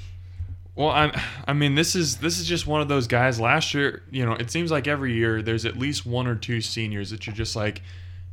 Well, 0.76 0.90
I'm, 0.90 1.12
I 1.48 1.54
mean, 1.54 1.76
this 1.76 1.96
is 1.96 2.18
this 2.18 2.40
is 2.40 2.48
just 2.48 2.68
one 2.68 2.82
of 2.82 2.88
those 2.88 3.08
guys. 3.08 3.40
Last 3.40 3.74
year, 3.74 4.04
you 4.12 4.26
know, 4.26 4.34
it 4.34 4.52
seems 4.52 4.72
like 4.72 4.88
every 4.88 5.14
year 5.14 5.42
there's 5.42 5.66
at 5.66 5.78
least 5.78 6.06
one 6.06 6.28
or 6.28 6.36
two 6.36 6.62
seniors 6.62 7.10
that 7.12 7.26
you're 7.26 7.36
just 7.36 7.56
like, 7.56 7.82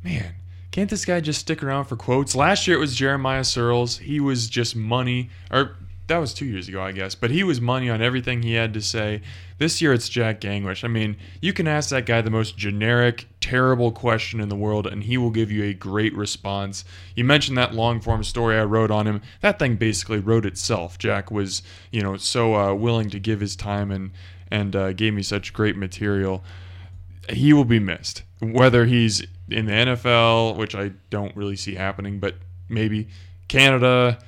man, 0.05 0.35
can't 0.71 0.89
this 0.89 1.05
guy 1.05 1.21
just 1.21 1.41
stick 1.41 1.63
around 1.63 1.85
for 1.87 1.97
quotes? 1.97 2.35
Last 2.35 2.67
year 2.67 2.77
it 2.77 2.81
was 2.81 2.95
Jeremiah 2.95 3.43
Sirles. 3.43 3.99
He 3.99 4.21
was 4.21 4.49
just 4.49 4.77
money, 4.77 5.31
or 5.51 5.77
that 6.11 6.19
was 6.19 6.35
two 6.35 6.45
years 6.45 6.69
ago, 6.69 6.83
I 6.83 6.91
guess. 6.91 7.15
But 7.15 7.31
he 7.31 7.45
was 7.45 7.61
money 7.61 7.89
on 7.89 8.03
everything 8.03 8.43
he 8.43 8.55
had 8.55 8.75
to 8.75 8.83
say. 8.83 9.23
This 9.59 9.81
year 9.81 9.93
it's 9.93 10.09
Jack 10.09 10.41
Gangwish. 10.41 10.83
I 10.83 10.89
mean, 10.89 11.17
you 11.41 11.53
can 11.53 11.69
ask 11.69 11.91
that 11.91 12.05
guy 12.05 12.21
the 12.21 12.31
most 12.31 12.59
generic, 12.59 13.29
terrible 13.41 13.93
question 13.93 14.41
in 14.41 14.49
the 14.49 14.57
world, 14.57 14.89
and 14.89 15.05
he 15.05 15.17
will 15.17 15.31
give 15.31 15.53
you 15.53 15.63
a 15.63 15.73
great 15.73 16.13
response. 16.17 16.85
You 17.15 17.25
mentioned 17.25 17.57
that 17.59 17.75
long 17.75 18.01
form 18.01 18.25
story 18.25 18.59
I 18.59 18.65
wrote 18.65 18.91
on 18.91 19.07
him. 19.07 19.23
That 19.41 19.61
thing 19.61 19.77
basically 19.77 20.19
wrote 20.19 20.45
itself. 20.45 20.99
Jack 20.99 21.31
was, 21.31 21.63
you 21.93 22.03
know, 22.03 22.17
so 22.17 22.57
uh, 22.57 22.75
willing 22.75 23.09
to 23.11 23.21
give 23.21 23.41
his 23.41 23.55
time 23.55 23.91
and 23.91 24.11
and 24.51 24.75
uh, 24.75 24.93
gave 24.93 25.15
me 25.15 25.23
such 25.23 25.53
great 25.53 25.77
material. 25.77 26.43
He 27.29 27.53
will 27.53 27.65
be 27.65 27.79
missed, 27.79 28.25
whether 28.41 28.85
he's 28.85 29.25
in 29.49 29.67
the 29.67 29.73
NFL, 29.73 30.57
which 30.57 30.75
I 30.75 30.91
don't 31.09 31.37
really 31.37 31.55
see 31.55 31.77
happening, 31.77 32.19
but 32.19 32.35
maybe 32.69 33.07
Canada 33.47 34.19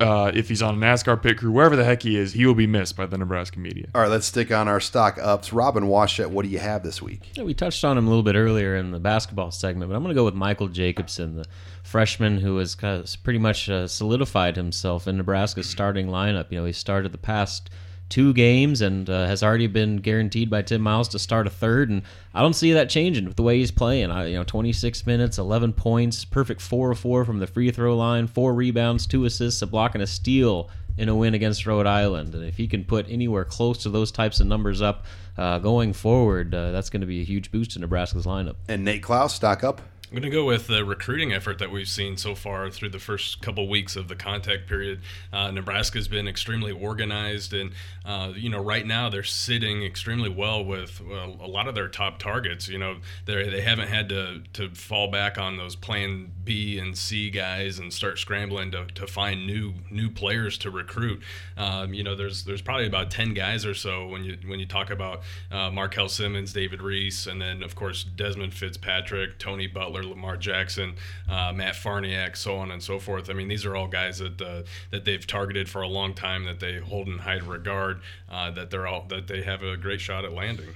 uh, 0.00 0.32
if 0.34 0.48
he's 0.48 0.62
on 0.62 0.74
a 0.74 0.78
NASCAR 0.78 1.22
pit 1.22 1.38
crew, 1.38 1.50
wherever 1.50 1.76
the 1.76 1.84
heck 1.84 2.02
he 2.02 2.16
is, 2.16 2.32
he 2.32 2.46
will 2.46 2.54
be 2.54 2.66
missed 2.66 2.96
by 2.96 3.06
the 3.06 3.18
Nebraska 3.18 3.58
media. 3.58 3.88
All 3.94 4.02
right, 4.02 4.10
let's 4.10 4.26
stick 4.26 4.50
on 4.50 4.68
our 4.68 4.80
stock 4.80 5.18
ups. 5.20 5.52
Robin 5.52 5.84
Washut, 5.84 6.28
what 6.28 6.44
do 6.44 6.48
you 6.48 6.58
have 6.58 6.82
this 6.82 7.00
week? 7.00 7.30
Yeah, 7.34 7.44
we 7.44 7.54
touched 7.54 7.84
on 7.84 7.96
him 7.96 8.06
a 8.06 8.08
little 8.08 8.22
bit 8.22 8.34
earlier 8.34 8.76
in 8.76 8.90
the 8.90 9.00
basketball 9.00 9.50
segment, 9.50 9.90
but 9.90 9.96
I'm 9.96 10.02
going 10.02 10.14
to 10.14 10.18
go 10.18 10.24
with 10.24 10.34
Michael 10.34 10.68
Jacobson, 10.68 11.36
the 11.36 11.44
freshman 11.82 12.38
who 12.38 12.58
has 12.58 12.74
kind 12.74 13.02
of 13.02 13.22
pretty 13.22 13.38
much 13.38 13.68
uh, 13.68 13.86
solidified 13.86 14.56
himself 14.56 15.06
in 15.06 15.16
Nebraska's 15.16 15.68
starting 15.68 16.08
lineup. 16.08 16.46
You 16.50 16.60
know, 16.60 16.64
he 16.64 16.72
started 16.72 17.12
the 17.12 17.18
past– 17.18 17.70
two 18.12 18.34
games 18.34 18.82
and 18.82 19.08
uh, 19.08 19.26
has 19.26 19.42
already 19.42 19.66
been 19.66 19.96
guaranteed 19.96 20.50
by 20.50 20.60
Tim 20.60 20.82
Miles 20.82 21.08
to 21.08 21.18
start 21.18 21.46
a 21.46 21.50
third. 21.50 21.88
And 21.88 22.02
I 22.34 22.42
don't 22.42 22.52
see 22.52 22.72
that 22.72 22.90
changing 22.90 23.24
with 23.24 23.36
the 23.36 23.42
way 23.42 23.58
he's 23.58 23.70
playing. 23.70 24.10
I, 24.10 24.26
you 24.26 24.36
know, 24.36 24.44
26 24.44 25.06
minutes, 25.06 25.38
11 25.38 25.72
points, 25.72 26.26
perfect 26.26 26.60
four 26.60 26.90
of 26.90 26.98
four 26.98 27.24
from 27.24 27.38
the 27.38 27.46
free 27.46 27.70
throw 27.70 27.96
line, 27.96 28.26
four 28.26 28.52
rebounds, 28.52 29.06
two 29.06 29.24
assists, 29.24 29.62
a 29.62 29.66
block, 29.66 29.94
and 29.94 30.02
a 30.02 30.06
steal 30.06 30.68
in 30.98 31.08
a 31.08 31.16
win 31.16 31.32
against 31.32 31.64
Rhode 31.64 31.86
Island. 31.86 32.34
And 32.34 32.44
if 32.44 32.58
he 32.58 32.68
can 32.68 32.84
put 32.84 33.08
anywhere 33.08 33.46
close 33.46 33.78
to 33.84 33.88
those 33.88 34.12
types 34.12 34.40
of 34.40 34.46
numbers 34.46 34.82
up 34.82 35.06
uh, 35.38 35.58
going 35.58 35.94
forward, 35.94 36.54
uh, 36.54 36.70
that's 36.70 36.90
going 36.90 37.00
to 37.00 37.06
be 37.06 37.22
a 37.22 37.24
huge 37.24 37.50
boost 37.50 37.70
to 37.72 37.78
Nebraska's 37.78 38.26
lineup. 38.26 38.56
And 38.68 38.84
Nate 38.84 39.02
Clouse, 39.02 39.34
stock 39.34 39.64
up. 39.64 39.80
I'm 40.12 40.16
going 40.16 40.30
to 40.30 40.36
go 40.36 40.44
with 40.44 40.66
the 40.66 40.84
recruiting 40.84 41.32
effort 41.32 41.58
that 41.60 41.70
we've 41.70 41.88
seen 41.88 42.18
so 42.18 42.34
far 42.34 42.68
through 42.68 42.90
the 42.90 42.98
first 42.98 43.40
couple 43.40 43.66
weeks 43.66 43.96
of 43.96 44.08
the 44.08 44.14
contact 44.14 44.68
period. 44.68 45.00
Uh, 45.32 45.50
Nebraska's 45.50 46.06
been 46.06 46.28
extremely 46.28 46.70
organized, 46.70 47.54
and 47.54 47.72
uh, 48.04 48.34
you 48.36 48.50
know, 48.50 48.62
right 48.62 48.86
now 48.86 49.08
they're 49.08 49.22
sitting 49.22 49.82
extremely 49.82 50.28
well 50.28 50.62
with 50.62 51.00
uh, 51.10 51.28
a 51.40 51.48
lot 51.48 51.66
of 51.66 51.74
their 51.74 51.88
top 51.88 52.18
targets. 52.18 52.68
You 52.68 52.76
know, 52.76 52.96
they 53.24 53.48
they 53.48 53.62
haven't 53.62 53.88
had 53.88 54.10
to 54.10 54.42
to 54.52 54.68
fall 54.74 55.10
back 55.10 55.38
on 55.38 55.56
those 55.56 55.76
Plan 55.76 56.30
B 56.44 56.78
and 56.78 56.98
C 56.98 57.30
guys 57.30 57.78
and 57.78 57.90
start 57.90 58.18
scrambling 58.18 58.70
to, 58.72 58.84
to 58.88 59.06
find 59.06 59.46
new 59.46 59.72
new 59.90 60.10
players 60.10 60.58
to 60.58 60.70
recruit. 60.70 61.22
Um, 61.56 61.94
you 61.94 62.04
know, 62.04 62.14
there's 62.14 62.44
there's 62.44 62.60
probably 62.60 62.86
about 62.86 63.10
ten 63.10 63.32
guys 63.32 63.64
or 63.64 63.72
so 63.72 64.06
when 64.08 64.24
you 64.24 64.36
when 64.46 64.60
you 64.60 64.66
talk 64.66 64.90
about 64.90 65.22
uh, 65.50 65.70
Markel 65.70 66.10
Simmons, 66.10 66.52
David 66.52 66.82
Reese, 66.82 67.26
and 67.26 67.40
then 67.40 67.62
of 67.62 67.74
course 67.74 68.04
Desmond 68.04 68.52
Fitzpatrick, 68.52 69.38
Tony 69.38 69.66
Butler. 69.66 70.01
Lamar 70.04 70.36
Jackson, 70.36 70.96
uh, 71.28 71.52
Matt 71.52 71.74
Farniok, 71.74 72.36
so 72.36 72.56
on 72.56 72.70
and 72.70 72.82
so 72.82 72.98
forth. 72.98 73.30
I 73.30 73.32
mean, 73.32 73.48
these 73.48 73.64
are 73.64 73.76
all 73.76 73.88
guys 73.88 74.18
that 74.18 74.40
uh, 74.40 74.62
that 74.90 75.04
they've 75.04 75.26
targeted 75.26 75.68
for 75.68 75.82
a 75.82 75.88
long 75.88 76.14
time, 76.14 76.44
that 76.44 76.60
they 76.60 76.78
hold 76.78 77.08
in 77.08 77.18
high 77.18 77.38
regard, 77.38 78.00
uh, 78.30 78.50
that 78.52 78.70
they're 78.70 78.86
all 78.86 79.06
that 79.08 79.26
they 79.26 79.42
have 79.42 79.62
a 79.62 79.76
great 79.76 80.00
shot 80.00 80.24
at 80.24 80.32
landing. 80.32 80.74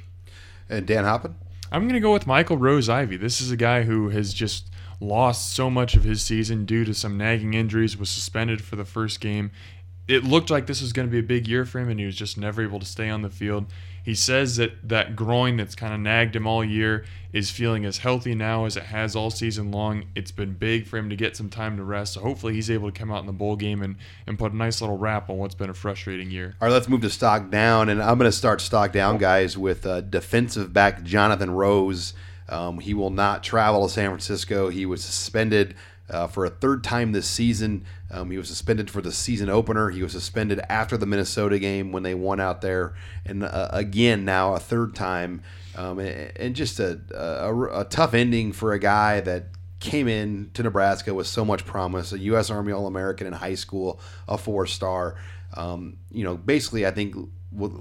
And 0.69 0.87
Dan 0.87 1.05
Hoppen. 1.05 1.35
I'm 1.71 1.83
going 1.83 1.95
to 1.95 2.01
go 2.01 2.13
with 2.13 2.29
Michael 2.29 2.57
Rose-Ivey. 2.57 3.17
This 3.17 3.41
is 3.41 3.51
a 3.51 3.57
guy 3.57 3.83
who 3.83 4.11
has 4.11 4.33
just 4.33 4.71
lost 5.01 5.53
so 5.53 5.69
much 5.69 5.95
of 5.95 6.05
his 6.05 6.23
season 6.23 6.65
due 6.65 6.85
to 6.85 6.95
some 6.95 7.19
nagging 7.19 7.55
injuries, 7.55 7.97
was 7.97 8.09
suspended 8.09 8.63
for 8.63 8.77
the 8.77 8.85
first 8.85 9.21
game. 9.21 9.51
It 10.09 10.23
looked 10.25 10.51
like 10.51 10.67
this 10.67 10.81
was 10.81 10.93
going 10.93 11.09
to 11.09 11.13
be 11.13 11.19
a 11.19 11.23
big 11.23 11.49
year 11.49 11.65
for 11.65 11.81
him, 11.81 11.89
and 11.89 11.99
he 11.99 12.07
was 12.07 12.15
just 12.15 12.39
never 12.39 12.63
able 12.63 12.79
to 12.79 12.87
stay 12.87 13.11
on 13.11 13.23
the 13.23 13.31
field. 13.31 13.67
He 14.05 14.15
says 14.15 14.55
that 14.57 14.89
that 14.89 15.17
groin 15.17 15.57
that's 15.57 15.75
kind 15.75 15.93
of 15.93 15.99
nagged 15.99 16.37
him 16.37 16.47
all 16.47 16.65
year 16.65 17.05
is 17.33 17.51
feeling 17.51 17.85
as 17.85 17.99
healthy 17.99 18.37
now 18.37 18.65
as 18.65 18.77
it 18.77 18.85
has 18.85 19.17
all 19.17 19.31
season 19.31 19.73
long. 19.73 20.05
It's 20.15 20.31
been 20.31 20.53
big 20.53 20.87
for 20.87 20.97
him 20.97 21.11
to 21.11 21.17
get 21.17 21.37
some 21.37 21.51
time 21.51 21.77
to 21.77 21.83
rest. 21.83 22.13
So 22.13 22.21
hopefully 22.21 22.55
he's 22.55 22.71
able 22.71 22.93
to 22.93 22.97
come 22.97 23.11
out 23.11 23.19
in 23.19 23.27
the 23.27 23.33
bowl 23.33 23.57
game 23.57 23.83
and, 23.83 23.97
and 24.29 24.39
put 24.39 24.53
a 24.53 24.57
nice 24.57 24.81
little 24.81 24.97
wrap 24.97 25.29
on 25.29 25.39
what's 25.39 25.57
been 25.57 25.71
a 25.71 25.75
frustrating 25.75 26.31
year. 26.31 26.55
All 26.61 26.69
right, 26.69 26.73
let's 26.73 26.89
move 26.89 27.01
to 27.01 27.11
stock 27.11 27.51
down. 27.51 27.89
And 27.89 28.01
I'm 28.01 28.17
going 28.17 28.31
to 28.31 28.37
start 28.37 28.61
stock 28.61 28.93
down, 28.93 29.19
guys, 29.19 29.59
with 29.59 29.85
uh, 29.85 30.03
defensive 30.03 30.73
back 30.73 31.03
Jonathan 31.03 31.51
Rose. 31.51 32.15
Um, 32.49 32.79
he 32.79 32.95
will 32.95 33.11
not 33.11 33.43
travel 33.43 33.89
to 33.89 33.93
San 33.93 34.11
Francisco. 34.11 34.69
He 34.69 34.87
was 34.87 35.03
suspended 35.03 35.75
uh, 36.09 36.27
for 36.27 36.45
a 36.45 36.51
third 36.51 36.85
time 36.85 37.13
this 37.13 37.29
season. 37.29 37.85
Um, 38.11 38.31
he 38.31 38.39
was 38.39 38.49
suspended 38.49 38.91
for 38.91 39.01
the 39.01 39.13
season 39.13 39.49
opener. 39.49 39.91
He 39.91 40.03
was 40.03 40.13
suspended 40.13 40.61
after 40.69 40.97
the 40.97 41.07
Minnesota 41.07 41.59
game 41.59 41.93
when 41.93 42.03
they 42.03 42.15
won 42.15 42.41
out 42.41 42.61
there, 42.61 42.95
and 43.25 43.43
uh, 43.43 43.69
again 43.73 44.25
now 44.25 44.55
a 44.55 44.61
third 44.61 44.95
time. 44.95 45.43
Um, 45.75 45.99
and, 45.99 46.57
just 46.57 46.81
a, 46.81 47.01
a, 47.15 47.81
a, 47.81 47.85
tough 47.85 48.15
ending 48.15 48.53
for 48.53 48.73
a 48.73 48.79
guy 48.79 49.21
that 49.21 49.49
came 49.79 50.09
in 50.09 50.51
to 50.55 50.63
Nebraska 50.63 51.13
with 51.13 51.27
so 51.27 51.45
much 51.45 51.67
promise, 51.67 52.15
a 52.15 52.19
U.S. 52.19 52.49
Army 52.49 52.73
All-American 52.73 53.27
in 53.27 53.35
high 53.35 53.57
school, 53.57 54.01
a 54.27 54.39
four-star. 54.39 55.17
Um, 55.53 55.99
you 56.11 56.25
know, 56.25 56.35
basically, 56.35 56.87
I 56.87 56.93
think 56.93 57.15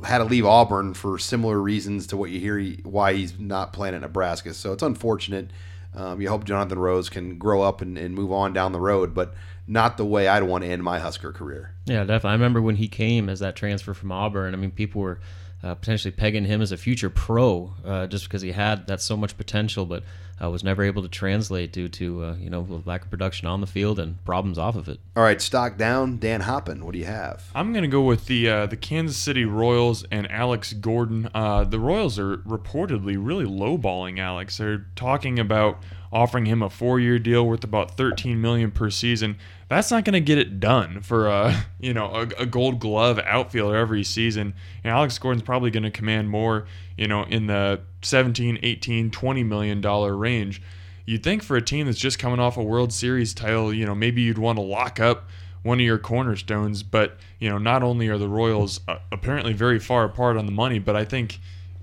had 0.04 0.20
to 0.20 0.24
leave 0.26 0.46
Auburn 0.46 0.94
for 0.94 1.18
similar 1.18 1.60
reasons 1.60 2.08
to 2.08 2.18
what 2.18 2.30
you 2.30 2.40
hear 2.40 2.58
he, 2.58 2.80
why 2.84 3.14
he's 3.14 3.40
not 3.40 3.74
playing 3.74 3.96
at 3.96 4.02
Nebraska. 4.02 4.54
So 4.54 4.74
it's 4.74 4.84
unfortunate. 4.84 5.50
Um, 5.96 6.22
you 6.22 6.30
hope 6.30 6.44
Jonathan 6.44 6.80
Rose 6.80 7.10
can 7.10 7.38
grow 7.38 7.62
up 7.62 7.82
and, 7.82 7.98
and 7.98 8.14
move 8.14 8.32
on 8.32 8.54
down 8.54 8.72
the 8.72 8.80
road, 8.80 9.14
but 9.14 9.34
not 9.68 9.98
the 9.98 10.06
way 10.06 10.28
I'd 10.28 10.44
want 10.44 10.64
to 10.64 10.70
end 10.70 10.84
my 10.84 11.00
Husker 11.00 11.32
career. 11.32 11.74
Yeah, 11.86 12.02
definitely. 12.02 12.32
I 12.32 12.34
remember 12.34 12.62
when 12.62 12.76
he 12.76 12.88
came 12.88 13.30
as 13.30 13.40
that 13.40 13.56
transfer 13.56 13.94
from 13.94 14.12
Auburn. 14.12 14.54
I 14.54 14.58
mean, 14.58 14.72
people 14.72 15.02
were 15.02 15.20
uh, 15.64 15.76
potentially 15.76 16.12
pegging 16.12 16.46
him 16.46 16.62
as 16.62 16.72
a 16.72 16.78
future 16.78 17.10
pro 17.10 17.74
uh, 17.84 18.08
just 18.08 18.26
because 18.26 18.42
he 18.42 18.52
had 18.52 18.88
that 18.88 19.02
so 19.02 19.18
much 19.18 19.38
potential, 19.38 19.86
but 19.86 20.04
uh, 20.42 20.50
was 20.50 20.64
never 20.64 20.84
able 20.84 21.02
to 21.02 21.08
translate 21.08 21.72
due 21.72 21.88
to 21.88 22.24
uh, 22.24 22.36
you 22.36 22.50
know 22.50 22.82
lack 22.86 23.04
of 23.04 23.10
production 23.10 23.48
on 23.48 23.62
the 23.62 23.68
field 23.68 24.00
and 24.00 24.24
problems 24.26 24.58
off 24.58 24.76
of 24.76 24.90
it. 24.90 25.00
All 25.16 25.24
right, 25.24 25.42
stock 25.42 25.78
down. 25.78 26.18
Dan 26.18 26.42
Hoppen, 26.42 26.84
what 26.84 26.94
do 26.94 27.00
you 27.00 27.06
have? 27.06 27.50
I'm 27.56 27.72
going 27.72 27.84
to 27.84 27.90
go 27.90 28.02
with 28.02 28.26
the 28.26 28.50
uh, 28.50 28.66
the 28.66 28.78
Kansas 28.78 29.18
City 29.18 29.46
Royals 29.46 30.04
and 30.12 30.30
Alex 30.30 30.74
Gordon. 30.74 31.30
Uh, 31.34 31.64
the 31.64 31.80
Royals 31.80 32.20
are 32.20 32.38
reportedly 32.38 33.16
really 33.18 33.46
lowballing 33.46 34.20
Alex. 34.20 34.58
They're 34.58 34.86
talking 34.96 35.40
about 35.40 35.82
offering 36.12 36.46
him 36.46 36.62
a 36.62 36.70
four-year 36.70 37.20
deal 37.20 37.46
worth 37.46 37.64
about 37.64 37.98
13 37.98 38.40
million 38.40 38.72
per 38.72 38.90
season. 38.90 39.38
That's 39.68 39.90
not 39.90 40.06
going 40.06 40.14
to 40.14 40.22
get 40.22 40.38
it 40.38 40.60
done 40.60 41.02
for 41.02 41.28
a 41.28 41.66
you 41.80 41.94
know 41.94 42.08
a, 42.08 42.22
a 42.42 42.46
Gold 42.46 42.80
Glove 42.80 43.20
outfielder 43.20 43.76
every 43.76 44.04
season. 44.04 44.54
And 44.84 44.92
Alex 44.92 45.18
Gordon's 45.18 45.44
probably 45.44 45.72
going 45.72 45.84
to 45.84 45.92
command 45.92 46.30
more 46.30 46.68
you 46.98 47.08
know 47.08 47.24
in 47.24 47.48
the 47.48 47.82
17, 48.02 48.60
18, 48.62 49.12
20 49.12 49.44
million 49.44 49.82
dollar 49.82 50.16
range. 50.16 50.62
You'd 51.06 51.24
think 51.24 51.44
for 51.44 51.56
a 51.56 51.62
team 51.62 51.86
that's 51.86 52.00
just 52.00 52.18
coming 52.18 52.40
off 52.40 52.58
a 52.58 52.64
World 52.64 52.92
Series 52.92 53.34
title, 53.34 53.74
you 53.74 53.86
know 53.86 53.96
maybe 53.96 54.22
you'd 54.22 54.38
want 54.38 54.58
to 54.58 54.64
lock 54.64 55.00
up 55.00 55.30
one 55.64 55.80
of 55.80 55.86
your 55.86 55.98
cornerstones. 55.98 56.84
But 56.84 57.18
you 57.40 57.50
know 57.50 57.58
not 57.58 57.84
only 57.84 58.08
are 58.08 58.18
the 58.18 58.30
Royals 58.30 58.82
uh, 58.88 58.98
apparently 59.12 59.54
very 59.54 59.80
far 59.80 60.04
apart 60.04 60.38
on 60.38 60.46
the 60.46 60.52
money, 60.52 60.80
but 60.80 60.96
I 60.96 61.06
think 61.06 61.40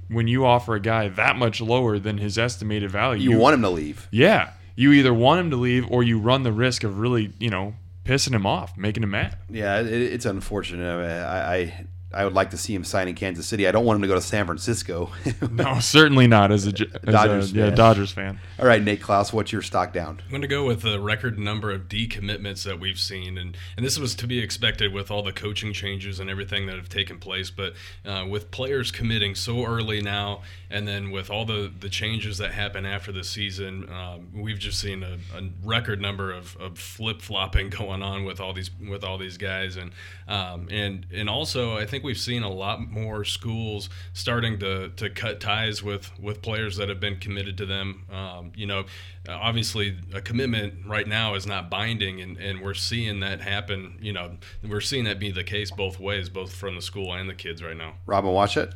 when 0.09 0.29
you 0.29 0.45
offer 0.45 0.75
a 0.75 0.81
guy 0.81 1.09
that 1.09 1.37
much 1.37 1.61
lower 1.61 1.99
than 1.99 2.19
his 2.19 2.37
estimated 2.37 2.91
value, 2.91 3.31
You 3.31 3.39
want 3.39 3.55
him 3.55 3.63
to 3.63 3.71
leave. 3.71 4.09
Yeah, 4.11 4.51
you 4.75 4.93
either 4.93 5.13
want 5.13 5.41
him 5.41 5.51
to 5.51 5.57
leave 5.57 5.91
or 5.91 6.03
you 6.03 6.19
run 6.19 6.43
the 6.43 6.53
risk 6.53 6.85
of 6.85 6.99
really, 6.99 7.33
you 7.39 7.51
know, 7.51 7.75
pissing 8.05 8.35
him 8.35 8.47
off, 8.47 8.77
making 8.77 9.03
him 9.03 9.11
mad. 9.11 9.37
Yeah, 9.49 9.81
it, 9.81 9.87
it's 9.87 10.27
unfortunate. 10.27 10.85
I, 10.87 11.55
I 11.57 11.87
I 12.15 12.25
would 12.25 12.35
like 12.35 12.51
to 12.51 12.57
see 12.57 12.75
him 12.75 12.85
sign 12.85 13.09
in 13.09 13.15
Kansas 13.15 13.47
City. 13.47 13.67
I 13.67 13.73
don't 13.73 13.85
want 13.85 13.97
him 13.97 14.03
to 14.03 14.09
go 14.09 14.15
to 14.15 14.21
San 14.21 14.47
Francisco. 14.47 15.11
no, 15.51 15.81
certainly 15.81 16.27
not 16.27 16.53
as 16.53 16.67
a, 16.67 16.71
as 17.07 17.13
Dodgers 17.13 17.53
a 17.53 17.57
yeah, 17.57 17.67
fan. 17.67 17.77
Dodgers 17.77 18.13
fan. 18.13 18.41
All 18.59 18.67
right, 18.67 18.83
Nate 18.83 19.01
Clouse, 19.01 19.33
what's 19.33 19.53
your 19.53 19.63
stock 19.63 19.93
down? 19.93 20.21
I'm 20.25 20.31
going 20.31 20.43
to 20.43 20.49
go 20.49 20.65
with 20.65 20.83
the 20.83 21.01
record 21.01 21.39
number 21.39 21.71
of 21.71 21.89
decommitments 21.89 22.65
that 22.65 22.79
we've 22.79 22.99
seen, 22.99 23.39
and 23.39 23.57
and 23.77 23.85
this 23.85 23.99
was 23.99 24.15
to 24.17 24.27
be 24.27 24.39
expected 24.39 24.93
with 24.93 25.11
all 25.11 25.23
the 25.23 25.33
coaching 25.33 25.73
changes 25.73 26.21
and 26.21 26.29
everything 26.29 26.67
that 26.67 26.77
have 26.77 26.89
taken 26.89 27.19
place. 27.19 27.51
But 27.51 27.75
uh, 28.05 28.27
with 28.29 28.51
players 28.51 28.91
committing 28.91 29.35
so 29.35 29.65
early 29.65 30.01
now, 30.01 30.43
and 30.71 30.87
then 30.87 31.11
with 31.11 31.31
all 31.31 31.45
the 31.45 31.73
the 31.81 31.89
changes 31.89 32.39
that 32.39 32.53
happen 32.53 32.87
after 32.87 33.13
the 33.13 33.25
season, 33.25 33.89
um, 33.93 34.29
we've 34.35 34.59
just 34.59 34.81
seen 34.81 35.03
a, 35.03 35.19
a 35.37 35.43
record 35.65 36.01
number 36.01 36.33
of, 36.33 36.57
of 36.57 36.79
flip 36.79 37.23
flopping 37.23 37.71
going 37.71 38.03
on 38.03 38.25
with 38.25 38.41
all 38.41 38.53
these 38.53 38.71
with 38.89 39.05
all 39.05 39.19
these 39.19 39.37
guys, 39.37 39.77
and 39.77 39.93
um, 40.29 40.69
and 40.71 41.07
and 41.13 41.29
also 41.29 41.77
I 41.77 41.87
think 41.87 42.02
we've 42.03 42.19
seen 42.19 42.43
a 42.43 42.51
lot 42.51 42.81
more 42.81 43.25
schools 43.25 43.89
starting 44.13 44.59
to 44.61 44.91
to 44.91 45.11
cut 45.11 45.41
ties 45.41 45.83
with 45.83 46.11
with 46.21 46.43
players 46.43 46.77
that 46.77 46.89
have 46.89 47.01
been 47.01 47.19
committed 47.19 47.57
to 47.59 47.67
them. 47.67 48.05
Um, 48.13 48.53
you 48.55 48.67
know, 48.67 48.85
obviously 49.29 49.99
a 50.13 50.21
commitment 50.21 50.87
right 50.87 51.07
now 51.07 51.35
is 51.35 51.47
not 51.47 51.71
binding, 51.71 52.21
and, 52.21 52.37
and 52.39 52.61
we're 52.61 52.75
seeing 52.75 53.21
that 53.21 53.41
happen. 53.41 53.99
You 54.01 54.13
know, 54.13 54.37
we're 54.67 54.81
seeing 54.81 55.05
that 55.05 55.19
be 55.19 55.31
the 55.31 55.45
case 55.45 55.71
both 55.71 55.99
ways, 55.99 56.29
both 56.29 56.55
from 56.55 56.75
the 56.75 56.83
school 56.83 57.13
and 57.13 57.29
the 57.29 57.35
kids 57.35 57.63
right 57.63 57.77
now. 57.77 57.95
Robin, 58.07 58.31
Washut. 58.31 58.73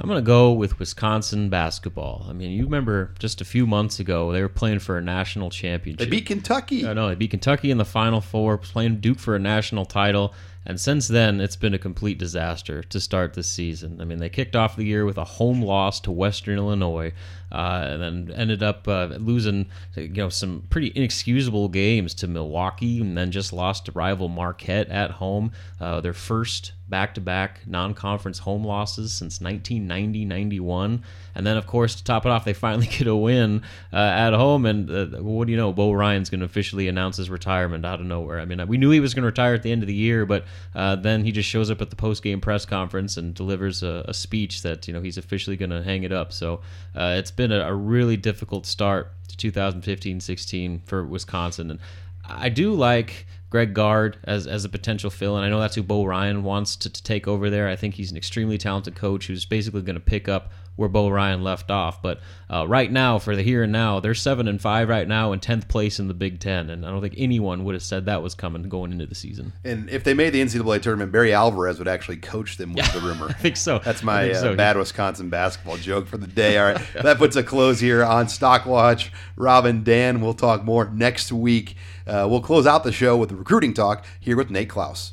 I'm 0.00 0.08
going 0.08 0.18
to 0.18 0.26
go 0.26 0.52
with 0.52 0.78
Wisconsin 0.78 1.50
basketball. 1.50 2.24
I 2.26 2.32
mean, 2.32 2.52
you 2.52 2.64
remember 2.64 3.12
just 3.18 3.42
a 3.42 3.44
few 3.44 3.66
months 3.66 4.00
ago, 4.00 4.32
they 4.32 4.40
were 4.40 4.48
playing 4.48 4.78
for 4.78 4.96
a 4.96 5.02
national 5.02 5.50
championship. 5.50 5.98
They 5.98 6.10
beat 6.10 6.24
Kentucky. 6.24 6.86
I 6.86 6.94
know, 6.94 7.08
they 7.08 7.16
beat 7.16 7.32
Kentucky 7.32 7.70
in 7.70 7.76
the 7.76 7.84
Final 7.84 8.22
Four, 8.22 8.56
playing 8.56 9.00
Duke 9.00 9.18
for 9.18 9.36
a 9.36 9.38
national 9.38 9.84
title. 9.84 10.32
And 10.66 10.78
since 10.78 11.08
then, 11.08 11.40
it's 11.40 11.56
been 11.56 11.72
a 11.72 11.78
complete 11.78 12.18
disaster 12.18 12.82
to 12.82 13.00
start 13.00 13.32
this 13.32 13.48
season. 13.48 14.00
I 14.00 14.04
mean, 14.04 14.18
they 14.18 14.28
kicked 14.28 14.54
off 14.54 14.76
the 14.76 14.84
year 14.84 15.06
with 15.06 15.16
a 15.16 15.24
home 15.24 15.62
loss 15.62 16.00
to 16.00 16.12
Western 16.12 16.58
Illinois, 16.58 17.12
uh, 17.50 17.86
and 17.88 18.02
then 18.02 18.34
ended 18.36 18.62
up 18.62 18.86
uh, 18.86 19.06
losing, 19.18 19.70
you 19.96 20.08
know, 20.08 20.28
some 20.28 20.64
pretty 20.68 20.92
inexcusable 20.94 21.68
games 21.68 22.12
to 22.14 22.28
Milwaukee, 22.28 23.00
and 23.00 23.16
then 23.16 23.30
just 23.30 23.52
lost 23.52 23.86
to 23.86 23.92
rival 23.92 24.28
Marquette 24.28 24.88
at 24.90 25.12
home. 25.12 25.52
Uh, 25.80 26.00
their 26.00 26.12
first 26.12 26.72
back-to-back 26.90 27.60
non-conference 27.66 28.40
home 28.40 28.64
losses 28.64 29.12
since 29.12 29.38
1990-91 29.38 31.00
and 31.36 31.46
then 31.46 31.56
of 31.56 31.64
course 31.64 31.94
to 31.94 32.02
top 32.02 32.26
it 32.26 32.32
off 32.32 32.44
they 32.44 32.52
finally 32.52 32.86
get 32.98 33.06
a 33.06 33.14
win 33.14 33.62
uh, 33.92 33.96
at 33.96 34.32
home 34.32 34.66
and 34.66 34.90
uh, 34.90 35.06
what 35.22 35.46
do 35.46 35.52
you 35.52 35.56
know 35.56 35.72
bo 35.72 35.92
ryan's 35.92 36.28
going 36.28 36.40
to 36.40 36.46
officially 36.46 36.88
announce 36.88 37.16
his 37.16 37.30
retirement 37.30 37.86
out 37.86 38.00
of 38.00 38.06
nowhere 38.06 38.40
i 38.40 38.44
mean 38.44 38.66
we 38.66 38.76
knew 38.76 38.90
he 38.90 38.98
was 38.98 39.14
going 39.14 39.22
to 39.22 39.26
retire 39.26 39.54
at 39.54 39.62
the 39.62 39.70
end 39.70 39.84
of 39.84 39.86
the 39.86 39.94
year 39.94 40.26
but 40.26 40.44
uh, 40.74 40.96
then 40.96 41.24
he 41.24 41.32
just 41.32 41.48
shows 41.48 41.70
up 41.70 41.80
at 41.80 41.90
the 41.90 41.96
post-game 41.96 42.40
press 42.40 42.64
conference 42.64 43.16
and 43.16 43.34
delivers 43.34 43.82
a, 43.82 44.04
a 44.08 44.14
speech 44.14 44.62
that 44.62 44.86
you 44.86 44.94
know 44.94 45.00
he's 45.00 45.18
officially 45.18 45.56
going 45.56 45.70
to 45.70 45.82
hang 45.82 46.02
it 46.02 46.12
up 46.12 46.32
so 46.32 46.60
uh, 46.94 47.14
it's 47.18 47.30
been 47.30 47.52
a, 47.52 47.60
a 47.60 47.74
really 47.74 48.16
difficult 48.16 48.66
start 48.66 49.12
to 49.28 49.50
2015-16 49.50 50.84
for 50.84 51.04
wisconsin 51.04 51.70
and 51.70 51.80
i 52.24 52.48
do 52.48 52.72
like 52.72 53.26
Greg 53.50 53.74
Gard 53.74 54.16
as, 54.24 54.46
as 54.46 54.64
a 54.64 54.68
potential 54.68 55.10
fill, 55.10 55.36
and 55.36 55.44
I 55.44 55.48
know 55.48 55.58
that's 55.58 55.74
who 55.74 55.82
Bo 55.82 56.04
Ryan 56.04 56.44
wants 56.44 56.76
to, 56.76 56.88
to 56.88 57.02
take 57.02 57.26
over 57.26 57.50
there. 57.50 57.68
I 57.68 57.74
think 57.74 57.96
he's 57.96 58.12
an 58.12 58.16
extremely 58.16 58.56
talented 58.56 58.94
coach 58.94 59.26
who's 59.26 59.44
basically 59.44 59.82
going 59.82 59.94
to 59.94 60.00
pick 60.00 60.28
up 60.28 60.52
where 60.80 60.88
Bo 60.88 61.10
Ryan 61.10 61.44
left 61.44 61.70
off. 61.70 62.00
But 62.00 62.20
uh, 62.48 62.66
right 62.66 62.90
now, 62.90 63.18
for 63.18 63.36
the 63.36 63.42
here 63.42 63.62
and 63.62 63.70
now, 63.70 64.00
they're 64.00 64.14
seven 64.14 64.48
and 64.48 64.60
five 64.60 64.88
right 64.88 65.06
now 65.06 65.30
and 65.30 65.40
tenth 65.40 65.68
place 65.68 66.00
in 66.00 66.08
the 66.08 66.14
Big 66.14 66.40
Ten, 66.40 66.70
and 66.70 66.86
I 66.86 66.90
don't 66.90 67.02
think 67.02 67.14
anyone 67.18 67.64
would 67.64 67.74
have 67.74 67.82
said 67.82 68.06
that 68.06 68.22
was 68.22 68.34
coming 68.34 68.62
going 68.62 68.90
into 68.90 69.04
the 69.04 69.14
season. 69.14 69.52
And 69.62 69.90
if 69.90 70.04
they 70.04 70.14
made 70.14 70.30
the 70.30 70.40
NCAA 70.40 70.80
tournament, 70.80 71.12
Barry 71.12 71.34
Alvarez 71.34 71.78
would 71.78 71.86
actually 71.86 72.16
coach 72.16 72.56
them. 72.56 72.72
Was 72.72 72.90
the 72.92 73.00
rumor? 73.04 73.26
I 73.28 73.34
think 73.34 73.58
so. 73.58 73.78
That's 73.78 74.02
my 74.02 74.32
so. 74.32 74.52
uh, 74.52 74.56
bad 74.56 74.78
Wisconsin 74.78 75.28
basketball 75.28 75.76
joke 75.76 76.06
for 76.06 76.16
the 76.16 76.26
day. 76.26 76.56
All 76.56 76.72
right, 76.72 76.80
that 77.02 77.18
puts 77.18 77.36
a 77.36 77.42
close 77.42 77.78
here 77.78 78.02
on 78.02 78.26
Stockwatch. 78.26 79.10
Robin, 79.36 79.84
Dan, 79.84 80.22
we'll 80.22 80.32
talk 80.34 80.64
more 80.64 80.88
next 80.88 81.30
week. 81.30 81.76
Uh, 82.06 82.26
we'll 82.28 82.40
close 82.40 82.66
out 82.66 82.84
the 82.84 82.90
show 82.92 83.18
with 83.18 83.28
the 83.28 83.36
recruiting 83.36 83.74
talk 83.74 84.04
here 84.18 84.36
with 84.36 84.50
Nate 84.50 84.70
Clouse. 84.70 85.12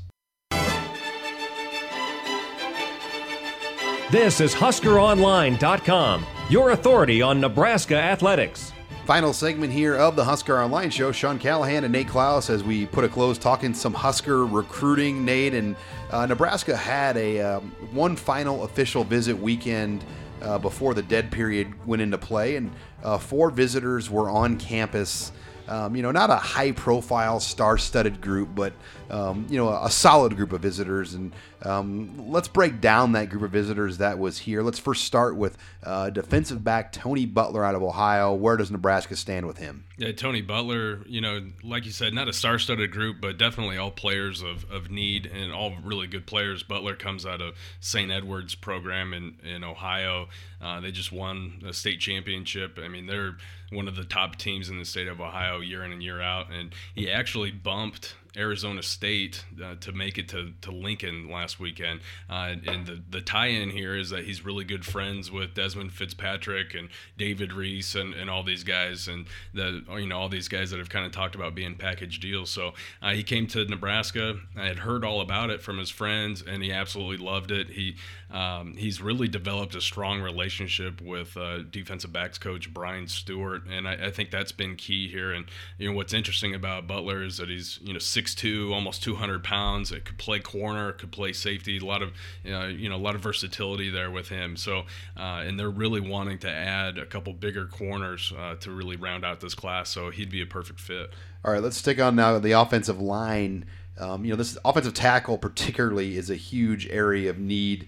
This 4.09 4.39
is 4.39 4.55
HuskerOnline.com, 4.55 6.25
your 6.49 6.69
authority 6.69 7.21
on 7.21 7.41
Nebraska 7.41 7.97
athletics. 7.97 8.71
Final 9.05 9.33
segment 9.33 9.73
here 9.73 9.97
of 9.97 10.15
the 10.15 10.23
Husker 10.23 10.63
Online 10.63 10.89
Show. 10.89 11.11
Sean 11.11 11.37
Callahan 11.37 11.83
and 11.83 11.91
Nate 11.91 12.07
Clouse 12.07 12.49
as 12.49 12.63
we 12.63 12.85
put 12.85 13.03
a 13.03 13.09
close 13.09 13.37
talking 13.37 13.73
some 13.73 13.93
Husker 13.93 14.45
recruiting. 14.45 15.25
Nate 15.25 15.53
and 15.53 15.75
uh, 16.09 16.25
Nebraska 16.25 16.77
had 16.77 17.17
a 17.17 17.41
um, 17.41 17.75
one 17.91 18.15
final 18.15 18.63
official 18.63 19.03
visit 19.03 19.37
weekend 19.37 20.05
uh, 20.41 20.57
before 20.57 20.93
the 20.93 21.03
dead 21.03 21.29
period 21.29 21.67
went 21.85 22.01
into 22.01 22.17
play, 22.17 22.55
and 22.55 22.71
uh, 23.03 23.17
four 23.17 23.49
visitors 23.49 24.09
were 24.09 24.29
on 24.29 24.57
campus. 24.57 25.33
Um, 25.67 25.95
you 25.95 26.01
know, 26.01 26.11
not 26.11 26.29
a 26.29 26.35
high 26.35 26.71
profile, 26.71 27.39
star 27.39 27.77
studded 27.77 28.21
group, 28.21 28.49
but, 28.55 28.73
um, 29.09 29.45
you 29.49 29.57
know, 29.57 29.69
a, 29.69 29.91
solid 29.91 30.35
group 30.35 30.53
of 30.53 30.61
visitors. 30.61 31.13
And 31.13 31.33
um, 31.63 32.29
let's 32.29 32.47
break 32.47 32.79
down 32.79 33.13
that 33.13 33.29
group 33.29 33.43
of 33.43 33.51
visitors 33.51 33.97
that 33.97 34.17
was 34.17 34.37
here. 34.37 34.61
Let's 34.61 34.79
first 34.79 35.03
start 35.03 35.35
with 35.35 35.57
uh, 35.83 36.09
defensive 36.09 36.63
back 36.63 36.91
Tony 36.91 37.25
Butler 37.25 37.65
out 37.65 37.75
of 37.75 37.83
Ohio. 37.83 38.33
Where 38.33 38.55
does 38.55 38.71
Nebraska 38.71 39.15
stand 39.15 39.45
with 39.45 39.57
him? 39.57 39.85
Yeah, 39.97 40.11
Tony 40.11 40.41
Butler, 40.41 41.01
you 41.07 41.21
know, 41.21 41.47
like 41.63 41.85
you 41.85 41.91
said, 41.91 42.13
not 42.13 42.27
a 42.27 42.33
star 42.33 42.59
studded 42.59 42.91
group, 42.91 43.17
but 43.19 43.37
definitely 43.37 43.77
all 43.77 43.89
players 43.91 44.41
of, 44.43 44.69
of 44.69 44.91
need 44.91 45.25
and 45.25 45.51
all 45.51 45.73
really 45.83 46.07
good 46.07 46.27
players. 46.27 46.61
Butler 46.61 46.95
comes 46.95 47.25
out 47.25 47.41
of 47.41 47.55
St. 47.79 48.11
Edward's 48.11 48.53
program 48.53 49.13
in, 49.13 49.35
in 49.43 49.63
Ohio. 49.63 50.27
Uh, 50.61 50.79
they 50.81 50.91
just 50.91 51.11
won 51.11 51.61
a 51.65 51.73
state 51.73 51.99
championship. 51.99 52.79
I 52.81 52.87
mean, 52.87 53.05
they're 53.05 53.37
one 53.71 53.87
of 53.87 53.95
the 53.95 54.03
top 54.03 54.37
teams 54.37 54.69
in 54.69 54.79
the 54.79 54.85
state 54.85 55.07
of 55.07 55.21
Ohio 55.21 55.59
year 55.59 55.83
in 55.83 55.91
and 55.91 56.01
year 56.01 56.21
out. 56.21 56.51
And 56.51 56.73
he 56.95 57.11
actually 57.11 57.51
bumped 57.51 58.15
Arizona 58.37 58.83
State 58.83 59.45
uh, 59.63 59.75
to 59.81 59.91
make 59.91 60.17
it 60.17 60.29
to, 60.29 60.53
to 60.61 60.71
Lincoln 60.71 61.29
last 61.29 61.59
weekend. 61.59 62.01
Uh, 62.29 62.55
and 62.67 62.85
the, 62.85 63.01
the 63.09 63.21
tie 63.21 63.47
in 63.47 63.69
here 63.71 63.95
is 63.95 64.09
that 64.11 64.25
he's 64.25 64.45
really 64.45 64.63
good 64.63 64.85
friends 64.85 65.31
with 65.31 65.53
Desmond 65.53 65.91
Fitzpatrick 65.93 66.73
and 66.73 66.89
David 67.17 67.53
Reese 67.53 67.95
and, 67.95 68.13
and 68.13 68.29
all 68.29 68.43
these 68.43 68.63
guys, 68.63 69.07
and 69.07 69.27
the 69.53 69.83
you 69.95 70.07
know 70.07 70.17
all 70.17 70.29
these 70.29 70.47
guys 70.47 70.71
that 70.71 70.79
have 70.79 70.89
kind 70.89 71.05
of 71.05 71.11
talked 71.11 71.35
about 71.35 71.55
being 71.55 71.75
package 71.75 72.19
deals. 72.19 72.49
So 72.49 72.73
uh, 73.01 73.11
he 73.11 73.23
came 73.23 73.47
to 73.47 73.65
Nebraska. 73.65 74.37
I 74.55 74.65
had 74.65 74.79
heard 74.79 75.03
all 75.03 75.21
about 75.21 75.49
it 75.49 75.61
from 75.61 75.77
his 75.77 75.89
friends, 75.89 76.43
and 76.45 76.63
he 76.63 76.71
absolutely 76.71 77.25
loved 77.25 77.51
it. 77.51 77.69
He 77.69 77.95
um, 78.29 78.75
he's 78.75 79.01
really 79.01 79.27
developed 79.27 79.75
a 79.75 79.81
strong 79.81 80.21
relationship 80.21 81.01
with 81.01 81.37
uh, 81.37 81.59
defensive 81.69 82.11
backs 82.11 82.37
coach 82.37 82.73
Brian 82.73 83.07
Stewart, 83.07 83.63
and 83.67 83.87
I, 83.87 84.07
I 84.07 84.11
think 84.11 84.31
that's 84.31 84.51
been 84.51 84.75
key 84.75 85.07
here. 85.09 85.31
And 85.31 85.45
you 85.77 85.89
know 85.89 85.95
what's 85.95 86.13
interesting 86.13 86.53
about 86.53 86.87
Butler 86.87 87.23
is 87.23 87.37
that 87.37 87.49
he's 87.49 87.79
you 87.81 87.93
know 87.93 87.99
6'2", 88.35 88.73
almost 88.73 89.03
200 89.03 89.43
pounds. 89.43 89.91
It 89.91 90.05
could 90.05 90.17
play 90.17 90.39
corner, 90.39 90.91
could 90.91 91.11
play 91.11 91.33
safety. 91.33 91.77
A 91.77 91.85
lot 91.85 92.01
of 92.01 92.13
uh, 92.45 92.65
you 92.65 92.89
know 92.89 92.95
a 92.95 92.97
lot 92.97 93.15
of 93.15 93.21
versatility 93.21 93.89
there 93.89 94.11
with 94.11 94.29
him. 94.29 94.57
So 94.57 94.79
uh, 95.15 95.43
and 95.45 95.59
they're 95.59 95.69
really 95.69 96.01
wanting 96.01 96.39
to 96.39 96.49
add 96.49 96.97
a 96.97 97.05
couple 97.05 97.33
bigger 97.33 97.65
corners 97.65 98.33
uh, 98.37 98.55
to 98.55 98.71
really 98.71 98.95
round 98.95 99.25
out 99.25 99.39
this 99.39 99.55
class. 99.55 99.89
So 99.89 100.09
he'd 100.09 100.29
be 100.29 100.41
a 100.41 100.45
perfect 100.45 100.79
fit. 100.79 101.11
All 101.43 101.53
right, 101.53 101.61
let's 101.61 101.77
stick 101.77 101.99
on 101.99 102.15
now 102.15 102.37
the 102.39 102.51
offensive 102.51 102.99
line. 102.99 103.65
Um, 103.99 104.25
you 104.25 104.31
know, 104.31 104.35
this 104.35 104.57
offensive 104.63 104.93
tackle 104.93 105.37
particularly 105.37 106.17
is 106.17 106.29
a 106.29 106.35
huge 106.35 106.87
area 106.87 107.29
of 107.29 107.39
need. 107.39 107.87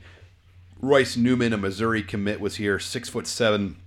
Royce 0.82 1.18
Newman, 1.18 1.54
a 1.54 1.58
Missouri 1.58 2.02
commit, 2.02 2.40
was 2.40 2.56
here, 2.56 2.80
six 2.80 3.10
foot 3.10 3.28
seven, 3.28 3.78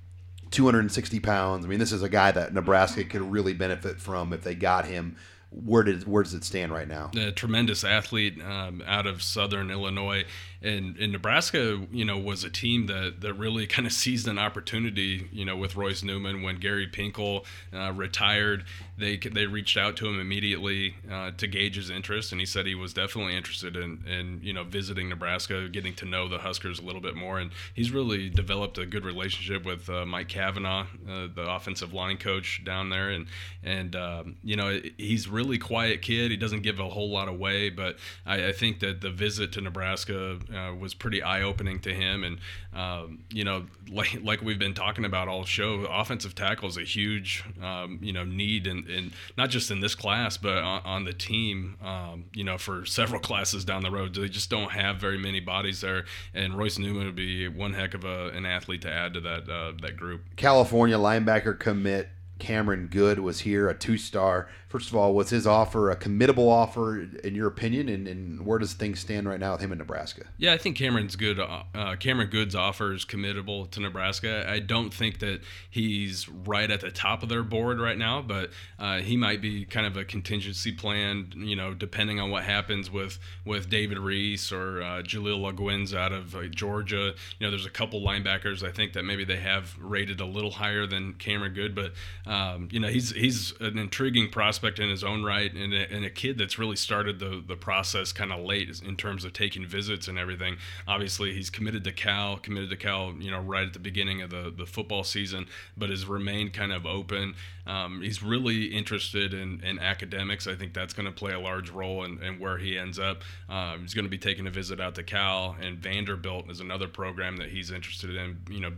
260 0.50 1.20
pounds. 1.20 1.64
I 1.64 1.68
mean, 1.68 1.78
this 1.78 1.90
is 1.90 2.03
a 2.03 2.09
guy 2.09 2.30
that 2.30 2.55
Nebraska 2.55 3.03
could 3.05 3.22
really 3.22 3.55
benefit 3.55 3.98
from 3.98 4.32
if 4.32 4.42
they 4.42 4.55
got 4.55 4.84
him. 4.84 5.16
Where 5.53 5.82
did 5.82 6.07
where 6.07 6.22
does 6.22 6.34
it 6.34 6.44
stand 6.44 6.72
right 6.72 6.88
now? 6.88 7.11
A 7.16 7.30
tremendous 7.30 7.84
athlete 7.84 8.40
um, 8.42 8.82
out 8.86 9.07
of 9.07 9.22
Southern 9.22 9.70
Illinois, 9.70 10.24
and, 10.62 10.96
and 10.96 11.12
Nebraska, 11.12 11.80
you 11.90 12.05
know, 12.05 12.16
was 12.16 12.44
a 12.44 12.50
team 12.50 12.86
that 12.86 13.20
that 13.20 13.34
really 13.34 13.66
kind 13.66 13.86
of 13.86 13.92
seized 13.92 14.28
an 14.28 14.38
opportunity, 14.38 15.28
you 15.32 15.44
know, 15.44 15.57
with 15.57 15.76
Royce 15.76 16.03
Newman 16.03 16.42
when 16.42 16.57
Gary 16.57 16.86
Pinkel 16.86 17.44
uh, 17.74 17.92
retired. 17.92 18.64
They 18.96 19.16
they 19.16 19.46
reached 19.46 19.76
out 19.76 19.96
to 19.96 20.09
him 20.09 20.20
immediately 20.20 20.94
uh, 21.11 21.32
to 21.32 21.46
gauge 21.46 21.76
his 21.76 21.90
interest, 21.90 22.32
and 22.32 22.40
he 22.40 22.46
said 22.46 22.66
he 22.66 22.74
was 22.74 22.94
definitely 22.94 23.36
interested 23.36 23.76
in 23.76 24.05
in 24.07 24.40
you 24.42 24.53
know 24.53 24.64
visiting 24.64 25.09
Nebraska, 25.09 25.68
getting 25.68 25.94
to 25.94 26.07
know 26.07 26.28
the 26.28 26.38
Huskers 26.38 26.78
a 26.78 26.82
little 26.82 27.00
bit 27.00 27.16
more, 27.16 27.38
and 27.38 27.50
he's 27.74 27.90
really 27.90 28.30
developed 28.30 28.78
a 28.78 28.86
good 28.86 29.05
relationship 29.05 29.64
with 29.64 29.90
uh, 29.90 30.07
Mike 30.07 30.28
Cavanaugh, 30.28 30.86
uh, 31.09 31.26
the 31.34 31.46
offensive 31.48 31.92
line 31.92 32.16
coach 32.16 32.62
down 32.64 32.88
there, 32.88 33.11
and 33.11 33.26
and 33.64 33.96
um, 33.96 34.36
you 34.44 34.57
know 34.57 34.80
he's 34.96 35.28
really 35.28 35.41
really 35.43 35.59
quiet 35.59 36.03
kid. 36.03 36.30
He 36.30 36.36
doesn't 36.36 36.62
give 36.62 36.78
a 36.78 36.88
whole 36.88 37.11
lot 37.11 37.28
away, 37.28 37.68
but 37.68 37.97
I, 38.24 38.49
I 38.49 38.53
think 38.53 38.80
that 38.80 39.01
the 39.01 39.11
visit 39.11 39.53
to 39.53 39.61
Nebraska 39.61 40.38
uh, 40.55 40.74
was 40.74 40.95
pretty 40.95 41.22
eye 41.22 41.43
opening 41.43 41.80
to 41.80 41.93
him. 41.93 42.24
And 42.24 42.38
um, 42.72 43.24
you 43.30 43.45
know, 43.45 43.66
like 43.90 44.22
like 44.22 44.43
we've 44.43 44.59
been 44.59 44.74
talking 44.74 45.05
about 45.05 45.28
all 45.28 45.45
show, 45.45 45.84
offensive 45.90 46.34
tackle 46.34 46.68
is 46.68 46.76
a 46.76 46.84
huge 46.84 47.45
um, 47.62 47.99
you 48.01 48.12
know 48.12 48.24
need, 48.24 48.66
in, 48.66 48.88
in 48.88 49.12
not 49.36 49.51
just 49.51 49.70
in 49.70 49.80
this 49.80 49.95
class, 49.95 50.36
but 50.36 50.59
on, 50.59 50.82
on 50.84 51.05
the 51.05 51.12
team. 51.12 51.76
Um, 51.82 52.26
you 52.32 52.45
know, 52.45 52.59
for 52.59 52.84
several 52.86 53.20
classes 53.28 53.64
down 53.64 53.82
the 53.82 53.90
road, 53.90 54.14
they 54.14 54.28
just 54.28 54.51
don't 54.51 54.72
have 54.72 54.99
very 54.99 55.18
many 55.18 55.40
bodies 55.40 55.80
there. 55.80 56.05
And 56.34 56.57
Royce 56.57 56.78
Newman 56.78 57.07
would 57.07 57.16
be 57.16 57.49
one 57.49 57.74
heck 57.74 57.95
of 57.95 58.05
a, 58.05 58.28
an 58.28 58.47
athlete 58.47 58.82
to 58.82 58.90
add 58.90 59.14
to 59.14 59.20
that 59.20 59.49
uh, 59.49 59.72
that 59.82 59.97
group. 59.97 60.22
California 60.36 60.97
linebacker 60.97 61.59
commit 61.59 62.09
Cameron 62.43 62.88
Goode 62.88 63.20
was 63.20 63.40
here, 63.40 63.68
a 63.68 63.74
two 63.74 63.97
star. 63.97 64.49
First 64.73 64.89
of 64.89 64.97
all, 64.97 65.12
was 65.12 65.29
his 65.29 65.47
offer 65.47 65.91
a 65.91 65.97
committable 65.97 66.49
offer 66.49 67.03
in 67.03 67.35
your 67.35 67.47
opinion, 67.47 67.91
and, 67.91 68.09
and, 68.09 68.47
where 68.47 68.59
does 68.59 68.73
things 68.73 69.01
stand 69.01 69.29
right 69.29 69.39
now 69.39 69.53
with 69.53 69.61
him 69.61 69.70
in 69.70 69.77
Nebraska? 69.77 70.25
Yeah, 70.39 70.55
I 70.55 70.57
think 70.57 70.79
Cameron's 70.79 71.14
good. 71.14 71.39
Uh, 71.39 71.64
uh, 71.75 71.97
Cameron 71.97 72.31
Goode's 72.31 72.55
offer 72.55 72.95
is 72.95 73.05
committable 73.05 73.70
to 73.70 73.81
Nebraska. 73.81 74.51
I 74.51 74.61
don't 74.61 74.93
think 74.93 75.18
that 75.18 75.43
he's 75.68 76.27
right 76.27 76.70
at 76.70 76.81
the 76.81 76.91
top 76.91 77.23
of 77.23 77.29
their 77.29 77.43
board 77.43 77.81
right 77.81 77.99
now, 77.99 78.23
but 78.23 78.49
uh, 78.79 79.01
he 79.01 79.14
might 79.14 79.43
be 79.43 79.66
kind 79.66 79.87
of 79.87 79.99
a 79.99 80.07
contingency 80.07 80.73
plan. 80.73 81.35
You 81.37 81.55
know, 81.55 81.75
depending 81.75 82.18
on 82.18 82.31
what 82.31 82.45
happens 82.45 82.91
with 82.91 83.18
with 83.45 83.68
David 83.68 83.99
Reese 83.99 84.53
or 84.53 84.81
uh, 84.81 85.03
Jaleel 85.03 85.53
Laguins 85.53 85.95
out 85.95 86.12
of 86.12 86.35
uh, 86.35 86.47
Georgia. 86.47 87.12
You 87.39 87.47
know, 87.47 87.51
there's 87.51 87.66
a 87.66 87.70
couple 87.70 88.01
linebackers 88.01 88.66
I 88.66 88.73
think 88.73 88.95
that 88.95 89.05
maybe 89.05 89.27
they 89.27 89.37
have 89.37 89.77
rated 89.79 90.20
a 90.20 90.27
little 90.27 90.53
higher 90.53 90.87
than 90.87 91.12
Cameron 91.12 91.53
Goode, 91.53 91.75
but 91.75 91.93
um, 92.25 92.68
you 92.73 92.81
know, 92.81 92.89
he's 92.89 93.11
he's 93.11 93.53
an 93.61 93.77
intriguing 93.77 94.31
prospect 94.31 94.61
in 94.62 94.88
his 94.88 95.04
own 95.04 95.24
right, 95.24 95.52
and 95.52 95.72
a, 95.72 95.92
and 95.92 96.04
a 96.04 96.10
kid 96.10 96.38
that's 96.38 96.58
really 96.58 96.76
started 96.76 97.18
the 97.18 97.42
the 97.46 97.56
process 97.56 98.12
kind 98.12 98.32
of 98.32 98.40
late 98.40 98.80
in 98.80 98.96
terms 98.96 99.24
of 99.24 99.32
taking 99.32 99.66
visits 99.66 100.08
and 100.08 100.18
everything. 100.18 100.56
Obviously, 100.86 101.34
he's 101.34 101.50
committed 101.50 101.84
to 101.84 101.92
Cal, 101.92 102.36
committed 102.36 102.70
to 102.70 102.76
Cal, 102.76 103.14
you 103.18 103.30
know, 103.30 103.40
right 103.40 103.66
at 103.66 103.72
the 103.72 103.78
beginning 103.78 104.22
of 104.22 104.30
the 104.30 104.52
the 104.56 104.66
football 104.66 105.04
season, 105.04 105.46
but 105.76 105.90
has 105.90 106.06
remained 106.06 106.52
kind 106.52 106.72
of 106.72 106.86
open. 106.86 107.34
Um, 107.66 108.02
he's 108.02 108.22
really 108.22 108.64
interested 108.66 109.34
in, 109.34 109.62
in 109.62 109.78
academics. 109.78 110.46
I 110.46 110.54
think 110.54 110.74
that's 110.74 110.92
going 110.92 111.06
to 111.06 111.12
play 111.12 111.32
a 111.32 111.38
large 111.38 111.70
role 111.70 112.04
in, 112.04 112.20
in 112.22 112.40
where 112.40 112.58
he 112.58 112.76
ends 112.76 112.98
up. 112.98 113.22
Uh, 113.48 113.78
he's 113.78 113.94
going 113.94 114.04
to 114.04 114.10
be 114.10 114.18
taking 114.18 114.46
a 114.46 114.50
visit 114.50 114.80
out 114.80 114.94
to 114.96 115.02
Cal, 115.02 115.56
and 115.60 115.78
Vanderbilt 115.78 116.50
is 116.50 116.60
another 116.60 116.88
program 116.88 117.36
that 117.36 117.50
he's 117.50 117.70
interested 117.70 118.16
in. 118.16 118.40
You 118.50 118.60
know, 118.60 118.72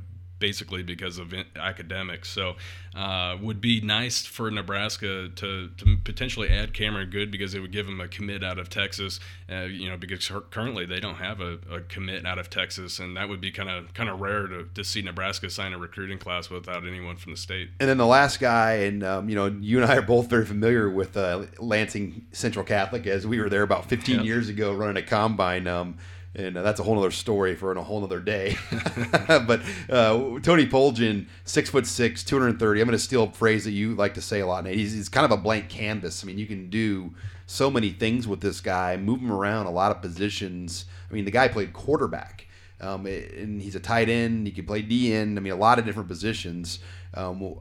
basically 0.45 0.83
because 0.83 1.17
of 1.17 1.33
academics. 1.57 2.29
So, 2.29 2.57
uh, 2.95 3.39
would 3.41 3.63
be 3.63 3.81
nice 3.81 4.27
for 4.27 4.51
Nebraska 4.51 5.31
to, 5.35 5.69
to 5.69 5.97
potentially 6.05 6.51
add 6.51 6.75
Cameron 6.75 7.09
Goode 7.09 7.31
because 7.31 7.55
it 7.55 7.61
would 7.61 7.73
give 7.73 7.89
him 7.89 7.99
a 7.99 8.09
commit 8.09 8.45
out 8.45 8.59
of 8.59 8.69
Texas. 8.69 9.21
Uh, 9.51 9.63
you 9.63 9.89
know, 9.89 9.97
because 9.97 10.31
currently 10.51 10.85
they 10.85 11.01
don't 11.01 11.15
have 11.15 11.41
a, 11.41 11.59
a 11.71 11.81
commit 11.81 12.27
out 12.27 12.39
of 12.39 12.51
Texas, 12.51 12.99
and 12.99 13.17
that 13.17 13.31
would 13.31 13.41
be 13.41 13.51
kind 13.51 13.71
of 13.71 13.95
kind 13.95 14.11
of 14.11 14.21
rare 14.21 14.47
to, 14.47 14.69
to 14.75 14.85
see 14.85 15.01
Nebraska 15.01 15.49
sign 15.49 15.73
a 15.73 15.79
recruiting 15.79 16.19
class 16.19 16.51
without 16.51 16.87
anyone 16.87 17.17
from 17.17 17.33
the 17.33 17.39
state. 17.39 17.71
And 17.81 17.89
then 17.89 17.97
the 17.97 18.07
last 18.07 18.39
guy, 18.39 18.75
and 18.75 19.03
um, 19.03 19.31
you 19.31 19.35
know, 19.35 19.47
you 19.47 19.81
and 19.81 19.91
I 19.91 19.97
are 19.97 20.03
both 20.03 20.29
very 20.29 20.45
familiar 20.45 20.91
with 20.91 21.17
uh, 21.17 21.47
Lansing 21.59 22.27
Central 22.33 22.67
Catholic, 22.67 23.07
as 23.07 23.27
we 23.27 23.41
were 23.41 23.49
there 23.49 23.63
about 23.63 23.89
15 23.89 24.17
yep. 24.17 24.25
years 24.27 24.51
ago 24.51 24.75
running 24.75 25.03
a 25.03 25.07
combine. 25.07 25.67
Um, 25.67 25.97
and 26.35 26.57
uh, 26.57 26.63
that's 26.63 26.81
a 26.81 26.83
whole 26.83 26.99
other 26.99 27.11
story 27.11 27.55
for 27.55 27.73
a 27.73 27.83
whole 27.83 28.03
other 28.03 28.21
day. 28.21 28.57
but 29.27 29.61
uh, 29.89 30.39
Tony 30.41 30.67
Poljan, 30.67 31.27
six 31.45 31.71
foot 31.71 31.87
six, 31.87 32.25
two 32.25 32.39
hundred 32.39 32.59
thirty. 32.59 32.81
I'm 32.81 32.87
going 32.87 32.99
to 32.99 33.03
steal 33.03 33.25
a 33.25 33.33
phrase 33.33 33.65
that 33.65 33.73
you 33.73 33.95
like 33.95 34.15
to 34.15 34.21
say 34.21 34.41
a 34.41 34.47
lot, 34.47 34.65
Nate. 34.65 34.77
He's, 34.77 34.93
he's, 34.93 35.09
kind 35.09 35.25
of 35.25 35.31
a 35.31 35.37
blank 35.37 35.69
canvas. 35.69 36.25
I 36.25 36.27
mean, 36.27 36.39
you 36.39 36.47
can 36.47 36.71
do 36.71 37.15
so 37.47 37.71
many 37.71 37.91
things 37.91 38.27
with 38.27 38.41
this 38.41 38.61
guy, 38.61 38.97
move 38.97 39.21
him 39.21 39.31
around 39.31 39.67
a 39.67 39.71
lot 39.71 39.91
of 39.91 40.03
positions. 40.03 40.87
I 41.11 41.15
mean, 41.15 41.25
the 41.25 41.31
guy 41.31 41.49
played 41.49 41.73
quarterback, 41.73 42.47
um, 42.81 43.07
and 43.07 43.63
he's 43.63 43.77
a 43.77 43.81
tight 43.81 44.09
end. 44.09 44.47
He 44.47 44.53
can 44.53 44.67
play 44.67 44.83
D 44.83 45.13
end. 45.15 45.39
I 45.39 45.43
mean, 45.43 45.53
a 45.53 45.57
lot 45.57 45.79
of 45.79 45.85
different 45.85 46.09
positions. 46.09 46.81
Um, 47.13 47.61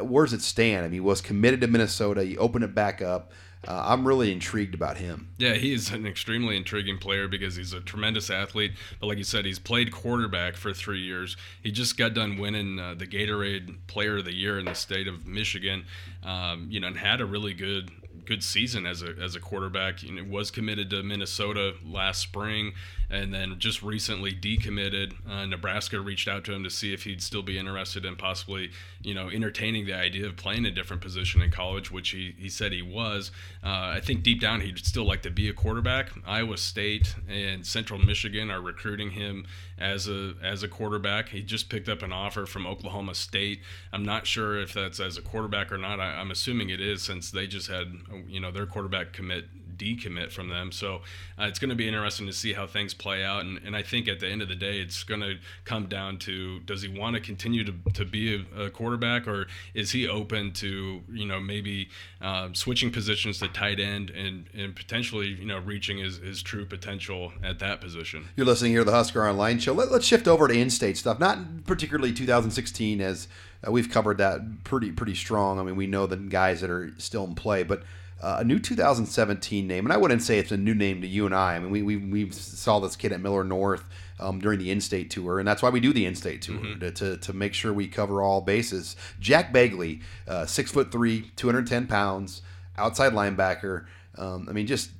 where 0.00 0.24
does 0.24 0.32
it 0.32 0.42
stand? 0.42 0.80
I 0.80 0.82
mean, 0.84 0.94
he 0.94 1.00
was 1.00 1.20
committed 1.20 1.60
to 1.62 1.66
Minnesota. 1.66 2.24
He 2.24 2.38
opened 2.38 2.64
it 2.64 2.74
back 2.74 3.02
up 3.02 3.32
uh, 3.66 3.84
I'm 3.86 4.06
really 4.06 4.32
intrigued 4.32 4.74
about 4.74 4.96
him. 4.96 5.28
Yeah, 5.38 5.54
he's 5.54 5.90
an 5.90 6.06
extremely 6.06 6.56
intriguing 6.56 6.98
player 6.98 7.26
because 7.26 7.56
he's 7.56 7.72
a 7.72 7.80
tremendous 7.80 8.30
athlete. 8.30 8.72
But 9.00 9.08
like 9.08 9.18
you 9.18 9.24
said, 9.24 9.44
he's 9.44 9.58
played 9.58 9.90
quarterback 9.90 10.56
for 10.56 10.72
three 10.72 11.00
years. 11.00 11.36
He 11.62 11.72
just 11.72 11.96
got 11.96 12.14
done 12.14 12.38
winning 12.38 12.78
uh, 12.78 12.94
the 12.94 13.06
Gatorade 13.06 13.76
Player 13.86 14.18
of 14.18 14.24
the 14.24 14.34
Year 14.34 14.58
in 14.58 14.66
the 14.66 14.74
state 14.74 15.08
of 15.08 15.26
Michigan. 15.26 15.84
Um, 16.22 16.68
you 16.70 16.80
know, 16.80 16.86
and 16.88 16.96
had 16.96 17.20
a 17.20 17.26
really 17.26 17.54
good 17.54 17.90
good 18.24 18.42
season 18.42 18.86
as 18.86 19.02
a 19.02 19.14
as 19.20 19.34
a 19.34 19.40
quarterback. 19.40 20.02
You 20.02 20.12
know, 20.12 20.24
was 20.30 20.50
committed 20.50 20.90
to 20.90 21.02
Minnesota 21.02 21.74
last 21.84 22.20
spring 22.20 22.72
and 23.08 23.32
then 23.32 23.58
just 23.58 23.82
recently 23.82 24.32
decommitted. 24.32 25.12
Uh, 25.28 25.46
Nebraska 25.46 26.00
reached 26.00 26.28
out 26.28 26.44
to 26.44 26.52
him 26.52 26.64
to 26.64 26.70
see 26.70 26.92
if 26.92 27.04
he'd 27.04 27.22
still 27.22 27.42
be 27.42 27.58
interested 27.58 28.04
in 28.04 28.16
possibly, 28.16 28.70
you 29.02 29.14
know, 29.14 29.28
entertaining 29.28 29.86
the 29.86 29.94
idea 29.94 30.26
of 30.26 30.36
playing 30.36 30.66
a 30.66 30.70
different 30.70 31.02
position 31.02 31.40
in 31.40 31.50
college, 31.50 31.90
which 31.90 32.10
he, 32.10 32.34
he 32.38 32.48
said 32.48 32.72
he 32.72 32.82
was. 32.82 33.30
Uh, 33.62 33.94
I 33.94 34.00
think 34.00 34.22
deep 34.22 34.40
down 34.40 34.60
he'd 34.60 34.84
still 34.84 35.06
like 35.06 35.22
to 35.22 35.30
be 35.30 35.48
a 35.48 35.52
quarterback. 35.52 36.10
Iowa 36.26 36.56
State 36.56 37.14
and 37.28 37.64
Central 37.64 37.98
Michigan 37.98 38.50
are 38.50 38.60
recruiting 38.60 39.12
him 39.12 39.46
as 39.78 40.08
a 40.08 40.34
as 40.42 40.62
a 40.62 40.68
quarterback. 40.68 41.28
He 41.28 41.42
just 41.42 41.68
picked 41.68 41.88
up 41.88 42.02
an 42.02 42.12
offer 42.12 42.46
from 42.46 42.66
Oklahoma 42.66 43.14
State. 43.14 43.60
I'm 43.92 44.04
not 44.04 44.26
sure 44.26 44.60
if 44.60 44.72
that's 44.72 45.00
as 45.00 45.16
a 45.16 45.22
quarterback 45.22 45.70
or 45.70 45.78
not. 45.78 46.00
I, 46.00 46.14
I'm 46.14 46.30
assuming 46.30 46.70
it 46.70 46.80
is 46.80 47.02
since 47.02 47.30
they 47.30 47.46
just 47.46 47.68
had, 47.68 47.92
you 48.26 48.40
know, 48.40 48.50
their 48.50 48.66
quarterback 48.66 49.12
commit 49.12 49.46
decommit 49.76 50.32
from 50.32 50.48
them. 50.48 50.72
So 50.72 51.02
uh, 51.38 51.44
it's 51.44 51.58
going 51.58 51.70
to 51.70 51.76
be 51.76 51.86
interesting 51.86 52.26
to 52.26 52.32
see 52.32 52.52
how 52.52 52.66
things 52.66 52.94
play 52.94 53.24
out. 53.24 53.44
And, 53.44 53.58
and 53.64 53.76
I 53.76 53.82
think 53.82 54.08
at 54.08 54.20
the 54.20 54.28
end 54.28 54.42
of 54.42 54.48
the 54.48 54.54
day, 54.54 54.78
it's 54.78 55.02
going 55.04 55.20
to 55.20 55.36
come 55.64 55.86
down 55.86 56.18
to 56.18 56.60
does 56.60 56.82
he 56.82 56.88
want 56.88 57.14
to 57.14 57.20
continue 57.20 57.64
to, 57.64 57.74
to 57.94 58.04
be 58.04 58.46
a, 58.56 58.64
a 58.64 58.70
quarterback 58.70 59.26
or 59.26 59.46
is 59.74 59.92
he 59.92 60.08
open 60.08 60.52
to, 60.54 61.02
you 61.12 61.26
know, 61.26 61.40
maybe 61.40 61.88
uh, 62.20 62.48
switching 62.52 62.90
positions 62.90 63.38
to 63.38 63.48
tight 63.48 63.80
end 63.80 64.10
and, 64.10 64.46
and 64.54 64.74
potentially, 64.74 65.28
you 65.28 65.46
know, 65.46 65.58
reaching 65.58 65.98
his, 65.98 66.18
his 66.18 66.42
true 66.42 66.64
potential 66.64 67.32
at 67.42 67.58
that 67.58 67.80
position. 67.80 68.28
You're 68.36 68.46
listening 68.46 68.72
here 68.72 68.80
to 68.80 68.84
the 68.84 68.92
Husker 68.92 69.26
Online 69.26 69.58
Show. 69.58 69.72
Let, 69.72 69.88
us 69.88 70.04
shift 70.04 70.28
over 70.28 70.48
to 70.48 70.54
in-state 70.54 70.96
stuff, 70.96 71.18
not 71.18 71.64
particularly 71.64 72.12
2016 72.12 73.00
as 73.00 73.28
uh, 73.66 73.70
we've 73.70 73.90
covered 73.90 74.18
that 74.18 74.64
pretty 74.64 74.92
pretty 74.92 75.14
strong. 75.14 75.58
I 75.58 75.62
mean, 75.62 75.76
we 75.76 75.86
know 75.86 76.06
the 76.06 76.16
guys 76.16 76.60
that 76.60 76.70
are 76.70 76.92
still 76.98 77.24
in 77.24 77.34
play, 77.34 77.62
but 77.62 77.82
uh, 78.20 78.38
a 78.40 78.44
new 78.44 78.58
2017 78.58 79.66
name, 79.66 79.84
and 79.84 79.92
I 79.92 79.96
wouldn't 79.96 80.22
say 80.22 80.38
it's 80.38 80.52
a 80.52 80.56
new 80.56 80.74
name 80.74 81.02
to 81.02 81.06
you 81.06 81.26
and 81.26 81.34
I. 81.34 81.56
I 81.56 81.58
mean, 81.58 81.70
we 81.70 81.82
we, 81.82 81.96
we 81.96 82.30
saw 82.30 82.78
this 82.78 82.96
kid 82.96 83.12
at 83.12 83.20
Millard 83.20 83.48
North 83.48 83.84
um, 84.18 84.38
during 84.38 84.58
the 84.58 84.70
in-state 84.70 85.10
tour, 85.10 85.38
and 85.38 85.46
that's 85.46 85.62
why 85.62 85.68
we 85.68 85.80
do 85.80 85.92
the 85.92 86.06
in-state 86.06 86.42
tour 86.42 86.56
mm-hmm. 86.56 86.80
to, 86.80 86.90
to, 86.92 87.16
to 87.18 87.32
make 87.32 87.52
sure 87.52 87.72
we 87.72 87.88
cover 87.88 88.22
all 88.22 88.40
bases. 88.40 88.96
Jack 89.20 89.52
Bagley, 89.52 90.00
uh, 90.26 90.46
six 90.46 90.70
foot 90.70 90.90
three, 90.90 91.30
210 91.36 91.86
pounds, 91.86 92.42
outside 92.78 93.12
linebacker. 93.12 93.84
Um, 94.16 94.46
I 94.48 94.52
mean, 94.52 94.66
just 94.66 94.90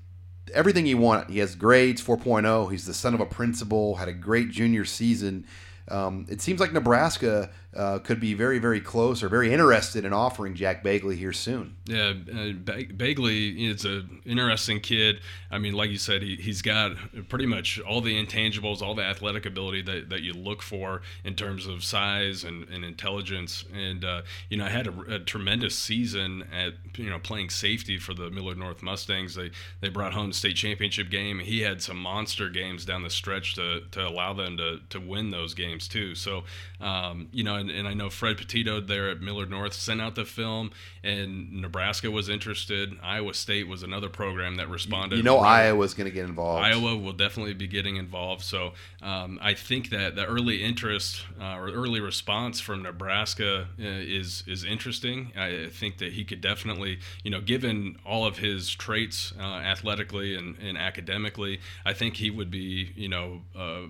everything 0.53 0.87
you 0.87 0.99
want. 0.99 1.31
He 1.31 1.39
has 1.39 1.55
grades 1.55 2.03
4.0. 2.03 2.71
He's 2.71 2.87
the 2.87 2.95
son 2.95 3.15
of 3.15 3.21
a 3.21 3.27
principal. 3.27 3.97
Had 3.97 4.09
a 4.09 4.13
great 4.13 4.51
junior 4.51 4.85
season. 4.85 5.47
Um, 5.89 6.27
it 6.29 6.41
seems 6.41 6.61
like 6.61 6.73
Nebraska 6.73 7.51
uh, 7.75 7.99
could 7.99 8.21
be 8.21 8.35
very, 8.35 8.59
very 8.59 8.81
close 8.81 9.23
or 9.23 9.29
very 9.29 9.53
interested 9.53 10.05
in 10.05 10.13
offering 10.13 10.55
Jack 10.55 10.83
Bagley 10.83 11.17
here 11.17 11.33
soon. 11.33 11.77
Yeah, 11.85 12.15
uh, 12.31 12.53
Begley 12.55 13.71
is 13.71 13.85
an 13.85 14.23
interesting 14.25 14.81
kid. 14.81 15.21
I 15.51 15.59
mean, 15.59 15.75
like 15.75 15.91
you 15.91 15.99
said, 15.99 16.23
he, 16.23 16.37
he's 16.37 16.63
got 16.63 16.93
pretty 17.29 17.47
much 17.47 17.79
all 17.81 18.01
the 18.01 18.15
intangibles, 18.25 18.81
all 18.81 18.95
the 18.95 19.05
athletic 19.05 19.45
ability 19.45 19.83
that, 19.83 20.09
that 20.09 20.23
you 20.23 20.33
look 20.33 20.63
for 20.63 21.03
in 21.25 21.35
terms 21.35 21.67
of 21.67 21.85
size 21.85 22.45
and, 22.45 22.69
and 22.69 22.85
intelligence. 22.85 23.65
And, 23.75 24.05
uh, 24.05 24.23
you 24.49 24.57
know, 24.57 24.65
I 24.65 24.71
had 24.71 24.87
a, 24.87 25.15
a, 25.15 25.19
tremendous 25.19 25.77
season 25.77 26.45
at, 26.53 26.75
you 26.97 27.11
know, 27.11 27.19
playing 27.19 27.51
safety 27.51 27.99
for 27.99 28.15
the 28.15 28.31
Millard 28.31 28.59
North 28.59 28.83
Mustangs. 28.83 29.35
They, 29.35 29.51
they 29.81 29.89
brought 29.89 30.15
home 30.15 30.29
the 30.29 30.35
state 30.35 30.57
championship 30.57 31.11
game. 31.11 31.41
He 31.41 31.61
had 31.61 31.83
some 31.83 31.99
monster 31.99 32.49
games 32.49 32.85
down 32.85 33.03
the 33.03 33.11
stretch 33.11 33.55
to, 33.57 33.83
to 33.91 34.07
allow 34.07 34.33
them 34.33 34.57
to, 34.57 34.81
to 34.91 35.01
win 35.01 35.31
those 35.31 35.53
games, 35.53 35.89
too. 35.89 36.15
So, 36.15 36.45
um, 36.81 37.29
you 37.33 37.45
know, 37.45 37.66
and, 37.69 37.79
and 37.79 37.89
I 37.89 37.95
know 37.95 38.11
Fred 38.11 38.37
Petito 38.37 38.81
there 38.81 39.11
at 39.11 39.21
Millard 39.21 39.51
North 39.51 39.75
sent 39.75 40.01
out 40.01 40.15
the 40.15 40.25
film, 40.25 40.71
and 41.03 41.53
Nebraska 41.61 42.11
was 42.11 42.29
interested. 42.29 42.97
Iowa 43.03 43.35
State 43.35 43.69
was 43.69 43.83
another 43.83 44.09
program 44.09 44.57
that 44.57 44.69
responded. 44.69 45.17
You 45.17 45.23
know. 45.23 45.39
Iowa's 45.39 45.95
going 45.95 46.09
to 46.09 46.15
get 46.15 46.25
involved. 46.25 46.65
Iowa 46.65 46.97
will 46.97 47.13
definitely 47.13 47.55
be 47.55 47.67
getting 47.67 47.97
involved. 47.97 48.43
So 48.43 48.73
um, 49.03 49.39
I 49.43 49.55
think 49.55 49.91
that 49.91 50.17
the 50.17 50.25
early 50.25 50.63
interest 50.63 51.25
uh, 51.41 51.57
or 51.57 51.71
early 51.71 52.01
response 52.01 52.61
from 52.61 52.83
Nebraska 52.83 53.69
uh, 53.79 53.83
is 53.83 54.45
is 54.47 54.65
interesting. 54.65 55.33
I 55.37 55.69
think 55.71 55.99
that 55.99 56.13
he 56.13 56.25
could 56.25 56.41
definitely, 56.41 56.99
you 57.23 57.31
know, 57.31 57.41
given 57.41 57.97
all 58.05 58.27
of 58.27 58.39
his 58.39 58.71
traits 58.71 59.33
uh, 59.39 59.43
athletically 59.43 60.35
and, 60.35 60.57
and 60.59 60.77
academically, 60.77 61.61
I 61.85 61.93
think 61.93 62.17
he 62.17 62.31
would 62.31 62.51
be, 62.51 62.93
you 62.97 63.09
know 63.09 63.43
uh, 63.55 63.89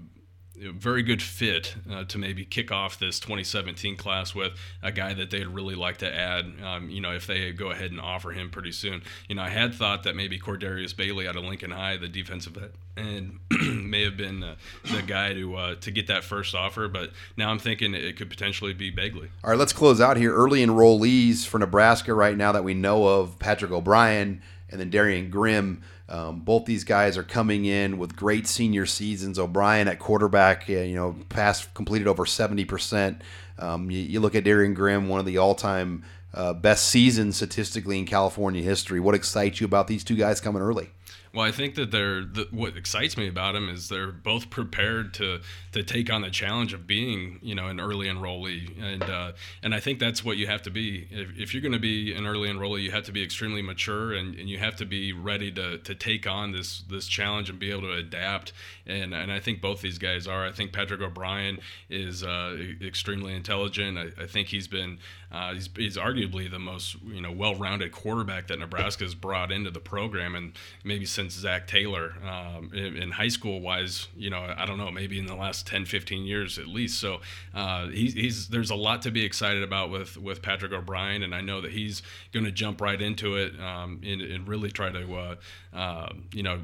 very 0.72 1.02
good 1.02 1.22
fit 1.22 1.74
uh, 1.90 2.04
to 2.04 2.18
maybe 2.18 2.44
kick 2.44 2.70
off 2.72 2.98
this 2.98 3.20
2017 3.20 3.96
class 3.96 4.34
with 4.34 4.52
a 4.82 4.90
guy 4.90 5.14
that 5.14 5.30
they'd 5.30 5.46
really 5.46 5.74
like 5.74 5.98
to 5.98 6.14
add. 6.14 6.52
Um, 6.64 6.90
you 6.90 7.00
know, 7.00 7.12
if 7.12 7.26
they 7.26 7.52
go 7.52 7.70
ahead 7.70 7.90
and 7.90 8.00
offer 8.00 8.30
him 8.30 8.50
pretty 8.50 8.72
soon. 8.72 9.02
You 9.28 9.36
know, 9.36 9.42
I 9.42 9.48
had 9.48 9.74
thought 9.74 10.04
that 10.04 10.16
maybe 10.16 10.38
Cordarius 10.38 10.96
Bailey 10.96 11.28
out 11.28 11.36
of 11.36 11.44
Lincoln 11.44 11.70
High, 11.70 11.96
the 11.96 12.08
defensive 12.08 12.56
end, 12.96 13.38
may 13.60 14.04
have 14.04 14.16
been 14.16 14.42
uh, 14.42 14.56
the 14.84 15.02
guy 15.02 15.34
to 15.34 15.56
uh, 15.56 15.74
to 15.76 15.90
get 15.90 16.06
that 16.06 16.24
first 16.24 16.54
offer. 16.54 16.88
But 16.88 17.10
now 17.36 17.50
I'm 17.50 17.58
thinking 17.58 17.94
it 17.94 18.16
could 18.16 18.30
potentially 18.30 18.72
be 18.72 18.90
Bagley. 18.90 19.28
All 19.44 19.50
right, 19.50 19.58
let's 19.58 19.72
close 19.72 20.00
out 20.00 20.16
here. 20.16 20.34
Early 20.34 20.64
enrollees 20.64 21.46
for 21.46 21.58
Nebraska 21.58 22.14
right 22.14 22.36
now 22.36 22.52
that 22.52 22.64
we 22.64 22.74
know 22.74 23.06
of: 23.06 23.38
Patrick 23.38 23.70
O'Brien 23.70 24.42
and 24.70 24.80
then 24.80 24.90
Darian 24.90 25.30
Grimm. 25.30 25.82
Um, 26.08 26.40
both 26.40 26.66
these 26.66 26.84
guys 26.84 27.16
are 27.18 27.24
coming 27.24 27.64
in 27.64 27.98
with 27.98 28.14
great 28.14 28.46
senior 28.46 28.86
seasons. 28.86 29.38
O'Brien 29.38 29.88
at 29.88 29.98
quarterback, 29.98 30.68
you 30.68 30.94
know, 30.94 31.16
passed 31.28 31.74
completed 31.74 32.06
over 32.06 32.26
seventy 32.26 32.64
percent. 32.64 33.22
Um, 33.58 33.90
you, 33.90 34.00
you, 34.00 34.20
look 34.20 34.34
at 34.34 34.44
Darian 34.44 34.74
Grimm, 34.74 35.08
one 35.08 35.18
of 35.18 35.26
the 35.26 35.38
all-time 35.38 36.04
uh, 36.34 36.52
best 36.52 36.88
seasons 36.88 37.36
statistically 37.36 37.98
in 37.98 38.04
California 38.04 38.62
history. 38.62 39.00
What 39.00 39.14
excites 39.14 39.60
you 39.60 39.64
about 39.64 39.86
these 39.86 40.04
two 40.04 40.14
guys 40.14 40.40
coming 40.40 40.60
early? 40.60 40.90
Well, 41.36 41.44
I 41.44 41.52
think 41.52 41.74
that 41.74 41.90
they're 41.90 42.24
the, 42.24 42.48
what 42.50 42.78
excites 42.78 43.18
me 43.18 43.28
about 43.28 43.52
them 43.52 43.68
is 43.68 43.90
they're 43.90 44.10
both 44.10 44.48
prepared 44.48 45.12
to 45.14 45.40
to 45.72 45.82
take 45.82 46.10
on 46.10 46.22
the 46.22 46.30
challenge 46.30 46.72
of 46.72 46.86
being, 46.86 47.40
you 47.42 47.54
know, 47.54 47.66
an 47.66 47.78
early 47.78 48.06
enrollee, 48.06 48.82
and 48.82 49.02
uh, 49.02 49.32
and 49.62 49.74
I 49.74 49.80
think 49.80 49.98
that's 49.98 50.24
what 50.24 50.38
you 50.38 50.46
have 50.46 50.62
to 50.62 50.70
be. 50.70 51.06
If, 51.10 51.36
if 51.36 51.52
you're 51.52 51.60
going 51.60 51.72
to 51.72 51.78
be 51.78 52.14
an 52.14 52.26
early 52.26 52.48
enrollee, 52.48 52.84
you 52.84 52.90
have 52.92 53.04
to 53.04 53.12
be 53.12 53.22
extremely 53.22 53.60
mature, 53.60 54.14
and, 54.14 54.34
and 54.34 54.48
you 54.48 54.56
have 54.56 54.76
to 54.76 54.86
be 54.86 55.12
ready 55.12 55.52
to, 55.52 55.76
to 55.76 55.94
take 55.94 56.26
on 56.26 56.52
this 56.52 56.78
this 56.88 57.06
challenge 57.06 57.50
and 57.50 57.58
be 57.58 57.70
able 57.70 57.82
to 57.82 57.92
adapt. 57.92 58.54
And 58.86 59.12
and 59.12 59.30
I 59.30 59.38
think 59.38 59.60
both 59.60 59.82
these 59.82 59.98
guys 59.98 60.26
are. 60.26 60.46
I 60.46 60.52
think 60.52 60.72
Patrick 60.72 61.02
O'Brien 61.02 61.58
is 61.90 62.24
uh, 62.24 62.56
extremely 62.80 63.34
intelligent. 63.34 63.98
I, 63.98 64.22
I 64.22 64.26
think 64.26 64.48
he's 64.48 64.68
been 64.68 65.00
uh, 65.36 65.52
he's, 65.52 65.68
he's 65.76 65.96
arguably 65.98 66.50
the 66.50 66.58
most 66.58 66.96
you 67.04 67.20
know 67.20 67.30
well-rounded 67.30 67.92
quarterback 67.92 68.46
that 68.46 68.58
Nebraska 68.58 69.04
has 69.04 69.14
brought 69.14 69.52
into 69.52 69.70
the 69.70 69.80
program, 69.80 70.34
and 70.34 70.52
maybe 70.82 71.04
since 71.04 71.34
Zach 71.34 71.66
Taylor 71.66 72.14
um, 72.24 72.70
in, 72.72 72.96
in, 72.96 73.10
high 73.10 73.28
school 73.28 73.60
wise, 73.60 74.08
you 74.16 74.30
know 74.30 74.54
I 74.56 74.64
don't 74.64 74.78
know 74.78 74.90
maybe 74.90 75.18
in 75.18 75.26
the 75.26 75.34
last 75.34 75.66
10, 75.66 75.84
15 75.84 76.24
years 76.24 76.58
at 76.58 76.66
least. 76.66 76.98
So 76.98 77.20
uh, 77.54 77.88
he's, 77.88 78.14
he's 78.14 78.48
there's 78.48 78.70
a 78.70 78.74
lot 78.74 79.02
to 79.02 79.10
be 79.10 79.24
excited 79.24 79.62
about 79.62 79.90
with 79.90 80.16
with 80.16 80.40
Patrick 80.40 80.72
O'Brien, 80.72 81.22
and 81.22 81.34
I 81.34 81.42
know 81.42 81.60
that 81.60 81.72
he's 81.72 82.00
going 82.32 82.46
to 82.46 82.52
jump 82.52 82.80
right 82.80 83.00
into 83.00 83.36
it 83.36 83.60
um, 83.60 84.00
and, 84.02 84.22
and, 84.22 84.48
really 84.48 84.70
try 84.70 84.90
to 84.90 85.14
uh, 85.16 85.34
uh 85.74 86.08
you 86.32 86.44
know 86.44 86.60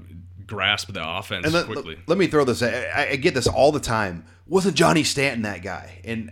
grasp 0.47 0.91
the 0.93 1.07
offense 1.07 1.53
let, 1.53 1.66
quickly. 1.66 1.97
Let, 1.97 2.09
let, 2.09 2.18
me 2.18 2.27
throw 2.27 2.45
this. 2.45 2.62
I, 2.62 3.09
I, 3.11 3.16
get 3.16 3.35
this 3.35 3.47
all 3.47 3.70
the 3.70 3.81
time. 3.81 4.25
Wasn't 4.47 4.75
Johnny 4.75 5.05
Stanton 5.05 5.43
that 5.43 5.62
guy? 5.62 6.01
And 6.05 6.31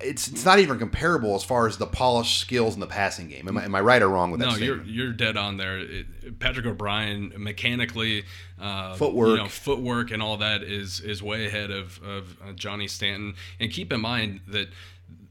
it's 0.00 0.28
it's 0.28 0.44
not 0.44 0.58
even 0.58 0.78
comparable 0.78 1.34
as 1.34 1.44
far 1.44 1.66
as 1.66 1.78
the 1.78 1.86
polished 1.86 2.38
skills 2.38 2.74
in 2.74 2.80
the 2.80 2.86
passing 2.86 3.28
game. 3.28 3.48
Am 3.48 3.56
I, 3.56 3.64
am 3.64 3.74
I 3.74 3.80
right 3.80 4.02
or 4.02 4.08
wrong 4.08 4.30
with 4.30 4.40
that? 4.40 4.46
No, 4.46 4.54
statement? 4.54 4.86
you're 4.86 5.06
you're 5.06 5.12
dead 5.12 5.36
on 5.36 5.56
there. 5.56 5.78
It, 5.78 6.38
Patrick 6.38 6.66
O'Brien 6.66 7.32
mechanically, 7.36 8.24
uh, 8.60 8.94
footwork, 8.94 9.28
you 9.28 9.36
know, 9.36 9.48
footwork, 9.48 10.10
and 10.10 10.22
all 10.22 10.36
that 10.38 10.62
is 10.62 11.00
is 11.00 11.22
way 11.22 11.46
ahead 11.46 11.70
of 11.70 12.02
of 12.02 12.36
uh, 12.42 12.52
Johnny 12.52 12.88
Stanton. 12.88 13.34
And 13.60 13.70
keep 13.70 13.92
in 13.92 14.00
mind 14.00 14.40
that. 14.48 14.68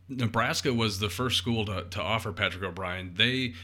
Nebraska 0.10 0.74
was 0.74 1.00
the 1.00 1.10
first 1.10 1.38
school 1.38 1.66
to, 1.66 1.84
to 1.84 2.02
offer 2.02 2.32
Patrick 2.32 2.64
O'Brien. 2.64 3.16
They, 3.18 3.56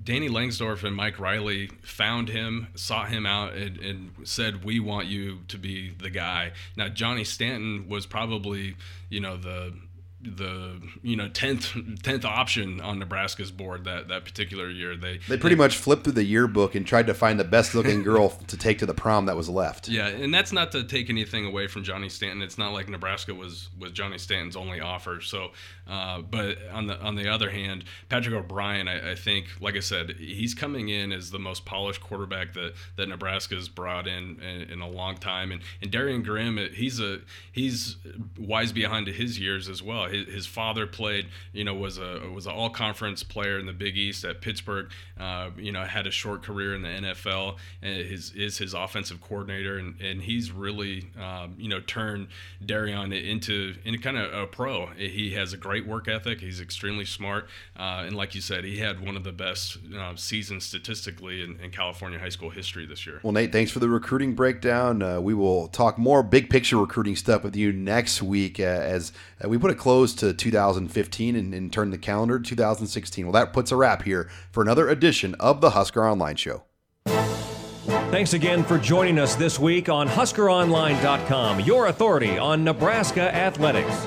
Danny 0.00 0.28
Langsdorf 0.28 0.84
and 0.84 0.94
Mike 0.94 1.18
Riley 1.18 1.68
found 1.82 2.28
him, 2.28 2.68
sought 2.76 3.08
him 3.08 3.26
out, 3.26 3.54
and, 3.54 3.76
and, 3.78 4.10
said, 4.22 4.64
"We 4.64 4.78
want 4.78 5.08
you 5.08 5.40
to 5.48 5.58
be 5.58 5.90
the 5.90 6.08
guy." 6.08 6.52
Now 6.76 6.90
Johnny 6.90 7.24
Stanton 7.24 7.88
was 7.88 8.06
probably, 8.06 8.76
you 9.08 9.18
know, 9.18 9.36
the 9.36 9.74
the 10.22 10.80
you 11.02 11.16
know 11.16 11.28
tenth 11.28 11.74
tenth 12.02 12.24
option 12.26 12.80
on 12.80 12.98
Nebraska's 12.98 13.50
board 13.50 13.84
that 13.84 14.08
that 14.08 14.24
particular 14.24 14.68
year. 14.68 14.94
They 14.96 15.18
they 15.28 15.38
pretty 15.38 15.56
they, 15.56 15.60
much 15.60 15.76
flipped 15.76 16.04
through 16.04 16.12
the 16.14 16.24
yearbook 16.24 16.74
and 16.74 16.86
tried 16.86 17.06
to 17.06 17.14
find 17.14 17.40
the 17.40 17.44
best 17.44 17.74
looking 17.74 18.02
girl 18.04 18.30
to 18.30 18.56
take 18.56 18.78
to 18.80 18.86
the 18.86 18.94
prom 18.94 19.26
that 19.26 19.36
was 19.36 19.48
left. 19.48 19.88
Yeah, 19.88 20.08
and 20.08 20.32
that's 20.32 20.52
not 20.52 20.72
to 20.72 20.84
take 20.84 21.08
anything 21.08 21.46
away 21.46 21.68
from 21.68 21.84
Johnny 21.84 22.10
Stanton. 22.10 22.42
It's 22.42 22.58
not 22.58 22.72
like 22.72 22.88
Nebraska 22.88 23.34
was 23.34 23.70
was 23.78 23.92
Johnny 23.92 24.18
Stanton's 24.18 24.56
only 24.56 24.80
offer. 24.80 25.22
So, 25.22 25.52
uh, 25.88 26.20
but 26.20 26.58
on 26.70 26.86
the 26.86 27.00
on 27.00 27.14
the 27.14 27.28
other 27.28 27.50
hand, 27.50 27.84
Patrick 28.10 28.34
O'Brien, 28.34 28.88
I, 28.88 29.12
I, 29.12 29.14
think, 29.14 29.46
like 29.60 29.74
I 29.74 29.80
said, 29.80 30.16
he's 30.18 30.52
coming 30.52 30.90
in 30.90 31.12
as 31.12 31.30
the 31.30 31.38
most 31.38 31.64
polished 31.64 32.02
quarterback 32.02 32.52
that 32.54 32.74
that 32.96 33.08
Nebraska's 33.08 33.70
brought 33.70 34.06
in, 34.06 34.38
in 34.40 34.70
in, 34.70 34.80
a 34.82 34.88
long 34.88 35.16
time. 35.16 35.50
And 35.50 35.62
and 35.80 35.90
Darian 35.90 36.22
Grimm, 36.22 36.58
he's 36.74 37.00
a 37.00 37.20
he's 37.50 37.96
wise 38.38 38.72
behind 38.72 39.06
his 39.06 39.38
years 39.38 39.68
as 39.68 39.82
well 39.82 40.09
his, 40.10 40.26
his 40.26 40.46
father 40.46 40.86
played, 40.86 41.28
you 41.52 41.64
know, 41.64 41.74
was 41.74 41.98
a 41.98 42.30
was 42.34 42.46
an 42.46 42.52
all 42.52 42.70
conference 42.70 43.22
player 43.22 43.58
in 43.58 43.66
the 43.66 43.72
Big 43.72 43.96
East 43.96 44.24
at 44.24 44.40
Pittsburgh. 44.40 44.90
Uh, 45.18 45.50
you 45.56 45.72
know, 45.72 45.82
had 45.84 46.06
a 46.06 46.10
short 46.10 46.42
career 46.42 46.74
in 46.74 46.82
the 46.82 46.88
NFL. 46.88 47.56
And 47.82 48.06
his 48.06 48.32
is 48.32 48.58
his 48.58 48.74
offensive 48.74 49.20
coordinator, 49.20 49.78
and, 49.78 50.00
and 50.00 50.22
he's 50.22 50.50
really 50.50 51.10
um, 51.20 51.54
you 51.58 51.68
know 51.68 51.80
turned 51.80 52.28
Darian 52.64 53.12
into 53.12 53.74
into 53.84 53.98
kind 53.98 54.16
of 54.16 54.32
a 54.32 54.46
pro. 54.46 54.86
He 54.88 55.32
has 55.34 55.52
a 55.52 55.56
great 55.56 55.86
work 55.86 56.08
ethic. 56.08 56.40
He's 56.40 56.60
extremely 56.60 57.04
smart, 57.04 57.48
uh, 57.78 58.04
and 58.06 58.16
like 58.16 58.34
you 58.34 58.40
said, 58.40 58.64
he 58.64 58.78
had 58.78 59.04
one 59.04 59.16
of 59.16 59.24
the 59.24 59.32
best 59.32 59.78
uh, 59.96 60.16
seasons 60.16 60.64
statistically 60.64 61.42
in, 61.42 61.58
in, 61.60 61.70
California 61.70 62.18
high 62.18 62.28
school 62.28 62.50
history 62.50 62.84
this 62.84 63.06
year. 63.06 63.20
Well, 63.22 63.32
Nate, 63.32 63.52
thanks 63.52 63.70
for 63.70 63.78
the 63.78 63.88
recruiting 63.88 64.34
breakdown. 64.34 65.02
Uh, 65.02 65.20
we 65.20 65.34
will 65.34 65.68
talk 65.68 65.98
more 65.98 66.22
big 66.22 66.50
picture 66.50 66.76
recruiting 66.76 67.16
stuff 67.16 67.42
with 67.44 67.56
you 67.56 67.72
next 67.72 68.22
week 68.22 68.58
uh, 68.58 68.64
as 68.64 69.12
uh, 69.42 69.48
we 69.48 69.56
put 69.56 69.70
a 69.70 69.74
close 69.74 69.99
close 70.00 70.14
to 70.14 70.32
2015 70.32 71.36
and, 71.36 71.52
and 71.52 71.70
turn 71.70 71.90
the 71.90 71.98
calendar 71.98 72.38
to 72.38 72.48
2016. 72.48 73.26
Well, 73.26 73.34
that 73.34 73.52
puts 73.52 73.70
a 73.70 73.76
wrap 73.76 74.04
here 74.04 74.30
for 74.50 74.62
another 74.62 74.88
edition 74.88 75.34
of 75.34 75.60
the 75.60 75.72
Husker 75.72 76.08
Online 76.08 76.36
Show. 76.36 76.62
Thanks 77.04 78.32
again 78.32 78.64
for 78.64 78.78
joining 78.78 79.18
us 79.18 79.34
this 79.34 79.58
week 79.58 79.90
on 79.90 80.08
HuskerOnline.com, 80.08 81.60
your 81.60 81.88
authority 81.88 82.38
on 82.38 82.64
Nebraska 82.64 83.34
athletics. 83.34 84.06